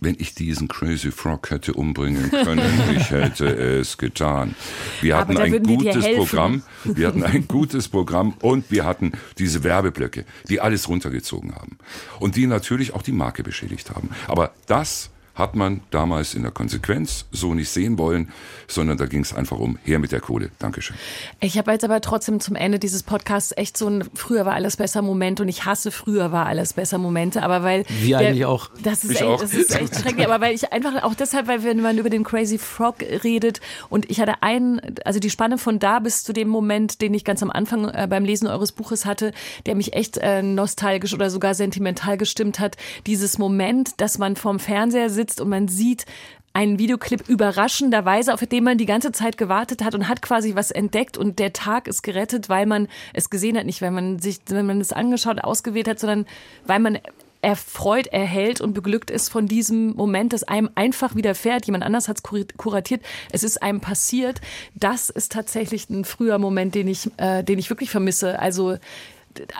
Wenn 0.00 0.16
ich 0.18 0.34
diesen 0.34 0.68
Crazy 0.68 1.10
Frog 1.10 1.50
hätte 1.50 1.74
umbringen 1.74 2.30
können, 2.30 2.62
ich 2.96 3.10
hätte 3.10 3.46
es 3.46 3.98
getan. 3.98 4.54
Wir 5.00 5.16
hatten 5.16 5.36
ein 5.36 5.62
gutes. 5.62 6.04
Programm, 6.14 6.62
wir 6.84 7.08
hatten 7.08 7.22
ein 7.22 7.48
gutes 7.48 7.88
Programm 7.88 8.34
und 8.40 8.70
wir 8.70 8.84
hatten 8.84 9.12
diese 9.38 9.64
Werbeblöcke, 9.64 10.24
die 10.48 10.60
alles 10.60 10.88
runtergezogen 10.88 11.54
haben. 11.54 11.78
Und 12.20 12.36
die 12.36 12.46
natürlich 12.46 12.94
auch 12.94 13.02
die 13.02 13.12
Marke 13.12 13.42
beschädigt 13.42 13.90
haben. 13.90 14.10
Aber 14.28 14.52
das 14.66 15.10
hat 15.34 15.56
man 15.56 15.80
damals 15.90 16.34
in 16.34 16.42
der 16.42 16.52
Konsequenz 16.52 17.26
so 17.32 17.54
nicht 17.54 17.68
sehen 17.68 17.98
wollen, 17.98 18.28
sondern 18.68 18.96
da 18.96 19.06
ging 19.06 19.22
es 19.22 19.34
einfach 19.34 19.58
um 19.58 19.78
her 19.82 19.98
mit 19.98 20.12
der 20.12 20.20
Kohle. 20.20 20.50
Dankeschön. 20.58 20.96
Ich 21.40 21.58
habe 21.58 21.72
jetzt 21.72 21.84
aber 21.84 22.00
trotzdem 22.00 22.38
zum 22.40 22.54
Ende 22.54 22.78
dieses 22.78 23.02
Podcasts 23.02 23.52
echt 23.56 23.76
so 23.76 23.88
ein 23.88 24.04
früher 24.14 24.46
war 24.46 24.54
alles 24.54 24.76
besser 24.76 25.02
Moment 25.02 25.40
und 25.40 25.48
ich 25.48 25.64
hasse 25.64 25.90
früher 25.90 26.30
war 26.30 26.46
alles 26.46 26.72
besser 26.72 26.98
Momente, 26.98 27.42
aber 27.42 27.62
weil 27.62 27.84
Wir 28.00 28.18
eigentlich 28.18 28.44
auch. 28.44 28.70
Das 28.82 29.02
ist 29.04 29.10
Ich 29.10 29.16
echt, 29.20 29.26
auch. 29.26 29.40
das 29.40 29.54
ist 29.54 29.74
echt 29.74 29.96
schrecklich, 30.00 30.26
aber 30.26 30.40
weil 30.40 30.54
ich 30.54 30.72
einfach 30.72 31.02
auch 31.02 31.14
deshalb, 31.14 31.48
weil 31.48 31.64
wenn 31.64 31.80
man 31.80 31.98
über 31.98 32.10
den 32.10 32.22
Crazy 32.22 32.58
Frog 32.58 32.96
redet 33.24 33.60
und 33.88 34.08
ich 34.10 34.20
hatte 34.20 34.42
einen, 34.42 34.80
also 35.04 35.18
die 35.18 35.30
Spanne 35.30 35.58
von 35.58 35.78
da 35.80 35.98
bis 35.98 36.22
zu 36.22 36.32
dem 36.32 36.48
Moment, 36.48 37.00
den 37.00 37.12
ich 37.12 37.24
ganz 37.24 37.42
am 37.42 37.50
Anfang 37.50 37.88
äh, 37.88 38.06
beim 38.08 38.24
Lesen 38.24 38.46
eures 38.46 38.70
Buches 38.72 39.04
hatte, 39.04 39.32
der 39.66 39.74
mich 39.74 39.94
echt 39.94 40.16
äh, 40.18 40.42
nostalgisch 40.42 41.12
oder 41.12 41.28
sogar 41.28 41.54
sentimental 41.54 42.16
gestimmt 42.16 42.60
hat, 42.60 42.76
dieses 43.06 43.38
Moment, 43.38 44.00
dass 44.00 44.18
man 44.18 44.36
vorm 44.36 44.60
Fernseher 44.60 45.10
sitzt 45.10 45.23
und 45.40 45.48
man 45.48 45.68
sieht 45.68 46.06
einen 46.54 46.78
Videoclip 46.78 47.28
überraschenderweise, 47.28 48.32
auf 48.32 48.46
den 48.46 48.62
man 48.62 48.78
die 48.78 48.86
ganze 48.86 49.10
Zeit 49.10 49.36
gewartet 49.36 49.82
hat 49.82 49.94
und 49.94 50.08
hat 50.08 50.22
quasi 50.22 50.54
was 50.54 50.70
entdeckt 50.70 51.18
und 51.18 51.40
der 51.40 51.52
Tag 51.52 51.88
ist 51.88 52.02
gerettet, 52.02 52.48
weil 52.48 52.64
man 52.64 52.86
es 53.12 53.28
gesehen 53.28 53.58
hat, 53.58 53.66
nicht 53.66 53.82
weil 53.82 53.90
man 53.90 54.20
sich, 54.20 54.38
wenn 54.46 54.66
man 54.66 54.80
es 54.80 54.92
angeschaut, 54.92 55.42
ausgewählt 55.42 55.88
hat, 55.88 55.98
sondern 55.98 56.26
weil 56.64 56.78
man 56.78 56.98
erfreut, 57.42 58.06
erhält 58.06 58.60
und 58.60 58.72
beglückt 58.72 59.10
ist 59.10 59.28
von 59.28 59.46
diesem 59.46 59.94
Moment, 59.96 60.32
das 60.32 60.44
einem 60.44 60.70
einfach 60.76 61.14
widerfährt. 61.14 61.66
Jemand 61.66 61.84
anders 61.84 62.08
hat 62.08 62.18
es 62.18 62.22
kuratiert, 62.56 63.02
es 63.32 63.42
ist 63.42 63.62
einem 63.62 63.80
passiert. 63.80 64.40
Das 64.74 65.10
ist 65.10 65.32
tatsächlich 65.32 65.90
ein 65.90 66.04
früher 66.04 66.38
Moment, 66.38 66.74
den 66.74 66.88
ich, 66.88 67.10
äh, 67.18 67.42
den 67.42 67.58
ich 67.58 67.68
wirklich 67.68 67.90
vermisse. 67.90 68.38
Also 68.38 68.76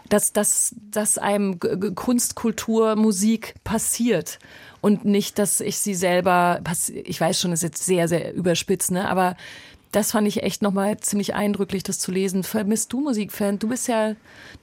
dass, 0.09 0.33
dass, 0.33 0.75
dass 0.91 1.19
einem 1.19 1.59
Kunst, 1.97 2.37
Kultur, 2.37 2.95
Musik 2.95 3.55
passiert 3.65 4.39
und 4.85 5.05
nicht, 5.07 5.39
dass 5.39 5.61
ich 5.61 5.79
sie 5.79 5.95
selber, 5.95 6.61
ich 7.05 7.21
weiß 7.21 7.41
schon, 7.41 7.53
ist 7.53 7.63
jetzt 7.63 7.85
sehr, 7.87 8.07
sehr 8.07 8.35
überspitzt, 8.35 8.91
ne? 8.91 9.09
aber 9.09 9.37
das 9.93 10.11
fand 10.13 10.29
ich 10.29 10.43
echt 10.43 10.61
nochmal 10.61 10.99
ziemlich 10.99 11.35
eindrücklich, 11.35 11.83
das 11.85 11.99
zu 11.99 12.11
lesen. 12.13 12.43
Vermisst 12.43 12.93
du 12.93 13.01
Musikfan? 13.01 13.59
Du 13.59 13.69
bist 13.69 13.89
ja 13.89 14.15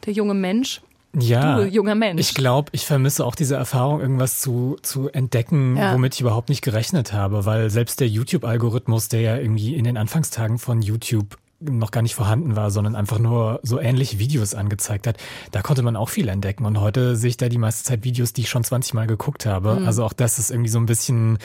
der 0.06 0.14
junge 0.14 0.34
Mensch. 0.34 0.82
Ja, 1.20 1.58
Du, 1.58 1.66
junger 1.66 1.96
Mensch. 1.96 2.22
ich 2.22 2.34
glaube, 2.36 2.70
ich 2.74 2.86
vermisse 2.86 3.26
auch 3.26 3.36
diese 3.36 3.56
Erfahrung, 3.56 4.00
irgendwas 4.00 4.40
zu, 4.40 4.78
zu 4.82 5.10
entdecken, 5.10 5.76
Ja. 5.76 5.94
womit 5.94 6.14
ich 6.16 6.22
überhaupt 6.22 6.48
nicht 6.50 6.62
gerechnet 6.62 7.12
habe, 7.12 7.46
weil 7.46 7.70
selbst 7.70 8.00
der 8.00 8.08
YouTube-Algorithmus, 8.08 9.10
der 9.10 9.20
ja 9.22 9.36
irgendwie 9.38 9.76
in 9.76 9.84
den 9.84 9.98
Anfangstagen 9.98 10.58
von 10.60 10.82
YouTube 10.82 11.38
noch 11.62 11.92
gar 11.92 12.02
nicht 12.02 12.16
vorhanden 12.16 12.56
war, 12.56 12.72
sondern 12.72 12.96
einfach 12.96 13.20
nur 13.20 13.60
so 13.64 13.80
ähnliche 13.80 14.20
Videos 14.20 14.54
angezeigt 14.54 15.08
hat, 15.08 15.18
da 15.52 15.62
konnte 15.62 15.84
man 15.84 15.96
auch 15.96 16.10
viel 16.10 16.28
entdecken. 16.28 16.66
Und 16.66 16.80
heute 16.80 17.16
sehe 17.16 17.30
ich 17.30 17.38
da 17.38 17.50
die 17.50 17.58
meiste 17.58 17.84
Zeit 17.84 18.04
Videos, 18.04 18.34
die 18.34 18.42
ich 18.42 18.50
schon 18.50 18.64
20 18.64 18.94
Mal 18.94 19.08
geguckt 19.08 19.46
habe. 19.46 19.80
Mhm. 19.80 19.88
Also 19.88 20.04
auch 20.04 20.14
das 20.14 20.40
ist 20.40 20.52
irgendwie 20.52 20.70
so 20.70 20.80
ein 20.80 20.86
bisschen 20.86 21.38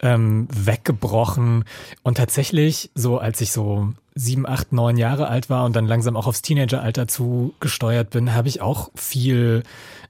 ähm, 0.00 0.48
weggebrochen. 0.52 1.64
Und 2.02 2.16
tatsächlich, 2.16 2.90
so 2.94 3.18
als 3.18 3.40
ich 3.40 3.52
so 3.52 3.92
sieben, 4.14 4.46
acht, 4.46 4.72
neun 4.72 4.96
Jahre 4.96 5.28
alt 5.28 5.48
war 5.48 5.64
und 5.64 5.74
dann 5.74 5.86
langsam 5.86 6.16
auch 6.16 6.26
aufs 6.26 6.42
Teenageralter 6.42 7.08
zugesteuert 7.08 8.10
bin, 8.10 8.34
habe 8.34 8.48
ich 8.48 8.60
auch 8.60 8.90
viel 8.94 9.62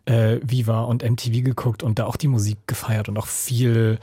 äh, 0.07 0.39
Viva 0.43 0.83
und 0.83 1.03
MTV 1.09 1.45
geguckt 1.45 1.83
und 1.83 1.99
da 1.99 2.07
auch 2.07 2.17
die 2.17 2.29
Musik 2.29 2.59
gefeiert 2.67 3.09
und 3.09 3.19
auch 3.19 3.27
viel 3.27 3.99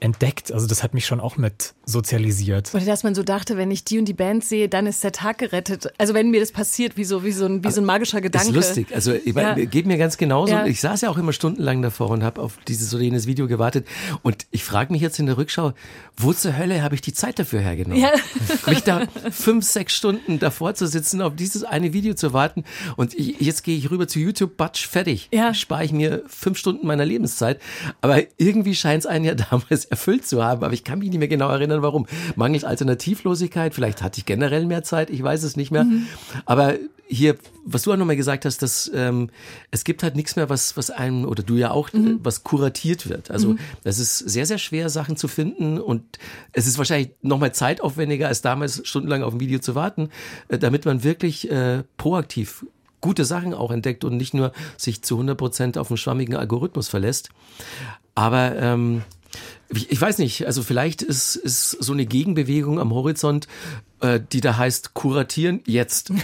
entdeckt. 0.00 0.52
Also 0.52 0.66
das 0.66 0.82
hat 0.82 0.94
mich 0.94 1.06
schon 1.06 1.20
auch 1.20 1.36
mit 1.36 1.74
sozialisiert. 1.86 2.74
Oder 2.74 2.84
dass 2.84 3.02
man 3.02 3.14
so 3.14 3.22
dachte, 3.22 3.56
wenn 3.56 3.70
ich 3.70 3.84
die 3.84 3.98
und 3.98 4.04
die 4.06 4.12
Band 4.12 4.44
sehe, 4.44 4.68
dann 4.68 4.86
ist 4.86 5.02
der 5.02 5.12
Tag 5.12 5.38
gerettet. 5.38 5.92
Also 5.98 6.12
wenn 6.14 6.30
mir 6.30 6.40
das 6.40 6.52
passiert, 6.52 6.96
wie 6.96 7.04
so, 7.04 7.24
wie 7.24 7.32
so, 7.32 7.46
ein, 7.46 7.64
wie 7.64 7.70
so 7.70 7.80
ein 7.80 7.84
magischer 7.84 8.20
Gedanke. 8.20 8.52
Das 8.52 8.66
ist 8.66 8.68
lustig. 8.68 8.94
Also 8.94 9.12
ich 9.12 9.34
ja. 9.34 9.54
geht 9.54 9.86
mir 9.86 9.96
ganz 9.96 10.18
genauso. 10.18 10.52
Ja. 10.52 10.66
Ich 10.66 10.80
saß 10.80 11.00
ja 11.02 11.10
auch 11.10 11.16
immer 11.16 11.32
stundenlang 11.32 11.80
davor 11.82 12.10
und 12.10 12.22
habe 12.22 12.42
auf 12.42 12.58
dieses 12.68 12.92
oder 12.92 13.04
jenes 13.04 13.26
Video 13.26 13.46
gewartet. 13.46 13.86
Und 14.22 14.46
ich 14.50 14.64
frage 14.64 14.92
mich 14.92 15.00
jetzt 15.00 15.18
in 15.18 15.26
der 15.26 15.38
Rückschau, 15.38 15.72
wo 16.16 16.32
zur 16.32 16.56
Hölle 16.56 16.82
habe 16.82 16.94
ich 16.94 17.00
die 17.00 17.12
Zeit 17.12 17.38
dafür 17.38 17.60
hergenommen? 17.60 18.02
Ja. 18.02 18.10
Mich 18.66 18.82
da 18.82 19.06
fünf, 19.30 19.64
sechs 19.64 19.94
Stunden 19.94 20.38
davor 20.38 20.74
zu 20.74 20.86
sitzen, 20.86 21.20
auf 21.20 21.36
dieses 21.36 21.62
eine 21.62 21.92
Video 21.92 22.14
zu 22.14 22.32
warten. 22.32 22.64
Und 22.96 23.14
ich, 23.14 23.40
jetzt 23.40 23.64
gehe 23.64 23.76
ich 23.76 23.90
rüber 23.90 24.08
zu 24.08 24.18
YouTube, 24.18 24.56
batsch, 24.56 24.86
fertig. 24.86 25.28
Ja. 25.32 25.54
Spare 25.54 25.84
ich 25.84 25.92
mir 25.92 26.22
fünf 26.26 26.58
Stunden 26.58 26.86
meiner 26.86 27.04
Lebenszeit. 27.04 27.60
Aber 28.00 28.22
irgendwie 28.38 28.74
scheint 28.74 29.00
es 29.00 29.06
einen 29.06 29.24
ja 29.24 29.34
damals 29.50 29.85
erfüllt 29.90 30.26
zu 30.26 30.42
haben. 30.44 30.64
Aber 30.64 30.72
ich 30.72 30.84
kann 30.84 30.98
mich 30.98 31.10
nicht 31.10 31.18
mehr 31.18 31.28
genau 31.28 31.48
erinnern, 31.48 31.82
warum. 31.82 32.06
Mangels 32.34 32.64
Alternativlosigkeit, 32.64 33.74
vielleicht 33.74 34.02
hatte 34.02 34.18
ich 34.18 34.26
generell 34.26 34.66
mehr 34.66 34.82
Zeit, 34.82 35.10
ich 35.10 35.22
weiß 35.22 35.42
es 35.42 35.56
nicht 35.56 35.70
mehr. 35.70 35.84
Mhm. 35.84 36.06
Aber 36.44 36.74
hier, 37.08 37.36
was 37.64 37.82
du 37.82 37.92
auch 37.92 37.96
nochmal 37.96 38.16
gesagt 38.16 38.44
hast, 38.44 38.62
dass 38.62 38.90
ähm, 38.92 39.30
es 39.70 39.84
gibt 39.84 40.02
halt 40.02 40.16
nichts 40.16 40.36
mehr, 40.36 40.48
was, 40.48 40.76
was 40.76 40.90
einem, 40.90 41.24
oder 41.24 41.42
du 41.42 41.54
ja 41.54 41.70
auch, 41.70 41.92
mhm. 41.92 42.20
was 42.22 42.42
kuratiert 42.42 43.08
wird. 43.08 43.30
Also 43.30 43.50
mhm. 43.50 43.58
es 43.84 43.98
ist 43.98 44.18
sehr, 44.18 44.46
sehr 44.46 44.58
schwer, 44.58 44.90
Sachen 44.90 45.16
zu 45.16 45.28
finden 45.28 45.78
und 45.78 46.02
es 46.52 46.66
ist 46.66 46.78
wahrscheinlich 46.78 47.10
nochmal 47.22 47.54
zeitaufwendiger, 47.54 48.28
als 48.28 48.42
damals 48.42 48.86
stundenlang 48.86 49.22
auf 49.22 49.34
ein 49.34 49.40
Video 49.40 49.60
zu 49.60 49.74
warten, 49.74 50.10
äh, 50.48 50.58
damit 50.58 50.84
man 50.84 51.04
wirklich 51.04 51.50
äh, 51.50 51.84
proaktiv 51.96 52.66
gute 53.00 53.24
Sachen 53.24 53.54
auch 53.54 53.70
entdeckt 53.70 54.04
und 54.04 54.16
nicht 54.16 54.34
nur 54.34 54.52
sich 54.76 55.02
zu 55.02 55.14
100 55.14 55.38
Prozent 55.38 55.78
auf 55.78 55.90
einen 55.90 55.98
schwammigen 55.98 56.34
Algorithmus 56.34 56.88
verlässt. 56.88 57.28
Aber 58.16 58.56
ähm, 58.56 59.02
ich 59.68 60.00
weiß 60.00 60.18
nicht, 60.18 60.46
also 60.46 60.62
vielleicht 60.62 61.02
ist, 61.02 61.36
ist 61.36 61.70
so 61.70 61.92
eine 61.92 62.06
Gegenbewegung 62.06 62.78
am 62.78 62.92
Horizont, 62.92 63.48
äh, 64.00 64.20
die 64.32 64.40
da 64.40 64.56
heißt 64.56 64.94
kuratieren 64.94 65.60
jetzt. 65.66 66.12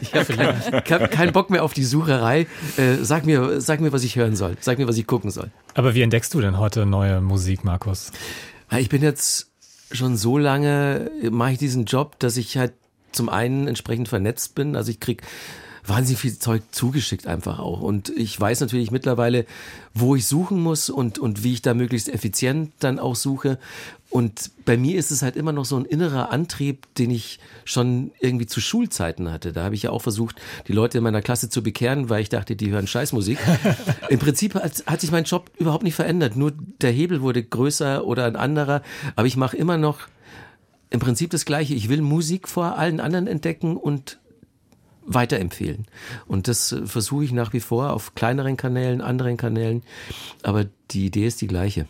Ich 0.00 0.14
habe 0.14 0.54
hab, 0.88 1.10
keinen 1.10 1.32
Bock 1.32 1.50
mehr 1.50 1.64
auf 1.64 1.74
die 1.74 1.84
Sucherei. 1.84 2.46
Äh, 2.76 2.96
sag, 3.02 3.26
mir, 3.26 3.60
sag 3.60 3.80
mir, 3.80 3.92
was 3.92 4.04
ich 4.04 4.16
hören 4.16 4.36
soll. 4.36 4.56
Sag 4.60 4.78
mir, 4.78 4.88
was 4.88 4.96
ich 4.96 5.06
gucken 5.06 5.30
soll. 5.30 5.50
Aber 5.74 5.94
wie 5.94 6.02
entdeckst 6.02 6.32
du 6.32 6.40
denn 6.40 6.58
heute 6.58 6.86
neue 6.86 7.20
Musik, 7.20 7.64
Markus? 7.64 8.12
Ich 8.78 8.88
bin 8.88 9.02
jetzt 9.02 9.50
schon 9.92 10.16
so 10.16 10.38
lange, 10.38 11.10
mache 11.30 11.52
ich 11.52 11.58
diesen 11.58 11.84
Job, 11.84 12.18
dass 12.18 12.36
ich 12.36 12.56
halt 12.56 12.72
zum 13.12 13.28
einen 13.28 13.68
entsprechend 13.68 14.08
vernetzt 14.08 14.54
bin. 14.54 14.76
Also 14.76 14.90
ich 14.90 15.00
krieg 15.00 15.22
wahnsinnig 15.88 16.20
viel 16.20 16.38
Zeug 16.38 16.62
zugeschickt 16.70 17.26
einfach 17.26 17.58
auch. 17.58 17.80
Und 17.80 18.10
ich 18.10 18.38
weiß 18.38 18.60
natürlich 18.60 18.90
mittlerweile, 18.90 19.46
wo 19.94 20.14
ich 20.14 20.26
suchen 20.26 20.60
muss 20.60 20.90
und, 20.90 21.18
und 21.18 21.42
wie 21.42 21.54
ich 21.54 21.62
da 21.62 21.74
möglichst 21.74 22.08
effizient 22.08 22.72
dann 22.78 22.98
auch 22.98 23.16
suche. 23.16 23.58
Und 24.10 24.50
bei 24.64 24.76
mir 24.76 24.98
ist 24.98 25.10
es 25.10 25.22
halt 25.22 25.36
immer 25.36 25.52
noch 25.52 25.66
so 25.66 25.76
ein 25.76 25.84
innerer 25.84 26.30
Antrieb, 26.30 26.86
den 26.94 27.10
ich 27.10 27.40
schon 27.64 28.10
irgendwie 28.20 28.46
zu 28.46 28.60
Schulzeiten 28.60 29.30
hatte. 29.30 29.52
Da 29.52 29.64
habe 29.64 29.74
ich 29.74 29.82
ja 29.82 29.90
auch 29.90 30.00
versucht, 30.00 30.36
die 30.66 30.72
Leute 30.72 30.98
in 30.98 31.04
meiner 31.04 31.20
Klasse 31.20 31.50
zu 31.50 31.62
bekehren, 31.62 32.08
weil 32.08 32.22
ich 32.22 32.30
dachte, 32.30 32.56
die 32.56 32.70
hören 32.70 32.86
Scheißmusik. 32.86 33.38
Im 34.08 34.18
Prinzip 34.18 34.54
hat, 34.54 34.84
hat 34.86 35.00
sich 35.00 35.10
mein 35.10 35.24
Job 35.24 35.50
überhaupt 35.58 35.84
nicht 35.84 35.94
verändert. 35.94 36.36
Nur 36.36 36.52
der 36.80 36.90
Hebel 36.90 37.20
wurde 37.20 37.42
größer 37.42 38.06
oder 38.06 38.24
ein 38.24 38.36
anderer. 38.36 38.82
Aber 39.16 39.26
ich 39.26 39.36
mache 39.36 39.56
immer 39.56 39.76
noch 39.76 40.08
im 40.90 41.00
Prinzip 41.00 41.30
das 41.30 41.44
Gleiche. 41.44 41.74
Ich 41.74 41.90
will 41.90 42.00
Musik 42.00 42.48
vor 42.48 42.78
allen 42.78 43.00
anderen 43.00 43.26
entdecken 43.26 43.76
und 43.76 44.18
weiterempfehlen. 45.08 45.86
Und 46.26 46.48
das 46.48 46.72
äh, 46.72 46.86
versuche 46.86 47.24
ich 47.24 47.32
nach 47.32 47.52
wie 47.52 47.60
vor 47.60 47.92
auf 47.92 48.14
kleineren 48.14 48.56
Kanälen, 48.56 49.00
anderen 49.00 49.36
Kanälen. 49.36 49.82
Aber 50.42 50.66
die 50.90 51.06
Idee 51.06 51.26
ist 51.26 51.40
die 51.40 51.46
gleiche. 51.46 51.86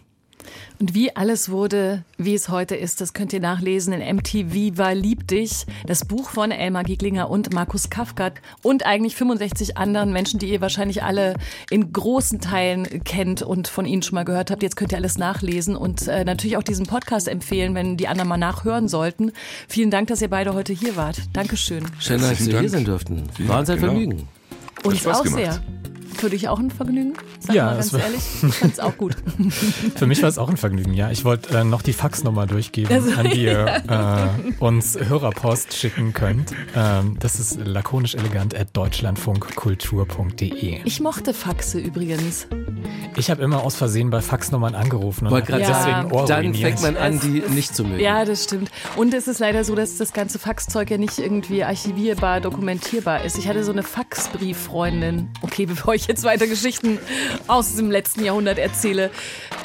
Und 0.81 0.95
wie 0.95 1.15
alles 1.17 1.51
wurde, 1.51 2.05
wie 2.17 2.35
es 2.35 2.49
heute 2.49 2.77
ist, 2.77 3.01
das 3.01 3.13
könnt 3.13 3.33
ihr 3.33 3.41
nachlesen 3.41 3.93
in 3.93 4.17
MTV 4.17 4.79
war 4.79 4.95
Lieb 4.95 5.27
dich, 5.27 5.67
das 5.87 6.05
Buch 6.05 6.31
von 6.31 6.51
Elmar 6.51 6.85
Gieglinger 6.85 7.31
und 7.31 7.53
Markus 7.53 7.91
Kafka 7.91 8.31
und 8.63 8.87
eigentlich 8.87 9.17
65 9.17 9.77
anderen 9.77 10.13
Menschen, 10.13 10.39
die 10.39 10.51
ihr 10.51 10.61
wahrscheinlich 10.61 11.03
alle 11.03 11.35
in 11.71 11.93
großen 11.93 12.41
Teilen 12.41 13.05
kennt 13.05 13.43
und 13.43 13.69
von 13.69 13.87
ihnen 13.87 14.03
schon 14.03 14.15
mal 14.15 14.25
gehört 14.25 14.51
habt. 14.51 14.63
Jetzt 14.63 14.77
könnt 14.77 14.93
ihr 14.93 14.99
alles 14.99 15.19
nachlesen 15.19 15.77
und 15.77 16.07
äh, 16.09 16.25
natürlich 16.25 16.57
auch 16.57 16.63
diesen 16.63 16.87
Podcast 16.87 17.29
empfehlen, 17.29 17.75
wenn 17.75 17.97
die 17.97 18.09
anderen 18.09 18.29
mal 18.29 18.37
nachhören 18.37 18.89
sollten. 18.89 19.33
Vielen 19.69 19.91
Dank, 19.91 20.09
dass 20.09 20.23
ihr 20.23 20.29
beide 20.31 20.55
heute 20.55 20.73
hier 20.73 20.97
wart. 20.97 21.21
Dankeschön. 21.33 21.85
Schön, 21.99 22.21
dass 22.21 22.39
Sie 22.39 22.57
hier 22.57 22.71
sein 22.71 22.85
durften. 22.85 23.25
War 23.39 23.61
uns 23.61 23.71
ein 23.71 23.77
genau. 23.77 23.93
Vergnügen. 23.93 24.29
Uns 24.85 25.07
auch 25.07 25.23
gemacht. 25.23 25.39
sehr. 25.39 25.78
Für 26.17 26.31
dich 26.31 26.49
auch 26.49 26.59
ein 26.59 26.71
Vergnügen? 26.71 27.15
Sag 27.41 27.55
ja, 27.55 27.67
mal 27.67 27.75
ganz 27.77 27.93
ehrlich. 27.93 28.23
Ich 28.43 28.55
fand 28.55 28.73
es 28.73 28.81
auch 28.81 28.97
gut. 28.97 29.17
Für 29.97 30.07
mich 30.07 30.23
war 30.23 30.29
es 30.29 30.39
auch 30.39 30.49
ein 30.49 30.57
Vergnügen, 30.57 30.95
ja. 30.95 31.11
Ich 31.11 31.25
wollte 31.25 31.57
äh, 31.57 31.65
noch 31.65 31.83
die 31.83 31.93
Faxnummer 31.93 32.47
durchgeben, 32.47 32.93
also, 32.93 33.11
an 33.13 33.31
die 33.31 33.45
ihr 33.45 33.67
äh, 33.89 34.27
uns 34.59 34.99
Hörerpost 34.99 35.75
schicken 35.75 36.13
könnt. 36.13 36.53
Ähm, 36.75 37.17
das 37.21 37.39
ist 37.39 37.59
lakonisch 37.65 38.15
elegant 38.15 38.55
at 38.55 38.77
deutschlandfunkkultur.de. 38.77 40.81
Ich 40.85 41.01
mochte 41.01 41.35
Faxe 41.35 41.79
übrigens. 41.79 42.47
Ich 43.17 43.31
habe 43.31 43.43
immer 43.43 43.65
aus 43.65 43.75
Versehen 43.75 44.11
bei 44.11 44.21
Faxnummern 44.21 44.75
angerufen 44.75 45.27
und 45.27 45.47
gerade 45.47 45.63
ja. 45.63 46.05
deswegen 46.05 46.27
Dann 46.27 46.55
fängt 46.55 46.83
man 46.83 46.97
an, 46.97 47.21
die 47.21 47.43
nicht 47.49 47.75
zu 47.75 47.85
mögen. 47.85 48.01
Ja, 48.01 48.25
das 48.25 48.45
stimmt. 48.45 48.71
Und 48.97 49.13
es 49.13 49.27
ist 49.27 49.41
leider 49.41 49.65
so, 49.65 49.75
dass 49.75 49.99
das 49.99 50.13
ganze 50.13 50.39
Faxzeug 50.39 50.91
ja 50.91 50.99
nicht 50.99 51.19
irgendwie 51.19 51.65
archivierbar, 51.65 52.41
dokumentierbar 52.41 53.25
ist. 53.25 53.39
Ich 53.39 53.49
hatte 53.49 53.65
so 53.65 53.73
eine 53.73 53.83
Faxbrieffreundin. 53.83 55.31
Okay, 55.43 55.67
bevor 55.67 55.95
ich 55.95 55.98
jetzt 56.07 56.25
weiter 56.25 56.47
Geschichten 56.47 56.99
aus 57.47 57.75
dem 57.77 57.91
letzten 57.91 58.25
Jahrhundert 58.25 58.59
erzähle, 58.59 59.11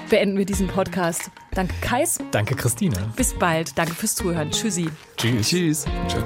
beenden 0.10 0.38
wir 0.38 0.46
diesen 0.46 0.68
Podcast. 0.68 1.32
Danke, 1.52 1.74
Kais. 1.82 2.20
Danke, 2.32 2.56
Christine. 2.56 2.96
Bis 3.16 3.34
bald. 3.34 3.78
Danke 3.78 3.94
fürs 3.94 4.16
Zuhören. 4.16 4.52
Tschüssi. 4.52 4.90
Tschüss. 5.18 5.48
Tschüss. 5.48 5.86
Tschüss. 6.08 6.24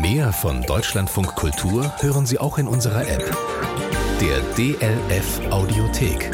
Mehr 0.00 0.32
von 0.32 0.62
Deutschlandfunk 0.62 1.34
Kultur 1.34 1.92
hören 2.00 2.26
Sie 2.26 2.38
auch 2.38 2.58
in 2.58 2.68
unserer 2.68 3.08
App, 3.08 3.36
der 4.20 4.40
DLF 4.56 5.40
Audiothek. 5.50 6.30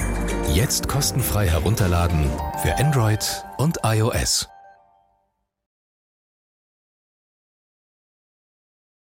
Jetzt 0.53 0.89
kostenfrei 0.89 1.49
herunterladen 1.49 2.29
für 2.63 2.77
Android 2.77 3.25
und 3.57 3.79
iOS. 3.85 4.50